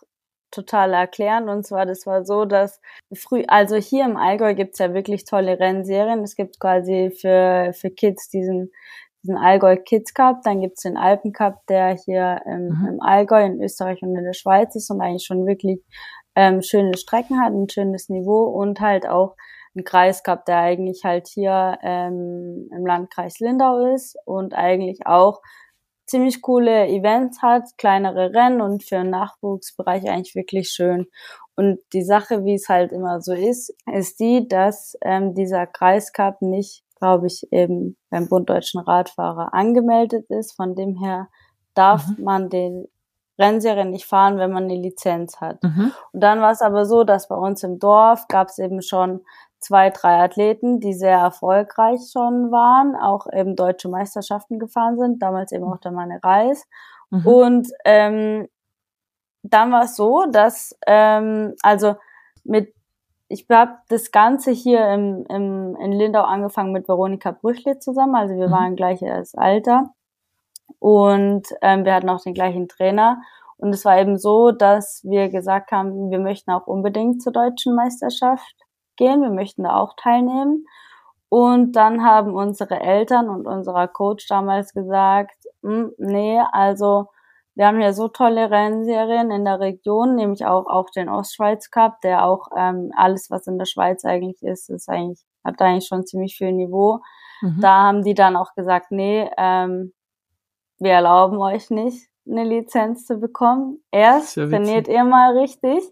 total 0.52 0.94
erklären. 0.94 1.48
Und 1.50 1.66
zwar, 1.66 1.86
das 1.86 2.06
war 2.08 2.26
so, 2.26 2.46
dass 2.46 2.82
früh, 3.14 3.44
also 3.48 3.76
hier 3.76 4.06
im 4.06 4.18
Allgäu 4.18 4.56
gibt's 4.56 4.80
ja 4.80 4.94
wirklich 4.94 5.26
tolle 5.26 5.60
Rennserien. 5.60 6.24
Es 6.24 6.36
gibt 6.36 6.60
quasi 6.60 7.12
für, 7.12 7.72
für 7.74 7.92
Kids 7.92 8.30
diesen, 8.30 8.72
diesen 9.24 9.38
Allgäu 9.38 9.78
Kids 9.78 10.14
Cup, 10.14 10.42
dann 10.44 10.62
gibt's 10.62 10.82
den 10.84 10.98
Alpen 10.98 11.34
Cup, 11.34 11.66
der 11.68 11.96
hier 12.06 12.42
im, 12.46 12.70
Mhm. 12.70 12.88
im 12.94 13.02
Allgäu, 13.02 13.44
in 13.46 13.62
Österreich 13.62 14.02
und 14.02 14.16
in 14.16 14.24
der 14.24 14.34
Schweiz 14.34 14.76
ist 14.76 14.90
und 14.90 15.02
eigentlich 15.02 15.26
schon 15.26 15.46
wirklich 15.46 15.84
ähm, 16.36 16.62
schöne 16.62 16.98
Strecken 16.98 17.40
hat, 17.42 17.52
ein 17.54 17.70
schönes 17.70 18.10
Niveau 18.10 18.46
und 18.46 18.80
halt 18.80 19.08
auch 19.08 19.36
ein 19.76 19.84
Kreiscup, 19.84 20.46
der 20.46 20.58
eigentlich 20.58 21.04
halt 21.04 21.28
hier 21.28 21.78
ähm, 21.84 22.70
im 22.72 22.86
Landkreis 22.86 23.40
Lindau 23.40 23.94
ist 23.94 24.18
und 24.26 24.54
eigentlich 24.54 25.06
auch 25.06 25.42
ziemlich 26.08 26.42
coole 26.42 26.88
Events 26.88 27.42
hat, 27.42 27.66
kleinere 27.78 28.34
Rennen 28.34 28.62
und 28.62 28.84
für 28.84 28.96
den 28.96 29.12
Nachwuchsbereich 29.12 30.10
eigentlich 30.10 30.34
wirklich 30.36 30.70
schön. 30.72 31.08
Und 31.56 31.80
die 31.94 32.04
Sache, 32.04 32.46
wie 32.46 32.56
es 32.56 32.68
halt 32.68 32.92
immer 32.92 33.22
so 33.22 33.34
ist, 33.34 33.76
ist 33.94 34.20
die, 34.20 34.48
dass 34.48 34.98
ähm, 35.04 35.36
dieser 35.36 35.68
Kreiscup 35.68 36.42
nicht, 36.42 36.84
glaube 37.00 37.28
ich, 37.28 37.48
eben 37.52 37.96
beim 38.10 38.28
Bund 38.28 38.50
Deutschen 38.50 38.80
Radfahrer 38.82 39.54
angemeldet 39.54 40.26
ist. 40.30 40.56
Von 40.56 40.74
dem 40.76 40.96
her 40.96 41.28
darf 41.76 42.08
Mhm. 42.18 42.24
man 42.24 42.50
den 42.50 42.88
Rennserien 43.38 43.92
nicht 43.92 44.06
fahren, 44.06 44.38
wenn 44.38 44.52
man 44.52 44.64
eine 44.64 44.76
Lizenz 44.76 45.40
hat. 45.40 45.62
Mhm. 45.64 45.94
Und 46.12 46.20
dann 46.22 46.42
war 46.42 46.52
es 46.52 46.62
aber 46.62 46.86
so, 46.86 47.04
dass 47.04 47.28
bei 47.28 47.36
uns 47.36 47.64
im 47.64 47.78
Dorf 47.80 48.28
gab 48.28 48.48
es 48.50 48.58
eben 48.58 48.82
schon 48.82 49.22
zwei, 49.60 49.90
drei 49.90 50.24
Athleten, 50.24 50.80
die 50.80 50.94
sehr 50.94 51.18
erfolgreich 51.18 52.00
schon 52.12 52.52
waren, 52.52 52.96
auch 52.96 53.28
eben 53.32 53.56
deutsche 53.56 53.90
Meisterschaften 53.90 54.60
gefahren 54.60 54.98
sind, 54.98 55.22
damals 55.22 55.52
eben 55.52 55.66
auch 55.66 55.80
der 55.80 55.92
Manne 55.92 56.20
Reis. 56.24 56.66
Mhm. 57.10 57.28
Und 57.28 57.68
ähm, 57.86 58.48
dann 59.44 59.72
war 59.72 59.84
es 59.84 59.96
so, 59.96 60.26
dass, 60.32 60.78
ähm, 60.88 61.56
also 61.62 61.96
mit, 62.44 62.74
ich 63.28 63.46
habe 63.50 63.74
das 63.90 64.12
Ganze 64.12 64.52
hier 64.52 64.90
im, 64.92 65.26
im, 65.30 65.76
in 65.76 65.92
Lindau 65.92 66.24
angefangen 66.24 66.72
mit 66.72 66.88
Veronika 66.88 67.32
Brüchle 67.32 67.80
zusammen, 67.80 68.16
also 68.16 68.36
wir 68.36 68.48
Mhm. 68.48 68.52
waren 68.52 68.76
gleiches 68.76 69.36
Alter 69.36 69.90
und 70.80 71.48
ähm, 71.62 71.86
wir 71.86 71.94
hatten 71.94 72.10
auch 72.10 72.22
den 72.22 72.34
gleichen 72.34 72.68
Trainer. 72.68 73.22
Und 73.58 73.74
es 73.74 73.84
war 73.84 74.00
eben 74.00 74.18
so, 74.18 74.52
dass 74.52 75.02
wir 75.04 75.28
gesagt 75.28 75.72
haben, 75.72 76.12
wir 76.12 76.20
möchten 76.20 76.52
auch 76.52 76.66
unbedingt 76.66 77.22
zur 77.22 77.34
deutschen 77.34 77.76
Meisterschaft 77.76 78.56
gehen, 79.00 79.24
wir 79.24 79.32
möchten 79.32 79.64
da 79.64 79.76
auch 79.76 79.96
teilnehmen. 79.96 80.66
Und 81.30 81.74
dann 81.74 82.04
haben 82.04 82.34
unsere 82.34 82.80
Eltern 82.80 83.30
und 83.30 83.48
unser 83.48 83.88
Coach 83.88 84.28
damals 84.28 84.74
gesagt, 84.74 85.38
"Hm, 85.64 85.92
nee, 85.98 86.40
also 86.52 87.08
wir 87.56 87.68
haben 87.68 87.82
ja 87.82 87.92
so 87.94 88.08
tolle 88.08 88.50
Rennserien 88.50 89.32
in 89.32 89.44
der 89.44 89.60
Region, 89.60 90.16
nämlich 90.16 90.46
auch, 90.46 90.66
auch 90.68 90.90
den 90.92 91.10
Ostschweiz 91.10 91.70
Cup, 91.72 92.00
der 92.02 92.26
auch 92.26 92.48
ähm, 92.58 92.92
alles, 92.96 93.30
was 93.30 93.48
in 93.48 93.58
der 93.58 93.66
Schweiz 93.66 94.06
eigentlich 94.06 94.42
ist, 94.42 94.70
ist 94.70 94.88
eigentlich, 94.88 95.26
hat 95.44 95.62
eigentlich 95.62 95.88
schon 95.88 96.06
ziemlich 96.06 96.38
viel 96.38 96.54
Niveau. 96.54 97.00
Mhm. 97.42 97.60
Da 97.62 97.84
haben 97.84 98.04
die 98.04 98.14
dann 98.14 98.38
auch 98.38 98.54
gesagt, 98.56 98.92
nee, 98.92 99.30
ähm, 99.38 99.94
wir 100.80 100.92
erlauben 100.92 101.38
euch 101.38 101.70
nicht, 101.70 102.10
eine 102.26 102.46
Lizenz 102.46 103.06
zu 103.06 103.18
bekommen. 103.18 103.84
Erst 103.92 104.38
ja 104.38 104.48
trainiert 104.48 104.88
ihr 104.88 105.04
mal 105.04 105.38
richtig. 105.38 105.84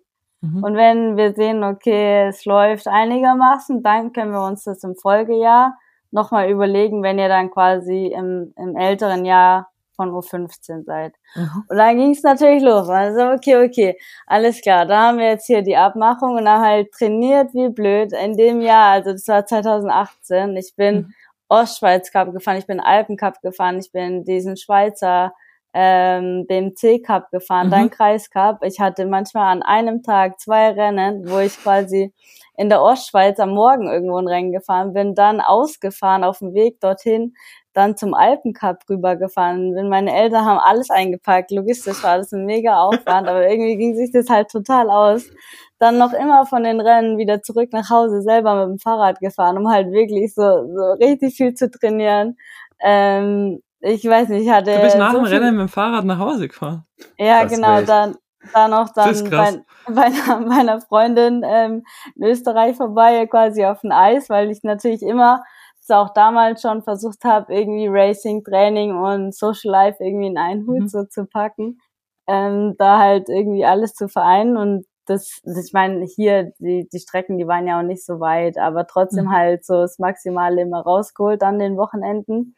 Mhm. 0.41 0.63
Und 0.63 0.76
wenn 0.76 1.17
wir 1.17 1.34
sehen, 1.34 1.63
okay, 1.63 2.28
es 2.28 2.45
läuft 2.45 2.88
einigermaßen, 2.88 3.82
dann 3.82 4.13
können 4.13 4.32
wir 4.32 4.45
uns 4.45 4.63
das 4.63 4.84
im 4.84 4.95
Folgejahr 4.95 5.78
nochmal 6.12 6.50
überlegen, 6.50 7.04
wenn 7.04 7.19
ihr 7.19 7.28
dann 7.28 7.52
quasi 7.52 8.08
im, 8.08 8.54
im 8.56 8.76
älteren 8.76 9.26
Jahr 9.26 9.69
von 9.95 10.12
U15 10.12 10.86
seid. 10.86 11.13
Mhm. 11.36 11.63
Und 11.67 11.78
dann 11.78 11.97
ging 11.97 12.12
es 12.12 12.23
natürlich 12.23 12.63
los. 12.63 12.88
Also, 12.88 13.32
okay, 13.32 13.65
okay, 13.65 13.97
alles 14.28 14.62
klar, 14.62 14.86
da 14.86 15.08
haben 15.08 15.17
wir 15.17 15.30
jetzt 15.30 15.47
hier 15.47 15.63
die 15.63 15.76
Abmachung 15.76 16.36
und 16.36 16.45
dann 16.45 16.62
halt 16.62 16.91
trainiert 16.91 17.54
wie 17.54 17.69
blöd 17.69 18.13
in 18.13 18.38
dem 18.38 18.62
Jahr, 18.62 18.91
also 18.91 19.12
das 19.12 19.28
war 19.28 19.45
2018. 19.45 20.56
Ich 20.56 20.76
bin 20.76 20.95
mhm. 20.95 21.13
Ostschweiz 21.50 22.12
Cup 22.12 22.32
gefahren, 22.32 22.58
ich 22.58 22.67
bin 22.67 22.80
Alpen 22.80 23.17
Cup 23.17 23.41
gefahren, 23.41 23.80
ich 23.80 23.91
bin 23.91 24.23
diesen 24.23 24.56
Schweizer 24.56 25.34
ähm, 25.73 26.45
BMC 26.47 27.03
Cup 27.03 27.30
gefahren, 27.32 27.67
mhm. 27.67 27.71
dann 27.71 27.89
Kreis 27.89 28.30
Cup. 28.30 28.63
Ich 28.63 28.80
hatte 28.80 29.06
manchmal 29.06 29.51
an 29.51 29.63
einem 29.63 30.01
Tag 30.03 30.39
zwei 30.39 30.71
Rennen, 30.71 31.30
wo 31.30 31.39
ich 31.39 31.58
quasi 31.62 32.13
in 32.58 32.69
der 32.69 32.82
Ostschweiz 32.82 33.39
am 33.39 33.51
Morgen 33.51 33.88
irgendwo 33.88 34.17
ein 34.17 34.27
Rennen 34.27 34.51
gefahren 34.51 34.93
bin, 34.93 35.13
dann 35.13 35.39
ausgefahren 35.39 36.23
auf 36.23 36.39
dem 36.39 36.56
Weg 36.56 36.80
dorthin, 36.80 37.36
dann 37.73 37.95
zum 37.95 38.15
Alpencup 38.15 38.80
rübergefahren 38.89 39.75
bin. 39.75 39.89
Meine 39.89 40.15
Eltern 40.15 40.45
haben 40.45 40.58
alles 40.58 40.89
eingepackt. 40.89 41.51
Logistisch 41.51 42.01
war 42.03 42.17
das 42.17 42.32
ein 42.32 42.45
mega 42.45 42.82
Aufwand, 42.82 43.06
aber 43.27 43.47
irgendwie 43.47 43.77
ging 43.77 43.95
sich 43.95 44.12
das 44.12 44.30
halt 44.30 44.49
total 44.49 44.89
aus. 44.89 45.30
Dann 45.77 45.99
noch 45.99 46.13
immer 46.13 46.47
von 46.47 46.63
den 46.63 46.82
Rennen 46.82 47.19
wieder 47.19 47.43
zurück 47.43 47.69
nach 47.71 47.91
Hause, 47.91 48.23
selber 48.23 48.65
mit 48.65 48.77
dem 48.77 48.80
Fahrrad 48.80 49.19
gefahren, 49.19 49.60
um 49.60 49.69
halt 49.69 49.91
wirklich 49.91 50.34
so, 50.34 50.41
so 50.41 50.93
richtig 50.99 51.36
viel 51.38 51.53
zu 51.53 51.69
trainieren. 51.69 52.38
Ähm, 52.80 53.62
ich 53.79 54.05
weiß 54.05 54.29
nicht, 54.29 54.43
ich 54.43 54.49
hatte. 54.49 54.73
Du 54.73 54.81
bist 54.81 54.97
nach 54.97 55.11
so 55.11 55.17
dem 55.17 55.25
Rennen 55.25 55.55
mit 55.55 55.67
dem 55.67 55.69
Fahrrad 55.69 56.05
nach 56.05 56.19
Hause 56.19 56.47
gefahren. 56.47 56.85
Ja, 57.17 57.43
das 57.43 57.53
genau, 57.53 57.81
dann, 57.81 58.15
dann 58.53 58.71
noch 58.71 58.89
dann 58.93 59.29
bei, 59.29 59.63
bei, 59.87 60.01
einer, 60.03 60.45
bei 60.49 60.55
einer 60.55 60.81
Freundin 60.81 61.43
ähm, 61.45 61.83
in 62.15 62.23
Österreich 62.23 62.75
vorbei, 62.75 63.25
quasi 63.27 63.65
auf 63.65 63.81
dem 63.81 63.91
Eis, 63.91 64.29
weil 64.29 64.51
ich 64.51 64.63
natürlich 64.63 65.01
immer 65.01 65.43
auch 65.89 66.09
damals 66.13 66.61
schon 66.61 66.83
versucht 66.83 67.23
habe, 67.23 67.53
irgendwie 67.53 67.87
Racing, 67.87 68.43
Training 68.43 68.93
und 68.95 69.33
Social 69.33 69.71
Life 69.71 70.03
irgendwie 70.03 70.27
in 70.27 70.37
einen 70.37 70.67
Hut 70.67 70.81
mhm. 70.81 70.87
so 70.89 71.05
zu 71.05 71.25
packen. 71.25 71.79
Ähm, 72.27 72.75
da 72.77 72.99
halt 72.99 73.29
irgendwie 73.29 73.63
alles 73.63 73.93
zu 73.93 74.09
vereinen 74.09 74.57
und 74.57 74.85
das, 75.05 75.39
ich 75.45 75.71
meine, 75.71 76.05
hier, 76.05 76.51
die, 76.59 76.89
die 76.91 76.99
Strecken, 76.99 77.37
die 77.37 77.47
waren 77.47 77.65
ja 77.65 77.79
auch 77.79 77.83
nicht 77.83 78.05
so 78.05 78.19
weit, 78.19 78.57
aber 78.57 78.85
trotzdem 78.85 79.25
mhm. 79.25 79.31
halt 79.31 79.65
so 79.65 79.75
das 79.75 79.99
Maximale 79.99 80.61
immer 80.61 80.81
rausgeholt 80.81 81.41
an 81.43 81.59
den 81.59 81.77
Wochenenden. 81.77 82.56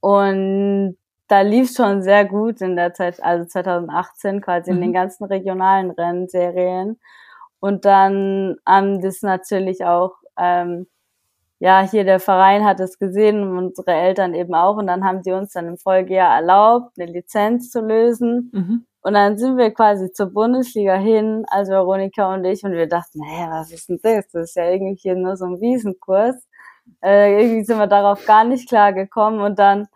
Und 0.00 0.96
da 1.28 1.40
lief 1.40 1.72
schon 1.74 2.02
sehr 2.02 2.24
gut 2.26 2.60
in 2.60 2.76
der 2.76 2.92
Zeit, 2.92 3.22
also 3.22 3.46
2018 3.46 4.40
quasi 4.40 4.70
mhm. 4.70 4.76
in 4.76 4.82
den 4.82 4.90
mhm. 4.90 4.94
ganzen 4.94 5.24
regionalen 5.24 5.90
Rennserien. 5.90 7.00
Und 7.58 7.84
dann 7.84 8.56
haben 8.66 9.00
das 9.00 9.22
natürlich 9.22 9.84
auch, 9.84 10.12
ähm, 10.38 10.88
ja, 11.58 11.80
hier 11.88 12.04
der 12.04 12.18
Verein 12.18 12.64
hat 12.64 12.80
es 12.80 12.98
gesehen 12.98 13.42
und 13.42 13.68
unsere 13.68 13.92
Eltern 13.92 14.34
eben 14.34 14.54
auch. 14.54 14.76
Und 14.76 14.88
dann 14.88 15.04
haben 15.04 15.22
die 15.22 15.32
uns 15.32 15.52
dann 15.52 15.68
im 15.68 15.78
Folgejahr 15.78 16.34
erlaubt, 16.34 16.98
eine 16.98 17.10
Lizenz 17.10 17.70
zu 17.70 17.80
lösen. 17.80 18.50
Mhm. 18.52 18.86
Und 19.02 19.14
dann 19.14 19.38
sind 19.38 19.56
wir 19.56 19.72
quasi 19.72 20.12
zur 20.12 20.26
Bundesliga 20.32 20.96
hin, 20.96 21.44
also 21.48 21.72
Veronika 21.72 22.34
und 22.34 22.44
ich, 22.44 22.62
und 22.64 22.72
wir 22.72 22.88
dachten, 22.88 23.20
naja, 23.20 23.50
was 23.50 23.72
ist 23.72 23.88
denn 23.88 24.00
das? 24.02 24.28
Das 24.32 24.50
ist 24.50 24.56
ja 24.56 24.70
irgendwie 24.70 24.96
hier 24.96 25.16
nur 25.16 25.36
so 25.36 25.44
ein 25.44 25.60
Wiesenkurs. 25.60 26.36
Äh, 27.02 27.42
irgendwie 27.42 27.64
sind 27.64 27.78
wir 27.78 27.86
darauf 27.86 28.24
gar 28.26 28.44
nicht 28.44 28.68
klar 28.68 28.92
gekommen 28.92 29.40
und 29.40 29.58
dann 29.58 29.88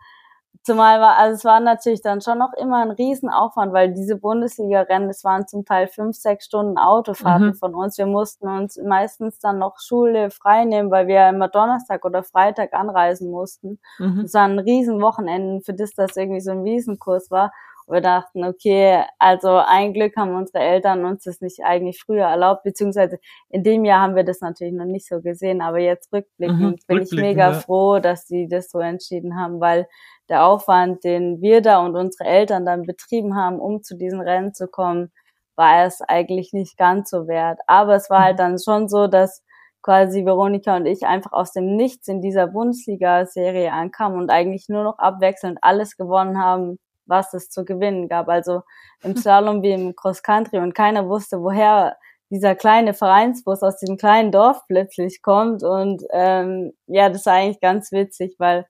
Zumal 0.67 0.99
war, 0.99 1.17
also 1.17 1.33
es 1.33 1.45
war 1.45 1.61
natürlich 1.61 2.01
dann 2.01 2.19
schon 2.19 2.39
noch 2.39 2.51
immer 2.51 2.81
ein 2.81 2.91
Riesenaufwand, 2.91 3.71
weil 3.71 3.93
diese 3.93 4.17
Bundesliga-Rennen, 4.17 5.09
es 5.09 5.23
waren 5.23 5.47
zum 5.47 5.63
Teil 5.63 5.87
fünf, 5.87 6.17
sechs 6.17 6.43
Stunden 6.43 6.77
Autofahrten 6.77 7.47
mhm. 7.47 7.53
von 7.53 7.73
uns. 7.73 7.97
Wir 7.97 8.05
mussten 8.05 8.49
uns 8.49 8.77
meistens 8.85 9.39
dann 9.39 9.59
noch 9.59 9.79
Schule 9.79 10.29
frei 10.29 10.65
nehmen, 10.65 10.91
weil 10.91 11.07
wir 11.07 11.29
immer 11.29 11.47
Donnerstag 11.47 12.03
oder 12.03 12.21
Freitag 12.21 12.73
anreisen 12.73 13.31
mussten. 13.31 13.79
Mhm. 13.97 14.23
Es 14.25 14.33
waren 14.33 14.59
riesen 14.59 14.99
Wochenenden, 15.01 15.61
für 15.61 15.73
das 15.73 15.93
das 15.93 16.17
irgendwie 16.17 16.41
so 16.41 16.51
ein 16.51 16.63
Riesenkurs 16.63 17.31
war 17.31 17.53
wir 17.87 18.01
dachten, 18.01 18.43
okay, 18.43 19.03
also 19.17 19.57
ein 19.65 19.93
Glück 19.93 20.15
haben 20.17 20.35
unsere 20.35 20.59
Eltern 20.59 21.05
uns 21.05 21.23
das 21.23 21.39
nicht 21.39 21.63
eigentlich 21.63 22.01
früher 22.01 22.25
erlaubt, 22.25 22.63
beziehungsweise 22.63 23.19
in 23.49 23.63
dem 23.63 23.85
Jahr 23.85 24.01
haben 24.01 24.15
wir 24.15 24.25
das 24.25 24.41
natürlich 24.41 24.73
noch 24.73 24.85
nicht 24.85 25.07
so 25.07 25.21
gesehen, 25.21 25.61
aber 25.61 25.79
jetzt 25.79 26.11
rückblickend 26.11 26.59
mhm, 26.59 26.85
bin 26.87 27.01
ich 27.01 27.11
mega 27.11 27.51
ja. 27.51 27.53
froh, 27.53 27.99
dass 27.99 28.27
sie 28.27 28.47
das 28.47 28.69
so 28.69 28.79
entschieden 28.79 29.37
haben, 29.37 29.61
weil 29.61 29.87
der 30.29 30.45
Aufwand, 30.45 31.03
den 31.05 31.41
wir 31.41 31.61
da 31.61 31.79
und 31.85 31.95
unsere 31.95 32.29
Eltern 32.29 32.65
dann 32.65 32.83
betrieben 32.83 33.35
haben, 33.35 33.59
um 33.59 33.81
zu 33.83 33.95
diesen 33.95 34.19
Rennen 34.19 34.53
zu 34.53 34.67
kommen, 34.67 35.11
war 35.55 35.85
es 35.85 36.01
eigentlich 36.01 36.53
nicht 36.53 36.77
ganz 36.77 37.09
so 37.09 37.27
wert. 37.27 37.59
Aber 37.67 37.95
es 37.95 38.09
war 38.09 38.23
halt 38.23 38.35
mhm. 38.35 38.37
dann 38.37 38.59
schon 38.59 38.89
so, 38.89 39.07
dass 39.07 39.43
quasi 39.81 40.25
Veronika 40.25 40.75
und 40.75 40.85
ich 40.85 41.05
einfach 41.05 41.31
aus 41.31 41.53
dem 41.53 41.77
Nichts 41.77 42.09
in 42.09 42.21
dieser 42.21 42.47
Bundesliga-Serie 42.47 43.71
ankamen 43.71 44.19
und 44.19 44.29
eigentlich 44.29 44.67
nur 44.67 44.83
noch 44.83 44.99
abwechselnd 44.99 45.59
alles 45.61 45.95
gewonnen 45.95 46.37
haben, 46.37 46.77
was 47.07 47.33
es 47.33 47.49
zu 47.49 47.65
gewinnen 47.65 48.07
gab. 48.09 48.29
Also 48.29 48.61
im 49.03 49.15
Slalom 49.15 49.63
wie 49.63 49.71
im 49.71 49.95
Cross 49.95 50.23
Country 50.23 50.59
und 50.59 50.75
keiner 50.75 51.07
wusste, 51.07 51.41
woher 51.41 51.97
dieser 52.29 52.55
kleine 52.55 52.93
Vereinsbus 52.93 53.63
aus 53.63 53.77
diesem 53.77 53.97
kleinen 53.97 54.31
Dorf 54.31 54.61
plötzlich 54.67 55.21
kommt. 55.21 55.63
Und 55.63 56.03
ähm, 56.11 56.73
ja, 56.87 57.09
das 57.09 57.25
war 57.25 57.33
eigentlich 57.33 57.61
ganz 57.61 57.91
witzig, 57.91 58.35
weil 58.37 58.65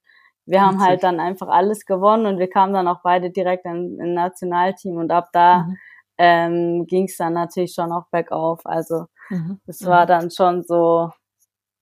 wir 0.45 0.62
haben 0.62 0.82
halt 0.82 1.04
dann 1.04 1.19
einfach 1.19 1.50
alles 1.50 1.86
gewonnen 1.86 2.26
und 2.26 2.39
wir 2.39 2.50
kamen 2.50 2.73
dann 2.73 2.88
auch 2.88 3.02
beide 3.04 3.30
direkt 3.30 3.65
in, 3.65 4.00
in 4.00 4.13
Nationalteam 4.13 4.95
und 4.95 5.12
ab 5.12 5.30
da 5.34 5.63
mhm. 5.63 5.78
ähm, 6.17 6.86
ging 6.88 7.06
es 7.06 7.17
dann 7.17 7.34
natürlich 7.34 7.73
schon 7.73 7.91
auch 7.91 8.06
bergauf. 8.12 8.62
Also 8.63 9.08
mhm. 9.30 9.60
das 9.65 9.86
war 9.86 10.04
mhm. 10.04 10.08
dann 10.08 10.32
schon 10.32 10.63
so, 10.63 11.12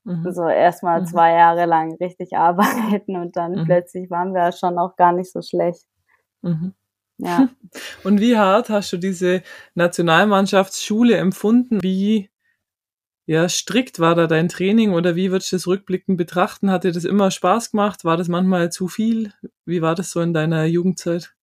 mhm. 0.03 0.31
so 0.31 0.47
erstmal 0.47 1.01
mhm. 1.01 1.05
zwei 1.05 1.33
Jahre 1.33 1.65
lang 1.65 1.93
richtig 1.97 2.33
arbeiten 2.37 3.17
und 3.17 3.37
dann 3.37 3.51
mhm. 3.51 3.65
plötzlich 3.65 4.09
waren 4.09 4.33
wir 4.33 4.51
schon 4.51 4.79
auch 4.79 4.95
gar 4.95 5.11
nicht 5.11 5.31
so 5.31 5.41
schlecht. 5.43 5.85
Mhm. 6.45 6.73
Ja. 7.17 7.49
Und 8.03 8.19
wie 8.21 8.37
hart 8.37 8.69
hast 8.69 8.93
du 8.93 8.97
diese 8.97 9.41
Nationalmannschaftsschule 9.73 11.17
empfunden? 11.17 11.81
Wie 11.81 12.29
ja, 13.27 13.49
strikt 13.49 13.99
war 13.99 14.13
da 14.13 14.27
dein 14.27 14.49
Training 14.49 14.93
oder 14.93 15.15
wie 15.15 15.31
würdest 15.31 15.51
du 15.51 15.55
das 15.55 15.67
rückblickend 15.67 16.17
betrachten? 16.17 16.69
Hat 16.69 16.83
dir 16.83 16.91
das 16.91 17.05
immer 17.05 17.31
Spaß 17.31 17.71
gemacht? 17.71 18.05
War 18.05 18.17
das 18.17 18.27
manchmal 18.27 18.71
zu 18.71 18.87
viel? 18.87 19.33
Wie 19.65 19.81
war 19.81 19.95
das 19.95 20.11
so 20.11 20.21
in 20.21 20.33
deiner 20.33 20.65
Jugendzeit? 20.65 21.33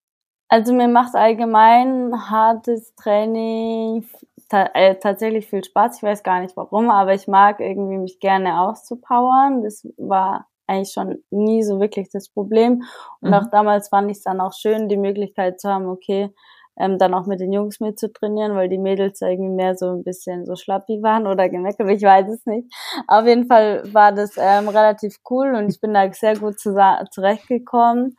Also 0.49 0.73
mir 0.73 0.87
macht 0.87 1.15
allgemein 1.15 2.31
hartes 2.31 2.95
Training 2.95 4.07
äh, 4.51 4.97
tatsächlich 4.97 5.49
viel 5.49 5.65
Spaß. 5.65 5.97
Ich 5.97 6.03
weiß 6.03 6.23
gar 6.23 6.41
nicht 6.41 6.57
warum, 6.57 6.91
aber 6.91 7.15
ich 7.15 7.27
mag 7.27 7.59
irgendwie 7.59 7.99
mich 7.99 8.21
gerne 8.21 8.61
auszupowern. 8.61 9.63
Das 9.63 9.89
war 9.97 10.47
eigentlich 10.67 10.93
schon 10.93 11.23
nie 11.31 11.63
so 11.63 11.81
wirklich 11.81 12.09
das 12.11 12.29
Problem. 12.29 12.83
Und 13.21 13.31
mhm. 13.31 13.35
auch 13.35 13.51
damals 13.51 13.89
fand 13.89 14.11
ich 14.11 14.19
es 14.19 14.23
dann 14.23 14.41
auch 14.41 14.53
schön, 14.53 14.89
die 14.89 14.97
Möglichkeit 14.97 15.61
zu 15.61 15.69
haben, 15.69 15.87
okay, 15.87 16.31
ähm, 16.79 16.99
dann 16.99 17.15
auch 17.15 17.27
mit 17.27 17.41
den 17.41 17.53
Jungs 17.53 17.81
mit 17.81 17.99
zu 17.99 18.13
trainieren, 18.13 18.55
weil 18.55 18.69
die 18.69 18.79
Mädels 18.79 19.21
irgendwie 19.21 19.51
mehr 19.55 19.77
so 19.77 19.91
ein 19.91 20.05
bisschen 20.05 20.47
so 20.47 20.57
schlappi 20.57 21.03
waren 21.03 21.27
oder 21.27 21.49
gemeckert, 21.49 21.89
ich 21.91 22.03
weiß 22.03 22.29
es 22.29 22.47
nicht. 22.47 22.73
Auf 23.09 23.27
jeden 23.27 23.47
Fall 23.47 23.83
war 23.93 24.13
das 24.13 24.37
ähm, 24.39 24.69
relativ 24.69 25.17
cool 25.31 25.55
und 25.55 25.69
ich 25.69 25.81
bin 25.81 25.93
da 25.95 26.11
sehr 26.13 26.37
gut 26.37 26.59
zurechtgekommen. 26.59 28.17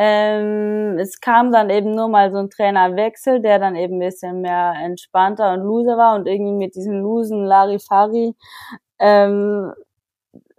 Ähm, 0.00 0.96
es 1.00 1.20
kam 1.20 1.50
dann 1.50 1.70
eben 1.70 1.96
nur 1.96 2.08
mal 2.08 2.30
so 2.30 2.38
ein 2.38 2.50
Trainerwechsel, 2.50 3.40
der 3.42 3.58
dann 3.58 3.74
eben 3.74 3.96
ein 3.96 4.08
bisschen 4.08 4.42
mehr 4.42 4.74
entspannter 4.80 5.54
und 5.54 5.62
loser 5.62 5.96
war 5.96 6.14
und 6.14 6.28
irgendwie 6.28 6.52
mit 6.52 6.76
diesem 6.76 7.00
losen 7.00 7.44
Larifari 7.44 8.34
ähm, 9.00 9.72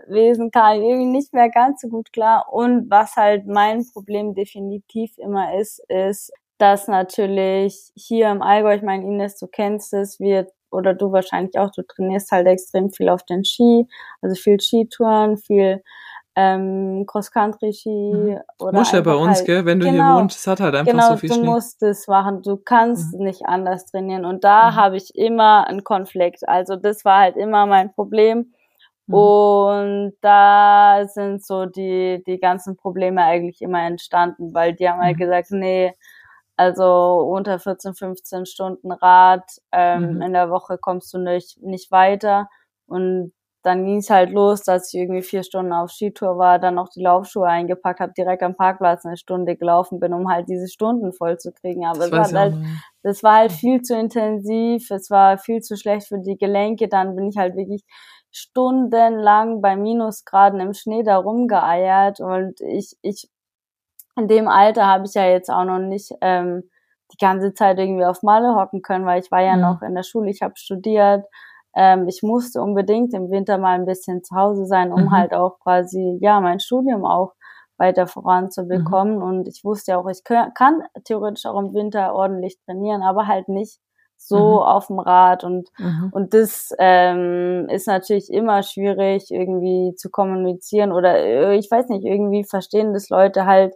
Wesen 0.10 0.52
kam 0.52 0.78
ich 0.78 0.82
irgendwie 0.82 1.06
nicht 1.06 1.34
mehr 1.34 1.50
ganz 1.50 1.82
so 1.82 1.88
gut 1.88 2.12
klar. 2.14 2.48
Und 2.52 2.90
was 2.90 3.16
halt 3.16 3.48
mein 3.48 3.86
Problem 3.94 4.34
definitiv 4.34 5.18
immer 5.18 5.58
ist, 5.60 5.80
ist, 5.90 6.32
dass 6.58 6.88
natürlich 6.88 7.92
hier 7.96 8.30
im 8.30 8.42
Allgäu, 8.42 8.76
ich 8.76 8.82
meine, 8.82 9.06
Ines, 9.06 9.38
du 9.38 9.48
kennst 9.48 9.94
es, 9.94 10.20
wir 10.20 10.48
oder 10.72 10.94
du 10.94 11.12
wahrscheinlich 11.12 11.58
auch, 11.58 11.72
du 11.72 11.82
trainierst 11.82 12.32
halt 12.32 12.48
extrem 12.48 12.92
viel 12.92 13.10
auf 13.10 13.24
den 13.24 13.44
Ski, 13.44 13.88
also 14.22 14.36
viel 14.36 14.60
Skitouren, 14.60 15.38
viel 15.38 15.82
ähm, 16.36 17.06
Cross-Country-Ski. 17.06 18.14
Mhm. 18.14 18.40
Oder 18.60 18.80
Muss 18.80 18.92
ja 18.92 19.02
bei 19.02 19.16
uns, 19.16 19.38
halt, 19.38 19.46
gell? 19.46 19.66
Wenn 19.66 19.80
du 19.80 19.88
genau, 19.90 20.14
hier 20.14 20.22
wohnst, 20.22 20.38
es 20.38 20.48
hat 20.48 20.60
halt 20.60 20.76
einfach 20.76 20.92
genau, 20.92 21.10
so 21.10 21.18
viel 21.18 21.32
Schnee. 21.32 21.42
du 21.42 21.52
musst 21.52 21.84
es 21.84 22.08
machen, 22.08 22.42
du 22.42 22.58
kannst 22.58 23.14
mhm. 23.14 23.24
nicht 23.24 23.46
anders 23.46 23.86
trainieren. 23.88 24.26
Und 24.26 24.44
da 24.44 24.72
mhm. 24.72 24.76
habe 24.76 24.98
ich 24.98 25.16
immer 25.16 25.68
einen 25.68 25.84
Konflikt. 25.84 26.48
Also 26.48 26.76
das 26.76 27.04
war 27.04 27.20
halt 27.22 27.36
immer 27.36 27.66
mein 27.66 27.92
Problem. 27.94 28.54
Mhm. 29.10 29.16
Und 29.16 30.14
da 30.22 31.06
sind 31.08 31.44
so 31.44 31.66
die, 31.66 32.24
die 32.26 32.40
ganzen 32.40 32.78
Probleme 32.78 33.24
eigentlich 33.24 33.62
immer 33.62 33.82
entstanden, 33.86 34.54
weil 34.54 34.74
die 34.74 34.88
haben 34.88 35.02
halt 35.02 35.18
mhm. 35.18 35.20
gesagt, 35.20 35.52
nee, 35.52 35.94
also 36.58 37.20
unter 37.20 37.60
14, 37.60 37.96
15 37.96 38.46
Stunden 38.46 38.92
Rad 38.92 39.50
ähm, 39.72 40.16
mhm. 40.16 40.22
in 40.22 40.34
der 40.34 40.50
Woche 40.50 40.78
kommst 40.78 41.14
du 41.14 41.18
nicht, 41.18 41.62
nicht 41.62 41.92
weiter. 41.92 42.50
Und 42.86 43.34
dann 43.64 43.86
ging 43.86 43.98
es 43.98 44.10
halt 44.10 44.32
los, 44.32 44.64
dass 44.64 44.94
ich 44.94 45.00
irgendwie 45.00 45.22
vier 45.22 45.44
Stunden 45.44 45.74
auf 45.74 45.92
Skitour 45.92 46.38
war, 46.38 46.60
dann 46.60 46.76
noch 46.76 46.90
die 46.90 47.02
Laufschuhe 47.02 47.48
eingepackt 47.48 48.00
habe, 48.00 48.14
direkt 48.14 48.42
am 48.42 48.56
Parkplatz 48.56 49.06
eine 49.06 49.18
Stunde 49.18 49.58
gelaufen 49.58 50.00
bin, 50.00 50.14
um 50.14 50.30
halt 50.30 50.48
diese 50.48 50.70
Stunden 50.70 51.12
voll 51.14 51.38
zu 51.38 51.52
kriegen. 51.52 51.86
Aber 51.86 52.10
das, 52.10 52.34
war 52.34 52.40
halt, 52.40 52.56
das 53.04 53.24
war 53.24 53.36
halt 53.36 53.52
viel 53.52 53.82
zu 53.82 53.98
intensiv, 53.98 54.90
es 54.92 55.10
war 55.10 55.38
viel 55.38 55.62
zu 55.62 55.76
schlecht 55.76 56.08
für 56.08 56.20
die 56.20 56.38
Gelenke. 56.38 56.88
Dann 56.88 57.16
bin 57.16 57.30
ich 57.30 57.38
halt 57.38 57.56
wirklich 57.56 57.84
stundenlang 58.32 59.62
bei 59.62 59.76
Minusgraden 59.76 60.60
im 60.60 60.74
Schnee 60.74 61.04
da 61.04 61.18
rumgeeiert 61.18 62.20
und 62.20 62.60
ich, 62.62 62.96
ich 63.02 63.30
in 64.16 64.28
dem 64.28 64.48
Alter 64.48 64.86
habe 64.86 65.06
ich 65.06 65.14
ja 65.14 65.26
jetzt 65.26 65.50
auch 65.50 65.64
noch 65.64 65.80
nicht 65.80 66.12
ähm, 66.22 66.70
die 67.12 67.18
ganze 67.18 67.54
Zeit 67.54 67.80
irgendwie 67.80 68.06
auf 68.06 68.22
Malle 68.22 68.56
hocken 68.56 68.82
können, 68.82 69.06
weil 69.06 69.22
ich 69.22 69.32
war 69.32 69.42
ja 69.42 69.56
mhm. 69.56 69.62
noch 69.62 69.82
in 69.82 69.96
der 69.96 70.04
Schule, 70.04 70.30
ich 70.30 70.42
habe 70.42 70.54
studiert. 70.58 71.26
Ähm, 71.76 72.08
ich 72.08 72.22
musste 72.22 72.62
unbedingt 72.62 73.14
im 73.14 73.32
Winter 73.32 73.58
mal 73.58 73.76
ein 73.76 73.86
bisschen 73.86 74.24
zu 74.24 74.36
Hause 74.36 74.66
sein, 74.66 74.92
um 74.92 75.06
mhm. 75.06 75.12
halt 75.12 75.34
auch 75.34 75.60
quasi, 75.60 76.18
ja, 76.22 76.40
mein 76.42 76.60
Studium 76.60 77.06
auch 77.06 77.34
weiter 77.78 78.08
voranzubekommen. 78.08 79.18
Mhm. 79.18 79.24
Und 79.24 79.48
ich 79.48 79.64
wusste 79.64 79.92
ja 79.92 79.98
auch, 79.98 80.08
ich 80.10 80.24
kann 80.24 80.84
theoretisch 81.06 81.46
auch 81.46 81.60
im 81.60 81.74
Winter 81.74 82.14
ordentlich 82.14 82.60
trainieren, 82.66 83.02
aber 83.02 83.28
halt 83.28 83.48
nicht 83.48 83.80
so 84.22 84.38
mhm. 84.38 84.60
auf 84.60 84.88
dem 84.88 85.00
Rad 85.00 85.44
und 85.44 85.70
mhm. 85.78 86.10
und 86.12 86.34
das 86.34 86.74
ähm, 86.78 87.68
ist 87.70 87.88
natürlich 87.88 88.32
immer 88.32 88.64
schwierig 88.64 89.32
irgendwie 89.32 89.96
zu 89.96 90.10
kommunizieren 90.10 90.92
oder 90.92 91.18
äh, 91.18 91.58
ich 91.58 91.72
weiß 91.72 91.88
nicht 91.88 92.06
irgendwie 92.06 92.44
verstehen 92.44 92.94
das 92.94 93.10
Leute 93.10 93.46
halt 93.46 93.74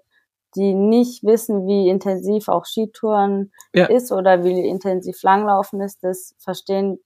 die 0.56 0.74
nicht 0.76 1.24
wissen 1.24 1.66
wie 1.66 1.88
intensiv 1.88 2.50
auch 2.50 2.66
Skitouren 2.66 3.52
ja. 3.74 3.86
ist 3.86 4.12
oder 4.12 4.44
wie 4.44 4.68
intensiv 4.68 5.24
Langlaufen 5.24 5.82
ist 5.82 6.04
das 6.04 6.36
verstehen 6.40 7.00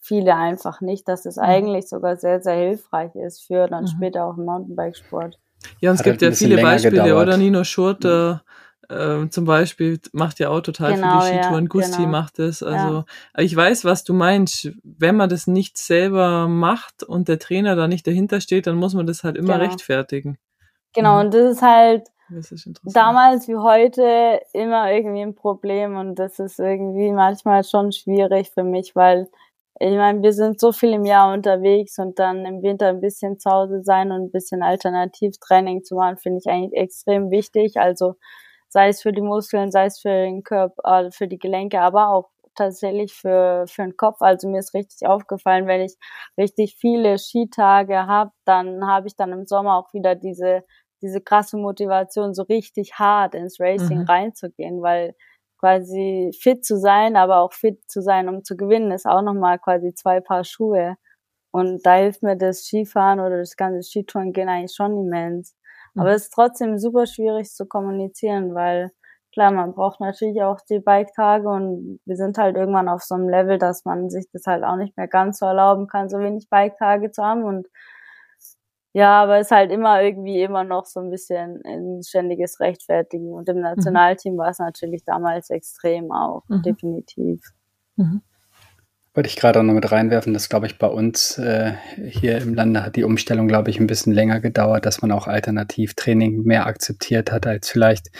viele 0.00 0.36
einfach 0.36 0.80
nicht 0.80 1.08
dass 1.08 1.26
es 1.26 1.36
mhm. 1.36 1.42
eigentlich 1.42 1.88
sogar 1.88 2.16
sehr 2.16 2.40
sehr 2.40 2.54
hilfreich 2.54 3.14
ist 3.16 3.42
für 3.44 3.66
dann 3.66 3.84
mhm. 3.84 3.88
später 3.88 4.26
auch 4.26 4.38
im 4.38 4.44
Mountainbikesport 4.44 5.40
ja 5.80 5.90
und 5.90 5.94
es 5.94 6.00
Hat 6.00 6.04
gibt 6.04 6.22
halt 6.22 6.32
ja 6.32 6.36
viele 6.36 6.62
Beispiele 6.62 7.02
gedauert. 7.02 7.26
oder 7.26 7.36
Nino 7.36 7.64
Schurte 7.64 8.42
mhm 8.90 8.96
äh, 9.24 9.28
zum 9.30 9.44
Beispiel 9.44 10.00
macht 10.12 10.38
ja 10.38 10.50
auch 10.50 10.60
total 10.60 10.94
genau, 10.94 11.20
für 11.20 11.30
die 11.30 11.38
Skitouren. 11.38 11.64
Ja, 11.64 11.68
Gusti 11.68 11.96
genau. 11.98 12.08
macht 12.08 12.38
es. 12.38 12.62
Also 12.62 13.04
ja. 13.36 13.42
ich 13.42 13.54
weiß, 13.54 13.84
was 13.84 14.04
du 14.04 14.14
meinst. 14.14 14.70
Wenn 14.82 15.16
man 15.16 15.28
das 15.28 15.46
nicht 15.46 15.76
selber 15.78 16.48
macht 16.48 17.02
und 17.02 17.28
der 17.28 17.38
Trainer 17.38 17.76
da 17.76 17.88
nicht 17.88 18.06
dahinter 18.06 18.40
steht, 18.40 18.66
dann 18.66 18.76
muss 18.76 18.94
man 18.94 19.06
das 19.06 19.24
halt 19.24 19.36
immer 19.36 19.54
genau. 19.54 19.66
rechtfertigen. 19.66 20.38
Genau, 20.94 21.14
mhm. 21.14 21.26
und 21.26 21.34
das 21.34 21.52
ist 21.52 21.62
halt 21.62 22.08
das 22.28 22.50
ist 22.50 22.68
damals 22.84 23.46
wie 23.46 23.56
heute 23.56 24.40
immer 24.52 24.90
irgendwie 24.90 25.22
ein 25.22 25.36
Problem 25.36 25.96
und 25.96 26.16
das 26.16 26.40
ist 26.40 26.58
irgendwie 26.58 27.12
manchmal 27.12 27.62
schon 27.62 27.92
schwierig 27.92 28.50
für 28.50 28.64
mich, 28.64 28.96
weil 28.96 29.28
ich 29.78 29.94
meine, 29.94 30.22
wir 30.22 30.32
sind 30.32 30.58
so 30.58 30.72
viel 30.72 30.92
im 30.92 31.04
Jahr 31.04 31.32
unterwegs 31.32 31.98
und 31.98 32.18
dann 32.18 32.44
im 32.46 32.62
Winter 32.62 32.88
ein 32.88 33.00
bisschen 33.00 33.38
zu 33.38 33.50
Hause 33.50 33.82
sein 33.84 34.10
und 34.10 34.22
ein 34.22 34.30
bisschen 34.32 34.62
Alternativtraining 34.62 35.84
zu 35.84 35.94
machen, 35.96 36.16
finde 36.16 36.40
ich 36.42 36.50
eigentlich 36.50 36.80
extrem 36.80 37.30
wichtig. 37.30 37.76
Also 37.76 38.16
sei 38.68 38.88
es 38.88 39.02
für 39.02 39.12
die 39.12 39.22
Muskeln, 39.22 39.70
sei 39.70 39.86
es 39.86 40.00
für 40.00 40.08
den 40.10 40.42
Körper, 40.42 41.06
äh, 41.06 41.10
für 41.10 41.28
die 41.28 41.38
Gelenke, 41.38 41.80
aber 41.80 42.08
auch 42.08 42.30
tatsächlich 42.56 43.14
für, 43.14 43.64
für 43.68 43.82
den 43.82 43.96
Kopf. 43.96 44.20
Also 44.20 44.48
mir 44.48 44.58
ist 44.60 44.74
richtig 44.74 45.06
aufgefallen, 45.06 45.66
wenn 45.66 45.82
ich 45.82 45.96
richtig 46.38 46.76
viele 46.76 47.18
Skitage 47.18 48.06
habe, 48.06 48.32
dann 48.44 48.86
habe 48.86 49.06
ich 49.06 49.16
dann 49.16 49.32
im 49.32 49.46
Sommer 49.46 49.76
auch 49.76 49.92
wieder 49.92 50.14
diese, 50.14 50.64
diese 51.02 51.20
krasse 51.20 51.56
Motivation, 51.58 52.34
so 52.34 52.42
richtig 52.42 52.94
hart 52.94 53.34
ins 53.34 53.60
Racing 53.60 54.00
mhm. 54.00 54.06
reinzugehen, 54.06 54.82
weil 54.82 55.14
quasi 55.58 56.32
fit 56.40 56.64
zu 56.64 56.78
sein, 56.78 57.16
aber 57.16 57.38
auch 57.38 57.52
fit 57.52 57.80
zu 57.88 58.02
sein, 58.02 58.28
um 58.28 58.44
zu 58.44 58.56
gewinnen, 58.56 58.90
ist 58.92 59.06
auch 59.06 59.22
nochmal 59.22 59.58
quasi 59.58 59.94
zwei 59.94 60.20
Paar 60.20 60.44
Schuhe. 60.44 60.96
Und 61.52 61.84
da 61.86 61.94
hilft 61.96 62.22
mir 62.22 62.36
das 62.36 62.64
Skifahren 62.64 63.20
oder 63.20 63.38
das 63.38 63.56
ganze 63.56 63.82
Skitouren 63.82 64.32
gehen 64.32 64.48
eigentlich 64.48 64.74
schon 64.74 64.92
immens. 64.92 65.56
Aber 65.96 66.12
es 66.12 66.24
ist 66.24 66.32
trotzdem 66.34 66.78
super 66.78 67.06
schwierig 67.06 67.50
zu 67.50 67.66
kommunizieren, 67.66 68.54
weil 68.54 68.90
klar, 69.32 69.50
man 69.50 69.74
braucht 69.74 70.00
natürlich 70.00 70.42
auch 70.42 70.60
die 70.68 70.80
Bike-Tage 70.80 71.48
und 71.48 72.00
wir 72.04 72.16
sind 72.16 72.38
halt 72.38 72.56
irgendwann 72.56 72.88
auf 72.88 73.02
so 73.02 73.14
einem 73.14 73.28
Level, 73.28 73.58
dass 73.58 73.84
man 73.84 74.10
sich 74.10 74.26
das 74.32 74.46
halt 74.46 74.64
auch 74.64 74.76
nicht 74.76 74.96
mehr 74.96 75.08
ganz 75.08 75.38
so 75.38 75.46
erlauben 75.46 75.88
kann, 75.88 76.08
so 76.08 76.18
wenig 76.18 76.48
Bike-Tage 76.48 77.10
zu 77.10 77.22
haben 77.22 77.44
und 77.44 77.66
ja, 78.96 79.22
aber 79.22 79.36
es 79.36 79.48
ist 79.48 79.50
halt 79.50 79.70
immer 79.72 80.02
irgendwie 80.02 80.40
immer 80.40 80.64
noch 80.64 80.86
so 80.86 81.00
ein 81.00 81.10
bisschen 81.10 81.60
ein 81.66 82.02
ständiges 82.02 82.60
Rechtfertigen. 82.60 83.30
Und 83.30 83.46
im 83.50 83.56
mhm. 83.56 83.64
Nationalteam 83.64 84.32
mhm. 84.32 84.38
war 84.38 84.48
es 84.48 84.58
natürlich 84.58 85.04
damals 85.04 85.50
extrem 85.50 86.10
auch, 86.10 86.44
mhm. 86.48 86.62
definitiv. 86.62 87.42
Mhm. 87.96 88.22
Wollte 89.16 89.30
ich 89.30 89.36
gerade 89.36 89.58
auch 89.58 89.64
noch 89.64 89.72
mit 89.72 89.90
reinwerfen, 89.90 90.34
dass, 90.34 90.50
glaube 90.50 90.66
ich, 90.66 90.76
bei 90.76 90.86
uns 90.86 91.38
äh, 91.38 91.72
hier 92.06 92.36
im 92.36 92.52
Lande 92.52 92.84
hat 92.84 92.96
die 92.96 93.04
Umstellung, 93.04 93.48
glaube 93.48 93.70
ich, 93.70 93.80
ein 93.80 93.86
bisschen 93.86 94.12
länger 94.12 94.40
gedauert, 94.40 94.84
dass 94.84 95.00
man 95.00 95.10
auch 95.10 95.26
Alternativtraining 95.26 96.42
mehr 96.42 96.66
akzeptiert 96.66 97.32
hat 97.32 97.46
als 97.46 97.70
vielleicht 97.70 98.10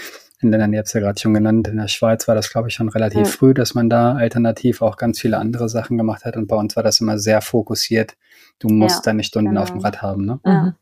in 0.41 0.51
Ländern, 0.51 0.73
ihr 0.73 0.79
habt 0.79 0.89
es 0.89 0.95
ja 0.95 1.01
gerade 1.01 1.21
schon 1.21 1.35
genannt, 1.35 1.69
in 1.69 1.77
der 1.77 1.89
Schweiz 1.89 2.27
war 2.29 2.35
das, 2.35 2.51
glaube 2.51 2.69
ich, 2.69 2.75
schon 2.75 2.89
relativ 2.89 3.21
ja. 3.21 3.25
früh, 3.27 3.53
dass 3.53 3.75
man 3.75 3.91
da 3.91 4.15
alternativ 4.15 4.81
auch 4.81 4.97
ganz 4.97 5.21
viele 5.21 5.39
andere 5.39 5.69
Sachen 5.69 5.99
gemacht 5.99 6.25
hat. 6.25 6.37
Und 6.37 6.47
bei 6.47 6.57
uns 6.57 6.77
war 6.77 6.83
das 6.83 7.01
immer 7.01 7.19
sehr 7.19 7.43
fokussiert. 7.43 8.17
Du 8.59 8.69
musst 8.69 8.97
ja, 8.97 9.03
deine 9.13 9.23
Stunden 9.23 9.51
genau. 9.51 9.63
auf 9.63 9.71
dem 9.71 9.81
Rad 9.81 10.01
haben, 10.01 10.25
ne? 10.25 10.41
Ja. 10.45 10.77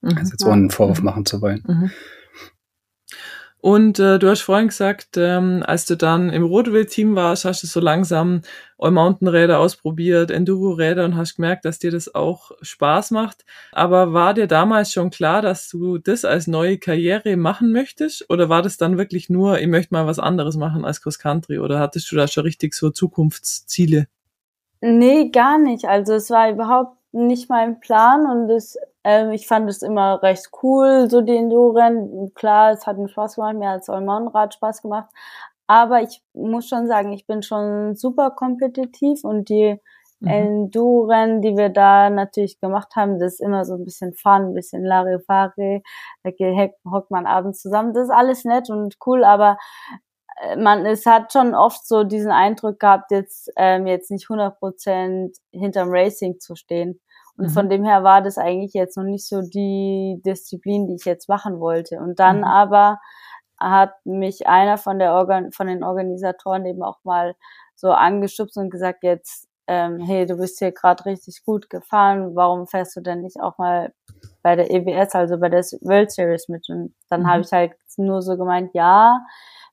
Mhm. 0.00 0.16
Also 0.16 0.32
jetzt 0.32 0.44
ohne 0.44 0.54
einen 0.54 0.70
Vorwurf 0.70 1.00
mhm. 1.00 1.04
machen 1.04 1.26
zu 1.26 1.42
wollen. 1.42 1.62
Mhm. 1.66 1.90
Und 3.66 3.98
äh, 3.98 4.20
du 4.20 4.30
hast 4.30 4.42
vorhin 4.42 4.68
gesagt, 4.68 5.16
ähm, 5.16 5.64
als 5.66 5.86
du 5.86 5.96
dann 5.96 6.30
im 6.30 6.44
Rotwild-Team 6.44 7.16
warst, 7.16 7.44
hast 7.44 7.64
du 7.64 7.66
so 7.66 7.80
langsam 7.80 8.42
All-Mountain-Räder 8.78 9.58
ausprobiert, 9.58 10.30
Enduro-Räder 10.30 11.04
und 11.04 11.16
hast 11.16 11.34
gemerkt, 11.34 11.64
dass 11.64 11.80
dir 11.80 11.90
das 11.90 12.14
auch 12.14 12.52
Spaß 12.62 13.10
macht. 13.10 13.44
Aber 13.72 14.12
war 14.12 14.34
dir 14.34 14.46
damals 14.46 14.92
schon 14.92 15.10
klar, 15.10 15.42
dass 15.42 15.68
du 15.68 15.98
das 15.98 16.24
als 16.24 16.46
neue 16.46 16.78
Karriere 16.78 17.36
machen 17.36 17.72
möchtest? 17.72 18.30
Oder 18.30 18.48
war 18.48 18.62
das 18.62 18.76
dann 18.76 18.98
wirklich 18.98 19.30
nur, 19.30 19.58
ich 19.58 19.66
möchte 19.66 19.92
mal 19.92 20.06
was 20.06 20.20
anderes 20.20 20.56
machen 20.56 20.84
als 20.84 21.02
Cross-Country? 21.02 21.58
Oder 21.58 21.80
hattest 21.80 22.12
du 22.12 22.14
da 22.14 22.28
schon 22.28 22.44
richtig 22.44 22.72
so 22.72 22.90
Zukunftsziele? 22.90 24.06
Nee, 24.80 25.30
gar 25.30 25.58
nicht. 25.58 25.86
Also 25.86 26.14
es 26.14 26.30
war 26.30 26.52
überhaupt 26.52 26.98
nicht 27.10 27.50
mein 27.50 27.80
Plan 27.80 28.26
und 28.30 28.48
es 28.48 28.78
ähm, 29.06 29.30
ich 29.30 29.46
fand 29.46 29.70
es 29.70 29.82
immer 29.82 30.20
recht 30.22 30.48
cool, 30.62 31.08
so 31.08 31.20
die 31.20 31.36
Enduro-Rennen. 31.36 32.34
Klar, 32.34 32.72
es 32.72 32.86
hat 32.88 32.98
mir 32.98 33.08
Spaß 33.08 33.36
gemacht, 33.36 33.54
mir 33.54 33.70
als 33.70 33.88
Allmountain-Rad 33.88 34.54
Spaß 34.54 34.82
gemacht. 34.82 35.08
Aber 35.68 36.02
ich 36.02 36.22
muss 36.34 36.68
schon 36.68 36.88
sagen, 36.88 37.12
ich 37.12 37.24
bin 37.26 37.42
schon 37.42 37.94
super 37.94 38.32
kompetitiv 38.32 39.22
und 39.22 39.48
die 39.48 39.80
mhm. 40.18 40.28
Enduro-Rennen, 40.28 41.40
die 41.40 41.56
wir 41.56 41.68
da 41.68 42.10
natürlich 42.10 42.60
gemacht 42.60 42.96
haben, 42.96 43.20
das 43.20 43.34
ist 43.34 43.40
immer 43.40 43.64
so 43.64 43.74
ein 43.74 43.84
bisschen 43.84 44.12
Fun, 44.12 44.48
ein 44.50 44.54
bisschen 44.54 44.84
Larifari, 44.84 45.84
da 46.24 46.30
hockt 46.90 47.10
man 47.12 47.26
abends 47.26 47.62
zusammen. 47.62 47.94
Das 47.94 48.04
ist 48.04 48.14
alles 48.14 48.44
nett 48.44 48.70
und 48.70 48.96
cool, 49.06 49.22
aber 49.22 49.56
äh, 50.42 50.56
man, 50.56 50.84
es 50.84 51.06
hat 51.06 51.32
schon 51.32 51.54
oft 51.54 51.86
so 51.86 52.02
diesen 52.02 52.32
Eindruck 52.32 52.80
gehabt, 52.80 53.12
jetzt, 53.12 53.52
ähm, 53.56 53.86
jetzt 53.86 54.10
nicht 54.10 54.26
100% 54.28 55.32
hinterm 55.52 55.88
Racing 55.90 56.40
zu 56.40 56.56
stehen. 56.56 57.00
Und 57.36 57.46
mhm. 57.46 57.50
von 57.50 57.68
dem 57.68 57.84
her 57.84 58.02
war 58.02 58.22
das 58.22 58.38
eigentlich 58.38 58.72
jetzt 58.72 58.96
noch 58.96 59.04
nicht 59.04 59.26
so 59.26 59.42
die 59.42 60.20
Disziplin, 60.24 60.86
die 60.86 60.94
ich 60.94 61.04
jetzt 61.04 61.28
machen 61.28 61.60
wollte. 61.60 61.98
Und 61.98 62.18
dann 62.18 62.38
mhm. 62.38 62.44
aber 62.44 62.98
hat 63.58 63.94
mich 64.04 64.46
einer 64.46 64.78
von 64.78 64.98
der 64.98 65.12
Organ 65.12 65.52
von 65.52 65.66
den 65.66 65.82
Organisatoren 65.82 66.66
eben 66.66 66.82
auch 66.82 66.98
mal 67.04 67.34
so 67.74 67.90
angeschubst 67.90 68.56
und 68.56 68.70
gesagt, 68.70 69.02
jetzt, 69.02 69.48
ähm, 69.66 69.98
hey, 69.98 70.26
du 70.26 70.36
bist 70.36 70.58
hier 70.58 70.72
gerade 70.72 71.04
richtig 71.06 71.44
gut 71.44 71.68
gefahren, 71.70 72.36
warum 72.36 72.66
fährst 72.66 72.96
du 72.96 73.00
denn 73.00 73.22
nicht 73.22 73.40
auch 73.40 73.58
mal 73.58 73.92
bei 74.42 74.56
der 74.56 74.70
EWS, 74.70 75.14
also 75.14 75.38
bei 75.38 75.48
der 75.48 75.62
World 75.82 76.12
Series 76.12 76.48
mit? 76.48 76.68
Und 76.68 76.94
dann 77.08 77.22
mhm. 77.22 77.26
habe 77.26 77.40
ich 77.42 77.52
halt 77.52 77.72
nur 77.96 78.22
so 78.22 78.36
gemeint, 78.36 78.70
ja, 78.74 79.18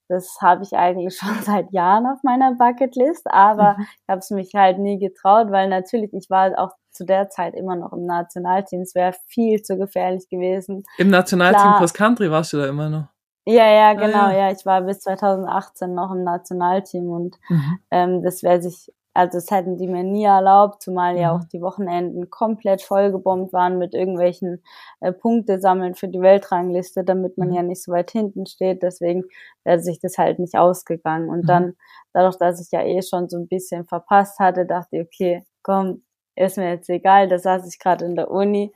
das 0.08 0.38
habe 0.42 0.64
ich 0.64 0.74
eigentlich 0.74 1.16
schon 1.18 1.36
seit 1.42 1.72
Jahren 1.72 2.06
auf 2.08 2.24
meiner 2.24 2.56
Bucketlist, 2.56 3.28
aber 3.30 3.76
mhm. 3.78 3.84
ich 3.84 4.10
habe 4.10 4.20
es 4.20 4.30
mich 4.32 4.54
halt 4.56 4.80
nie 4.80 5.00
getraut, 5.00 5.52
weil 5.52 5.70
natürlich, 5.70 6.14
ich 6.14 6.30
war 6.30 6.58
auch 6.58 6.72
zu 6.94 7.06
der 7.06 7.30
Zeit 7.30 7.56
immer 7.56 7.76
noch 7.76 7.94
im 7.94 8.06
Nationalteam. 8.06 8.82
Es 8.82 8.96
wäre 8.96 9.14
viel 9.28 9.62
zu 9.62 9.78
gefährlich 9.78 10.30
gewesen. 10.30 10.84
Im 10.98 11.10
Nationalteam 11.10 11.74
Cross 11.78 11.94
Country 11.94 12.32
warst 12.32 12.54
du 12.54 12.58
da 12.58 12.68
immer 12.68 12.90
noch? 12.90 13.08
Ja, 13.46 13.68
ja, 13.68 13.90
ah, 13.90 13.94
genau, 13.94 14.26
ah, 14.26 14.32
ja. 14.32 14.38
ja. 14.48 14.52
Ich 14.52 14.66
war 14.66 14.82
bis 14.82 15.02
2018 15.02 15.94
noch 15.94 16.12
im 16.12 16.24
Nationalteam 16.24 17.10
und 17.10 17.38
mhm. 17.50 17.80
ähm, 17.92 18.24
das 18.24 18.42
wäre 18.42 18.62
sich, 18.62 18.94
also 19.14 19.38
das 19.38 19.52
hätten 19.52 19.78
die 19.78 19.88
mir 19.88 20.04
nie 20.04 20.24
erlaubt, 20.24 20.82
zumal 20.82 21.14
mhm. 21.14 21.20
ja 21.20 21.36
auch 21.36 21.44
die 21.44 21.62
Wochenenden 21.62 22.30
komplett 22.30 22.82
vollgebombt 22.82 23.52
waren 23.52 23.78
mit 23.80 23.94
irgendwelchen 23.94 24.64
äh, 25.02 25.12
Punkte 25.12 25.60
sammeln 25.60 25.94
für 25.94 26.08
die 26.08 26.22
Weltrangliste, 26.22 27.04
damit 27.04 27.38
man 27.38 27.50
mhm. 27.50 27.54
ja 27.54 27.64
nicht 27.64 27.84
so 27.84 27.92
weit 27.92 28.12
hinten 28.12 28.46
steht. 28.46 28.82
Deswegen 28.82 29.26
wäre 29.66 29.80
sich 29.80 30.00
das 30.00 30.18
halt 30.18 30.40
nicht 30.40 30.56
ausgegangen. 30.56 31.28
Und 31.28 31.44
mhm. 31.44 31.48
dann, 31.48 31.74
dadurch, 32.14 32.38
dass 32.38 32.62
ich 32.62 32.72
ja 32.72 32.82
eh 32.82 33.02
schon 33.02 33.28
so 33.28 33.38
ein 33.38 33.50
bisschen 33.50 33.86
verpasst 33.86 34.40
hatte, 34.40 34.66
dachte 34.66 34.98
ich, 34.98 35.06
okay, 35.06 35.44
komm, 35.64 36.02
ist 36.36 36.58
mir 36.58 36.70
jetzt 36.70 36.90
egal, 36.90 37.28
da 37.28 37.40
saß 37.40 37.68
ich 37.68 37.80
gerade 37.80 38.06
in 38.06 38.16
der 38.16 38.32
Uni 38.32 38.74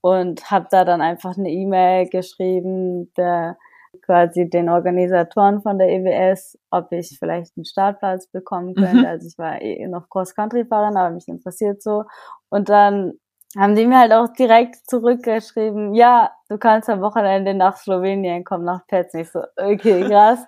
und 0.00 0.50
habe 0.50 0.66
da 0.70 0.84
dann 0.84 1.00
einfach 1.00 1.36
eine 1.36 1.50
E-Mail 1.50 2.08
geschrieben, 2.08 3.12
der 3.16 3.56
quasi 4.02 4.48
den 4.48 4.68
Organisatoren 4.68 5.62
von 5.62 5.78
der 5.78 5.88
EWS, 5.88 6.58
ob 6.70 6.92
ich 6.92 7.16
vielleicht 7.18 7.56
einen 7.56 7.64
Startplatz 7.64 8.26
bekommen 8.28 8.74
könnte. 8.74 8.98
Mhm. 8.98 9.06
Also 9.06 9.26
ich 9.26 9.38
war 9.38 9.60
eh 9.60 9.86
noch 9.88 10.08
Cross-Country-Fahrerin, 10.10 10.96
aber 10.96 11.10
mich 11.10 11.28
interessiert 11.28 11.82
so. 11.82 12.04
Und 12.48 12.68
dann 12.68 13.14
haben 13.56 13.74
die 13.74 13.86
mir 13.86 13.98
halt 13.98 14.12
auch 14.12 14.28
direkt 14.28 14.88
zurückgeschrieben, 14.88 15.94
ja, 15.94 16.30
du 16.48 16.58
kannst 16.58 16.90
am 16.90 17.00
Wochenende 17.00 17.54
nach 17.54 17.76
Slowenien 17.76 18.44
kommen, 18.44 18.64
nach 18.64 18.86
Petz. 18.86 19.14
Ich 19.14 19.30
so, 19.30 19.40
okay, 19.56 20.04
krass. 20.08 20.40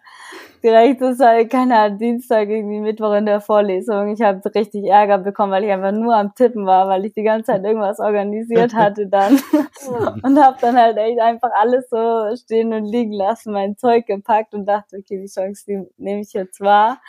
direkt 0.62 1.00
ist 1.00 1.20
halt, 1.20 1.50
keine 1.50 1.78
Ahnung, 1.78 1.98
Dienstag, 1.98 2.48
irgendwie 2.48 2.80
Mittwoch 2.80 3.14
in 3.14 3.24
der 3.24 3.40
Vorlesung. 3.40 4.12
Ich 4.12 4.20
habe 4.20 4.42
richtig 4.54 4.84
Ärger 4.84 5.18
bekommen, 5.18 5.52
weil 5.52 5.64
ich 5.64 5.70
einfach 5.70 5.92
nur 5.92 6.14
am 6.14 6.34
Tippen 6.34 6.66
war, 6.66 6.88
weil 6.88 7.06
ich 7.06 7.14
die 7.14 7.22
ganze 7.22 7.52
Zeit 7.52 7.64
irgendwas 7.64 7.98
organisiert 7.98 8.74
hatte 8.74 9.06
dann. 9.06 9.40
und 10.22 10.38
habe 10.38 10.59
dann 10.61 10.76
halt 10.76 10.98
echt 10.98 11.20
einfach 11.20 11.50
alles 11.54 11.88
so 11.88 12.36
stehen 12.36 12.74
und 12.74 12.84
liegen 12.84 13.12
lassen, 13.12 13.52
mein 13.52 13.76
Zeug 13.78 14.06
gepackt 14.06 14.54
und 14.54 14.66
dachte, 14.66 14.98
okay, 14.98 15.18
die 15.20 15.32
Chance 15.32 15.64
die 15.66 15.86
nehme 15.96 16.20
ich 16.20 16.32
jetzt 16.34 16.61
wahr. 16.61 17.00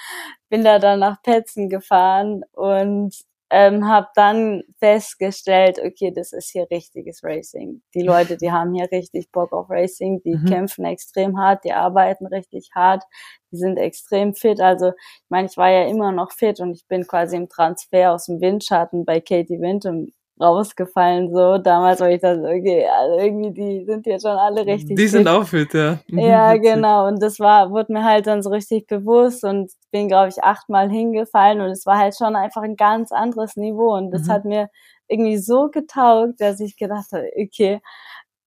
Bin 0.49 0.63
da 0.63 0.79
dann 0.79 0.99
nach 0.99 1.21
Petzen 1.21 1.69
gefahren 1.69 2.43
und 2.53 3.28
ähm, 3.51 3.87
habe 3.87 4.07
dann 4.15 4.63
festgestellt, 4.79 5.79
okay, 5.79 6.11
das 6.15 6.33
ist 6.33 6.51
hier 6.51 6.67
richtiges 6.69 7.23
Racing. 7.23 7.81
Die 7.95 8.03
Leute, 8.03 8.37
die 8.37 8.51
haben 8.51 8.73
hier 8.73 8.87
richtig 8.91 9.31
Bock 9.31 9.51
auf 9.53 9.69
Racing, 9.69 10.21
die 10.23 10.35
mhm. 10.35 10.45
kämpfen 10.45 10.85
extrem 10.85 11.37
hart, 11.39 11.63
die 11.63 11.73
arbeiten 11.73 12.27
richtig 12.27 12.69
hart, 12.75 13.03
die 13.51 13.57
sind 13.57 13.77
extrem 13.77 14.35
fit. 14.35 14.61
Also 14.61 14.89
ich 14.89 15.29
meine, 15.29 15.47
ich 15.47 15.57
war 15.57 15.71
ja 15.71 15.87
immer 15.87 16.11
noch 16.11 16.31
fit 16.31 16.59
und 16.59 16.73
ich 16.73 16.87
bin 16.87 17.07
quasi 17.07 17.37
im 17.37 17.49
Transfer 17.49 18.13
aus 18.13 18.27
dem 18.27 18.39
Windschatten 18.39 19.05
bei 19.05 19.19
Katie 19.19 19.59
Wind 19.59 19.85
im 19.85 20.13
rausgefallen, 20.39 21.33
so. 21.33 21.57
Damals 21.57 21.99
war 21.99 22.09
ich 22.09 22.21
dann, 22.21 22.45
okay, 22.45 22.87
also 22.87 23.19
irgendwie, 23.19 23.51
die 23.51 23.85
sind 23.85 24.05
jetzt 24.05 24.23
schon 24.23 24.37
alle 24.37 24.65
richtig. 24.65 24.95
Die 24.95 25.07
sind 25.07 25.27
auch 25.27 25.45
fit, 25.45 25.73
ja. 25.73 25.99
Mhm, 26.07 26.19
ja, 26.19 26.55
genau. 26.55 27.07
Und 27.07 27.21
das 27.21 27.39
war, 27.39 27.71
wurde 27.71 27.93
mir 27.93 28.03
halt 28.03 28.27
dann 28.27 28.41
so 28.41 28.49
richtig 28.49 28.87
bewusst 28.87 29.43
und 29.43 29.71
bin, 29.91 30.07
glaube 30.07 30.29
ich, 30.29 30.43
achtmal 30.43 30.89
hingefallen 30.89 31.61
und 31.61 31.69
es 31.69 31.85
war 31.85 31.97
halt 31.97 32.15
schon 32.17 32.35
einfach 32.35 32.61
ein 32.61 32.75
ganz 32.75 33.11
anderes 33.11 33.55
Niveau 33.55 33.95
und 33.95 34.11
das 34.11 34.23
mhm. 34.23 34.31
hat 34.31 34.45
mir 34.45 34.69
irgendwie 35.07 35.37
so 35.37 35.69
getaugt, 35.69 36.39
dass 36.39 36.59
ich 36.59 36.77
gedacht 36.77 37.11
habe, 37.11 37.29
okay, 37.35 37.81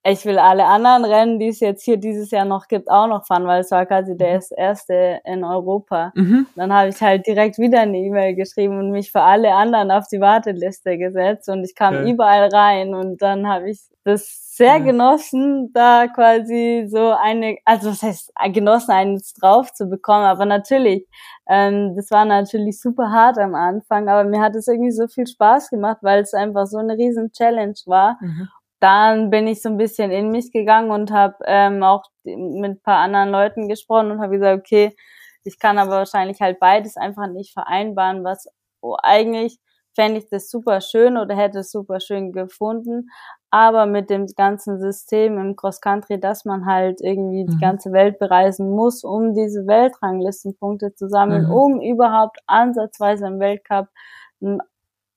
ich 0.04 0.26
will 0.26 0.38
alle 0.38 0.64
anderen 0.64 1.04
Rennen, 1.04 1.38
die 1.38 1.48
es 1.48 1.60
jetzt 1.60 1.84
hier 1.84 1.96
dieses 1.96 2.32
Jahr 2.32 2.44
noch 2.44 2.66
gibt, 2.66 2.90
auch 2.90 3.06
noch 3.06 3.24
fahren, 3.24 3.46
weil 3.46 3.60
es 3.60 3.70
war 3.70 3.86
quasi 3.86 4.16
der 4.16 4.36
mhm. 4.36 4.42
erste 4.56 5.20
in 5.24 5.44
Europa. 5.44 6.12
Mhm. 6.16 6.46
Dann 6.56 6.72
habe 6.72 6.88
ich 6.88 7.00
halt 7.00 7.26
direkt 7.26 7.58
wieder 7.58 7.82
eine 7.82 7.98
E-Mail 7.98 8.34
geschrieben 8.34 8.78
und 8.78 8.90
mich 8.90 9.12
für 9.12 9.20
alle 9.20 9.54
anderen 9.54 9.92
auf 9.92 10.08
die 10.10 10.20
Warteliste 10.20 10.98
gesetzt 10.98 11.48
und 11.48 11.62
ich 11.62 11.76
kam 11.76 11.94
okay. 11.94 12.10
überall 12.10 12.48
rein 12.48 12.94
und 12.94 13.22
dann 13.22 13.46
habe 13.46 13.70
ich 13.70 13.80
das 14.04 14.56
sehr 14.56 14.78
ja. 14.78 14.78
genossen, 14.78 15.72
da 15.72 16.08
quasi 16.08 16.86
so 16.88 17.12
eine, 17.12 17.58
also 17.64 17.90
das 17.90 18.02
heißt 18.02 18.32
genossen, 18.52 18.90
eines 18.90 19.32
drauf 19.34 19.72
zu 19.72 19.86
bekommen, 19.86 20.24
aber 20.24 20.46
natürlich, 20.46 21.06
ähm, 21.48 21.94
das 21.94 22.10
war 22.10 22.24
natürlich 22.24 22.80
super 22.80 23.10
hart 23.12 23.38
am 23.38 23.54
Anfang, 23.54 24.08
aber 24.08 24.28
mir 24.28 24.40
hat 24.40 24.56
es 24.56 24.66
irgendwie 24.66 24.90
so 24.90 25.06
viel 25.06 25.28
Spaß 25.28 25.70
gemacht, 25.70 25.98
weil 26.02 26.22
es 26.22 26.34
einfach 26.34 26.66
so 26.66 26.78
eine 26.78 26.94
riesen 26.98 27.30
Challenge 27.30 27.76
war. 27.86 28.18
Mhm 28.20 28.48
dann 28.82 29.30
bin 29.30 29.46
ich 29.46 29.62
so 29.62 29.68
ein 29.68 29.76
bisschen 29.76 30.10
in 30.10 30.30
mich 30.30 30.50
gegangen 30.50 30.90
und 30.90 31.12
habe 31.12 31.36
ähm, 31.46 31.84
auch 31.84 32.02
mit 32.24 32.70
ein 32.70 32.80
paar 32.80 32.98
anderen 32.98 33.30
Leuten 33.30 33.68
gesprochen 33.68 34.10
und 34.10 34.20
habe 34.20 34.38
gesagt, 34.38 34.58
okay, 34.58 34.96
ich 35.44 35.60
kann 35.60 35.78
aber 35.78 35.92
wahrscheinlich 35.92 36.40
halt 36.40 36.58
beides 36.58 36.96
einfach 36.96 37.28
nicht 37.28 37.52
vereinbaren, 37.52 38.24
was 38.24 38.48
oh, 38.80 38.96
eigentlich 39.00 39.58
fände 39.94 40.18
ich 40.18 40.28
das 40.28 40.50
super 40.50 40.80
schön 40.80 41.16
oder 41.16 41.36
hätte 41.36 41.60
es 41.60 41.70
super 41.70 42.00
schön 42.00 42.32
gefunden, 42.32 43.08
aber 43.50 43.86
mit 43.86 44.10
dem 44.10 44.26
ganzen 44.36 44.80
System 44.80 45.38
im 45.38 45.54
Cross 45.54 45.80
Country, 45.80 46.18
dass 46.18 46.44
man 46.44 46.66
halt 46.66 47.00
irgendwie 47.02 47.44
mhm. 47.44 47.48
die 47.48 47.58
ganze 47.58 47.92
Welt 47.92 48.18
bereisen 48.18 48.70
muss, 48.70 49.04
um 49.04 49.34
diese 49.34 49.66
Weltranglistenpunkte 49.66 50.94
zu 50.94 51.08
sammeln, 51.08 51.46
mhm. 51.46 51.52
um 51.52 51.80
überhaupt 51.80 52.38
ansatzweise 52.46 53.26
im 53.26 53.38
Weltcup 53.38 53.88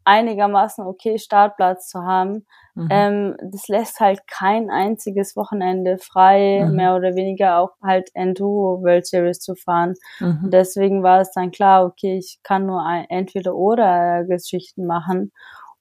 einigermaßen 0.06 0.86
okay 0.86 1.18
Startplatz 1.18 1.89
zu 1.89 2.03
haben. 2.03 2.45
Mhm. 2.76 2.88
Ähm, 2.89 3.38
das 3.41 3.68
lässt 3.68 3.99
halt 3.99 4.28
kein 4.28 4.70
einziges 4.70 5.36
Wochenende 5.36 5.97
frei, 5.97 6.66
mhm. 6.66 6.76
mehr 6.76 6.95
oder 6.95 7.16
weniger 7.16 7.60
auch 7.60 7.72
halt 7.84 8.10
Enduro 8.14 8.82
World 8.84 9.06
Series 9.06 9.39
zu 9.39 9.56
fahren. 9.56 9.95
Mhm. 10.20 10.49
deswegen 10.51 11.03
war 11.03 11.22
es 11.22 11.32
dann 11.32 11.51
klar, 11.51 11.86
okay, 11.86 12.18
ich 12.18 12.39
kann 12.43 12.66
nur 12.66 12.86
ein, 12.86 13.06
entweder 13.10 13.56
oder 13.56 14.24
Geschichten 14.26 14.86
machen. 14.86 15.32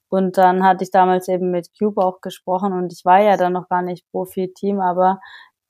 Und 0.09 0.37
dann 0.37 0.63
hatte 0.63 0.83
ich 0.83 0.91
damals 0.91 1.27
eben 1.27 1.51
mit 1.51 1.69
Cube 1.77 2.01
auch 2.01 2.21
gesprochen 2.21 2.73
und 2.73 2.93
ich 2.93 3.03
war 3.05 3.21
ja 3.21 3.37
dann 3.37 3.53
noch 3.53 3.67
gar 3.67 3.81
nicht 3.81 4.09
Profi-Team, 4.11 4.79
aber 4.79 5.19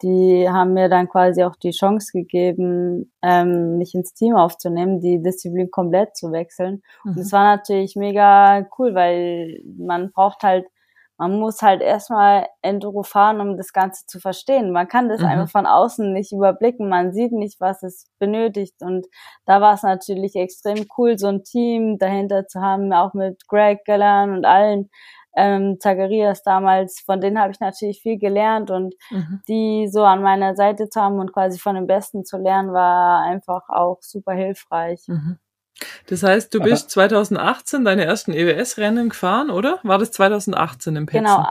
die 0.01 0.49
haben 0.49 0.73
mir 0.73 0.89
dann 0.89 1.07
quasi 1.07 1.43
auch 1.43 1.55
die 1.55 1.71
Chance 1.71 2.11
gegeben, 2.11 3.11
ähm, 3.21 3.77
mich 3.77 3.95
ins 3.95 4.13
Team 4.13 4.35
aufzunehmen, 4.35 4.99
die 4.99 5.21
Disziplin 5.21 5.71
komplett 5.71 6.17
zu 6.17 6.31
wechseln. 6.31 6.81
Mhm. 7.03 7.11
Und 7.11 7.17
es 7.19 7.31
war 7.31 7.43
natürlich 7.55 7.95
mega 7.95 8.67
cool, 8.77 8.93
weil 8.93 9.61
man 9.77 10.11
braucht 10.11 10.43
halt, 10.43 10.65
man 11.17 11.39
muss 11.39 11.61
halt 11.61 11.81
erstmal 11.81 12.47
Enduro 12.61 13.03
fahren, 13.03 13.39
um 13.39 13.55
das 13.55 13.71
Ganze 13.71 14.05
zu 14.05 14.19
verstehen. 14.19 14.71
Man 14.71 14.89
kann 14.89 15.07
das 15.07 15.21
mhm. 15.21 15.27
einfach 15.27 15.49
von 15.49 15.65
außen 15.65 16.11
nicht 16.11 16.33
überblicken. 16.33 16.89
Man 16.89 17.13
sieht 17.13 17.31
nicht, 17.31 17.61
was 17.61 17.81
es 17.83 18.07
benötigt. 18.19 18.75
Und 18.81 19.07
da 19.45 19.61
war 19.61 19.75
es 19.75 19.83
natürlich 19.83 20.35
extrem 20.35 20.85
cool, 20.97 21.17
so 21.17 21.27
ein 21.27 21.43
Team 21.43 21.97
dahinter 21.99 22.47
zu 22.47 22.59
haben, 22.59 22.91
auch 22.91 23.13
mit 23.13 23.47
Greg 23.47 23.85
Gallan 23.85 24.35
und 24.35 24.43
allen, 24.43 24.89
ähm, 25.35 25.77
Zacharias 25.79 26.43
damals, 26.43 27.01
von 27.01 27.21
denen 27.21 27.39
habe 27.39 27.51
ich 27.51 27.59
natürlich 27.59 28.01
viel 28.01 28.17
gelernt 28.17 28.71
und 28.71 28.95
mhm. 29.09 29.41
die 29.47 29.87
so 29.91 30.03
an 30.03 30.21
meiner 30.21 30.55
Seite 30.55 30.89
zu 30.89 31.01
haben 31.01 31.19
und 31.19 31.33
quasi 31.33 31.59
von 31.59 31.75
den 31.75 31.87
Besten 31.87 32.25
zu 32.25 32.37
lernen, 32.37 32.73
war 32.73 33.21
einfach 33.21 33.69
auch 33.69 33.99
super 34.01 34.33
hilfreich. 34.33 35.01
Mhm. 35.07 35.37
Das 36.07 36.23
heißt, 36.23 36.53
du 36.53 36.61
bist 36.61 36.89
2018 36.91 37.83
deine 37.83 38.05
ersten 38.05 38.31
EWS-Rennen 38.31 39.09
gefahren, 39.09 39.49
oder? 39.49 39.79
War 39.83 39.97
das 39.97 40.11
2018 40.11 40.95
im 40.95 41.05
Petzen? 41.05 41.25
Genau. 41.25 41.45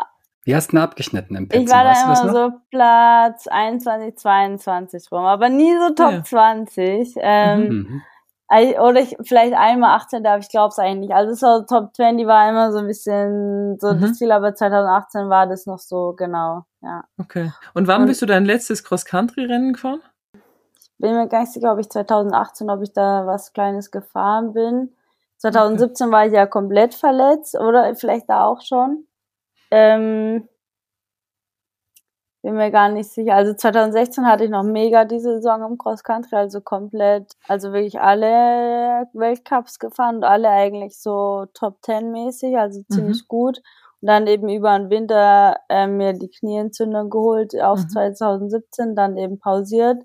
Wie 0.45 0.55
hast 0.55 0.73
du 0.73 0.79
abgeschnitten 0.79 1.37
im 1.37 1.49
Petzen? 1.49 1.67
Ich 1.67 1.73
war 1.73 1.85
da 1.85 2.05
immer 2.05 2.33
so 2.33 2.53
Platz 2.71 3.47
21, 3.47 4.17
22 4.17 5.13
rum, 5.13 5.25
aber 5.25 5.49
nie 5.49 5.75
so 5.77 5.95
Top 5.95 6.13
ja. 6.13 6.25
20. 6.25 7.15
Ähm, 7.17 7.69
mhm. 7.69 8.03
Oder 8.51 9.01
ich, 9.01 9.17
vielleicht 9.23 9.55
einmal 9.55 9.97
18, 9.97 10.25
aber 10.27 10.39
ich 10.39 10.49
glaube 10.49 10.69
es 10.69 10.79
eigentlich 10.79 11.09
nicht. 11.09 11.15
Also 11.15 11.35
so 11.35 11.65
Top 11.65 11.95
20 11.95 12.27
war 12.27 12.49
immer 12.49 12.73
so 12.73 12.79
ein 12.79 12.87
bisschen 12.87 13.79
so 13.81 13.93
mhm. 13.93 14.01
das 14.01 14.15
Ziel, 14.15 14.33
aber 14.33 14.55
2018 14.55 15.29
war 15.29 15.47
das 15.47 15.67
noch 15.67 15.79
so 15.79 16.13
genau, 16.13 16.65
ja. 16.83 17.05
Okay. 17.19 17.53
Und 17.73 17.89
wann 17.89 18.03
Und, 18.03 18.09
bist 18.09 18.23
du 18.23 18.27
dein 18.27 18.45
letztes 18.45 18.85
Cross-Country-Rennen 18.85 19.73
gefahren? 19.73 20.01
Ich 20.35 20.91
bin 20.99 21.15
mir 21.15 21.27
gar 21.27 21.41
nicht 21.41 21.53
sicher, 21.53 21.73
ob 21.73 21.79
ich 21.79 21.89
2018, 21.89 22.71
ob 22.71 22.83
ich 22.83 22.93
da 22.93 23.27
was 23.27 23.53
Kleines 23.53 23.91
gefahren 23.91 24.53
bin. 24.53 24.95
2017 25.39 26.07
okay. 26.07 26.15
war 26.15 26.27
ich 26.27 26.33
ja 26.33 26.47
komplett 26.47 26.95
verletzt 26.95 27.59
oder 27.59 27.95
vielleicht 27.97 28.29
da 28.29 28.45
auch 28.45 28.61
schon. 28.61 29.07
Ähm, 29.71 30.49
bin 32.45 32.57
mir 32.57 32.71
gar 32.71 32.91
nicht 32.91 33.11
sicher. 33.11 33.35
Also 33.35 33.55
2016 33.55 34.27
hatte 34.27 34.45
ich 34.45 34.51
noch 34.51 34.65
mega 34.65 35.07
diese 35.07 35.37
Saison 35.37 35.63
im 35.67 35.79
Cross 35.79 36.05
Country, 36.05 36.37
also 36.37 36.61
komplett, 36.61 37.33
also 37.49 37.73
wirklich 37.73 37.99
alle 37.99 39.09
Weltcups 39.15 39.79
gefahren 39.79 40.17
und 40.17 40.25
alle 40.25 40.51
eigentlich 40.51 41.01
so 41.01 41.47
Top 41.55 41.81
Ten 41.81 42.13
mäßig, 42.13 42.59
also 42.59 42.81
mhm. 42.81 42.95
ziemlich 42.95 43.29
gut. 43.29 43.63
Und 44.03 44.09
dann 44.09 44.27
eben 44.27 44.51
über 44.51 44.79
den 44.79 44.91
Winter 44.91 45.57
äh, 45.71 45.87
mir 45.87 46.13
die 46.13 46.29
Knieentzündung 46.29 47.09
geholt 47.09 47.59
auf 47.59 47.81
mhm. 47.81 47.89
2017, 47.89 48.95
dann 48.95 49.17
eben 49.17 49.39
pausiert 49.39 50.03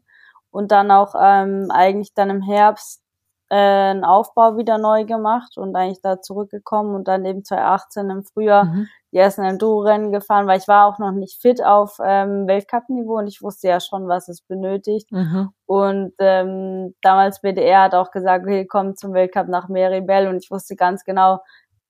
und 0.49 0.71
dann 0.71 0.91
auch 0.91 1.15
ähm, 1.21 1.67
eigentlich 1.71 2.13
dann 2.13 2.29
im 2.29 2.41
Herbst 2.41 3.03
äh, 3.50 3.56
einen 3.56 4.04
Aufbau 4.04 4.58
wieder 4.58 4.78
neu 4.78 5.06
gemacht 5.06 5.58
und 5.58 5.76
eigentlich 5.76 6.02
da 6.02 6.22
zurückgekommen 6.22 6.95
und 6.95 7.08
dann 7.08 7.26
eben 7.26 7.43
2018 7.43 8.10
im 8.10 8.24
Frühjahr 8.24 8.66
mhm 8.66 8.88
die 9.12 9.18
ersten 9.18 9.43
Enduro-Rennen 9.43 10.12
gefahren, 10.12 10.45
weil 10.45 10.60
ich 10.60 10.68
war 10.68 10.86
auch 10.86 11.00
noch 11.00 11.12
nicht 11.12 11.41
fit 11.41 11.64
auf 11.64 11.97
ähm, 12.04 12.47
Weltcup-Niveau 12.47 13.18
und 13.18 13.28
ich 13.28 13.41
wusste 13.41 13.68
ja 13.68 13.80
schon, 13.80 14.08
was 14.08 14.28
es 14.30 14.41
benötigt. 14.41 15.12
Mhm. 15.12 15.50
Und 15.66 16.14
ähm, 16.20 16.95
damals 17.02 17.41
BDR 17.41 17.84
hat 17.84 17.95
auch 17.95 18.12
gesagt, 18.12 18.45
okay, 18.45 18.66
komm 18.68 18.95
zum 18.95 19.14
Weltcup 19.14 19.47
nach 19.47 19.68
Meribel 19.68 20.28
und 20.28 20.43
ich 20.43 20.52
wusste 20.52 20.76
ganz 20.76 21.04
genau, 21.04 21.39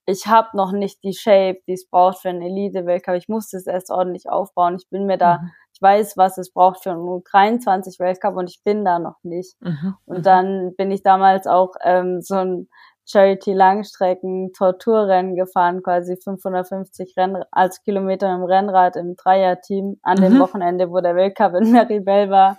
ich 0.06 0.28
habe 0.28 0.56
noch 0.56 0.72
nicht 0.72 1.04
die 1.04 1.14
Shape, 1.14 1.60
die 1.68 1.74
es 1.74 1.88
braucht 1.88 2.20
für 2.20 2.30
einen 2.30 2.42
Elite-Weltcup. 2.42 3.16
Ich 3.16 3.28
musste 3.28 3.58
es 3.58 3.68
erst 3.68 3.92
ordentlich 3.92 4.30
aufbauen. 4.30 4.78
Ich 4.80 4.90
bin 4.90 5.06
mir 5.06 5.18
da, 5.18 5.40
mhm. 5.40 5.52
Ich 5.80 5.82
weiß, 5.82 6.18
was 6.18 6.38
es 6.38 6.52
braucht 6.52 6.84
für 6.84 6.92
einen 6.92 7.00
U23-Weltcup 7.00 8.36
und 8.36 8.50
ich 8.50 8.62
bin 8.64 8.84
da 8.84 9.00
noch 9.00 9.18
nicht. 9.24 9.56
Mhm. 9.62 9.96
Und 10.06 10.18
mhm. 10.20 10.24
dann 10.24 10.76
bin 10.76 10.92
ich 10.92 11.04
damals 11.04 11.48
auch 11.48 11.76
ähm, 11.84 12.22
so 12.22 12.36
ein 12.36 12.68
Charity 13.06 13.54
Langstrecken 13.54 14.52
Torturrennen 14.54 15.36
gefahren, 15.36 15.82
quasi 15.82 16.18
550 16.22 17.16
Renn 17.18 17.44
als 17.52 17.82
Kilometer 17.84 18.34
im 18.34 18.44
Rennrad 18.44 18.98
im 18.98 19.16
Dreierteam 19.16 20.00
an 20.04 20.18
mhm. 20.18 20.22
dem 20.22 20.40
Wochenende, 20.40 20.92
wo 20.92 21.00
der 21.00 21.16
Weltcup 21.16 21.54
in 21.56 21.72
Meribel 21.72 22.30
war. 22.30 22.58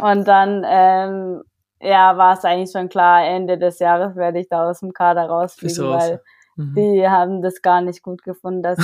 Und 0.00 0.28
dann 0.28 0.64
ähm, 0.66 1.42
ja, 1.80 2.16
war 2.16 2.34
es 2.34 2.44
eigentlich 2.44 2.72
schon 2.72 2.88
klar, 2.88 3.24
Ende 3.24 3.58
des 3.58 3.78
Jahres 3.78 4.16
werde 4.16 4.40
ich 4.40 4.48
da 4.48 4.68
aus 4.68 4.80
dem 4.80 4.92
Kader 4.92 5.26
rausfliegen, 5.26 5.88
weil 5.88 6.22
Mhm. 6.56 6.74
Die 6.74 7.08
haben 7.08 7.42
das 7.42 7.62
gar 7.62 7.80
nicht 7.80 8.02
gut 8.02 8.22
gefunden, 8.22 8.62
dass 8.62 8.78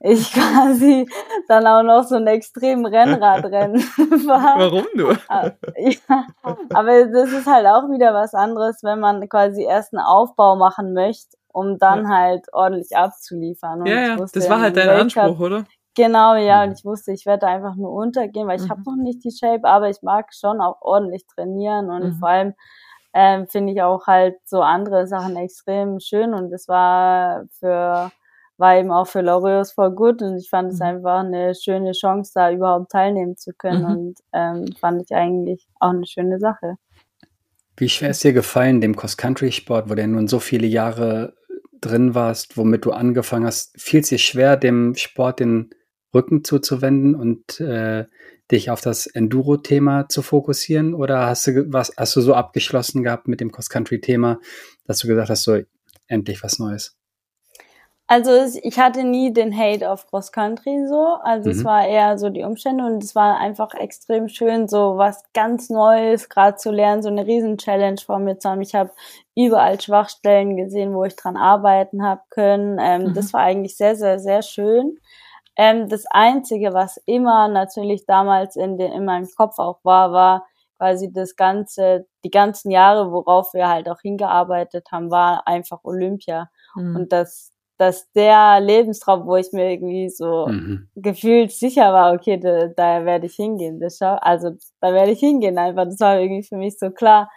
ich 0.00 0.32
quasi 0.32 1.08
dann 1.48 1.66
auch 1.66 1.82
noch 1.82 2.04
so 2.04 2.16
ein 2.16 2.26
extrem 2.26 2.84
Rennradrennen 2.84 3.80
war. 4.26 4.58
Warum 4.58 4.86
nur? 4.94 5.16
Ah, 5.28 5.50
ja, 5.76 6.26
aber 6.70 7.06
das 7.06 7.32
ist 7.32 7.46
halt 7.46 7.66
auch 7.66 7.88
wieder 7.90 8.12
was 8.12 8.34
anderes, 8.34 8.82
wenn 8.82 9.00
man 9.00 9.28
quasi 9.28 9.62
erst 9.64 9.94
einen 9.94 10.04
Aufbau 10.04 10.56
machen 10.56 10.92
möchte 10.92 11.36
um 11.52 11.78
dann 11.78 12.04
ja. 12.04 12.08
halt 12.08 12.46
ordentlich 12.52 12.96
abzuliefern. 12.96 13.80
Und 13.80 13.86
ja, 13.86 14.08
ja, 14.08 14.16
das 14.16 14.48
war 14.48 14.60
halt 14.60 14.76
dein 14.76 14.88
Anspruch, 14.88 15.38
oder? 15.38 15.64
Genau, 15.94 16.34
ja, 16.36 16.64
und 16.64 16.72
ich 16.72 16.84
wusste, 16.86 17.12
ich 17.12 17.26
werde 17.26 17.46
einfach 17.46 17.74
nur 17.76 17.92
untergehen, 17.92 18.48
weil 18.48 18.58
ich 18.58 18.64
mhm. 18.64 18.70
habe 18.70 18.82
noch 18.86 18.96
nicht 18.96 19.22
die 19.24 19.30
Shape, 19.30 19.64
aber 19.64 19.90
ich 19.90 20.00
mag 20.00 20.32
schon 20.32 20.60
auch 20.62 20.80
ordentlich 20.80 21.26
trainieren 21.26 21.90
und 21.90 22.04
mhm. 22.04 22.14
vor 22.14 22.28
allem 22.28 22.54
ähm, 23.14 23.46
finde 23.46 23.72
ich 23.72 23.82
auch 23.82 24.06
halt 24.06 24.36
so 24.44 24.60
andere 24.62 25.06
Sachen 25.06 25.36
extrem 25.36 26.00
schön 26.00 26.34
und 26.34 26.52
es 26.52 26.68
war 26.68 27.44
für 27.58 28.10
war 28.58 28.76
eben 28.76 28.92
auch 28.92 29.06
für 29.06 29.22
Laureus 29.22 29.72
voll 29.72 29.90
gut 29.90 30.22
und 30.22 30.36
ich 30.38 30.48
fand 30.48 30.72
es 30.72 30.78
mhm. 30.78 30.86
einfach 30.86 31.20
eine 31.20 31.54
schöne 31.54 31.92
Chance, 31.92 32.32
da 32.34 32.52
überhaupt 32.52 32.92
teilnehmen 32.92 33.36
zu 33.36 33.52
können 33.52 33.82
mhm. 33.82 33.90
und 33.90 34.18
ähm, 34.32 34.72
fand 34.78 35.02
ich 35.02 35.14
eigentlich 35.14 35.66
auch 35.80 35.90
eine 35.90 36.06
schöne 36.06 36.38
Sache. 36.38 36.76
Wie 37.76 37.88
schwer 37.88 38.10
ist 38.10 38.22
dir 38.22 38.32
gefallen, 38.32 38.80
dem 38.80 38.94
Cross-Country-Sport, 38.94 39.90
wo 39.90 39.94
du 39.94 40.06
nun 40.06 40.28
so 40.28 40.38
viele 40.38 40.66
Jahre 40.66 41.34
drin 41.80 42.14
warst, 42.14 42.56
womit 42.56 42.84
du 42.84 42.92
angefangen 42.92 43.46
hast, 43.46 43.80
fiel 43.80 44.00
es 44.00 44.10
dir 44.10 44.18
schwer, 44.18 44.56
dem 44.56 44.94
Sport 44.94 45.40
den 45.40 45.70
Rücken 46.14 46.44
zuzuwenden 46.44 47.14
und 47.14 47.58
äh, 47.60 48.04
dich 48.52 48.70
auf 48.70 48.80
das 48.80 49.06
Enduro-Thema 49.06 50.08
zu 50.08 50.22
fokussieren? 50.22 50.94
Oder 50.94 51.26
hast 51.26 51.46
du 51.46 51.72
was, 51.72 51.92
hast 51.96 52.14
du 52.14 52.20
so 52.20 52.34
abgeschlossen 52.34 53.02
gehabt 53.02 53.26
mit 53.26 53.40
dem 53.40 53.50
Cross-Country-Thema, 53.50 54.38
dass 54.86 54.98
du 54.98 55.08
gesagt 55.08 55.30
hast, 55.30 55.42
so 55.42 55.58
endlich 56.06 56.42
was 56.42 56.58
Neues? 56.58 56.96
Also 58.12 58.58
ich 58.62 58.78
hatte 58.78 59.04
nie 59.04 59.32
den 59.32 59.56
Hate 59.56 59.90
auf 59.90 60.06
Cross 60.06 60.32
Country 60.32 60.86
so, 60.86 61.16
also 61.22 61.48
mhm. 61.48 61.56
es 61.56 61.64
war 61.64 61.86
eher 61.86 62.18
so 62.18 62.28
die 62.28 62.42
Umstände 62.42 62.84
und 62.84 63.02
es 63.02 63.14
war 63.14 63.38
einfach 63.38 63.72
extrem 63.72 64.28
schön, 64.28 64.68
so 64.68 64.98
was 64.98 65.22
ganz 65.32 65.70
Neues 65.70 66.28
gerade 66.28 66.58
zu 66.58 66.70
lernen, 66.70 67.02
so 67.02 67.08
eine 67.08 67.26
riesen 67.26 67.56
Challenge 67.56 68.00
vor 68.04 68.18
mir 68.18 68.38
zu 68.38 68.50
haben. 68.50 68.60
Ich 68.60 68.74
habe 68.74 68.90
überall 69.34 69.80
Schwachstellen 69.80 70.58
gesehen, 70.58 70.92
wo 70.92 71.04
ich 71.04 71.16
dran 71.16 71.38
arbeiten 71.38 72.02
habe 72.02 72.20
können. 72.28 72.78
Ähm, 72.78 73.04
mhm. 73.04 73.14
Das 73.14 73.32
war 73.32 73.40
eigentlich 73.40 73.78
sehr, 73.78 73.96
sehr, 73.96 74.18
sehr 74.18 74.42
schön. 74.42 74.98
Ähm, 75.56 75.88
das 75.88 76.04
Einzige, 76.10 76.72
was 76.72 76.98
immer 77.06 77.48
natürlich 77.48 78.06
damals 78.06 78.56
in, 78.56 78.78
den, 78.78 78.92
in 78.92 79.04
meinem 79.04 79.28
Kopf 79.36 79.58
auch 79.58 79.80
war, 79.84 80.12
war 80.12 80.46
quasi 80.78 81.12
das 81.12 81.36
ganze, 81.36 82.06
die 82.24 82.30
ganzen 82.30 82.70
Jahre, 82.70 83.12
worauf 83.12 83.54
wir 83.54 83.68
halt 83.68 83.88
auch 83.88 84.00
hingearbeitet 84.00 84.88
haben, 84.90 85.10
war 85.10 85.46
einfach 85.46 85.80
Olympia. 85.84 86.50
Mhm. 86.74 86.96
Und 86.96 87.12
das, 87.12 87.52
dass 87.78 88.10
der 88.12 88.60
Lebenstraum, 88.60 89.26
wo 89.26 89.36
ich 89.36 89.52
mir 89.52 89.70
irgendwie 89.70 90.08
so 90.08 90.46
mhm. 90.48 90.88
gefühlt 90.96 91.52
sicher 91.52 91.92
war, 91.92 92.14
okay, 92.14 92.38
da, 92.38 92.68
da 92.68 93.04
werde 93.04 93.26
ich 93.26 93.34
hingehen, 93.34 93.78
das 93.78 93.98
schau, 93.98 94.16
also 94.20 94.50
da 94.80 94.92
werde 94.92 95.12
ich 95.12 95.20
hingehen 95.20 95.58
einfach. 95.58 95.84
Das 95.84 96.00
war 96.00 96.18
irgendwie 96.18 96.42
für 96.42 96.56
mich 96.56 96.78
so 96.78 96.90
klar, 96.90 97.30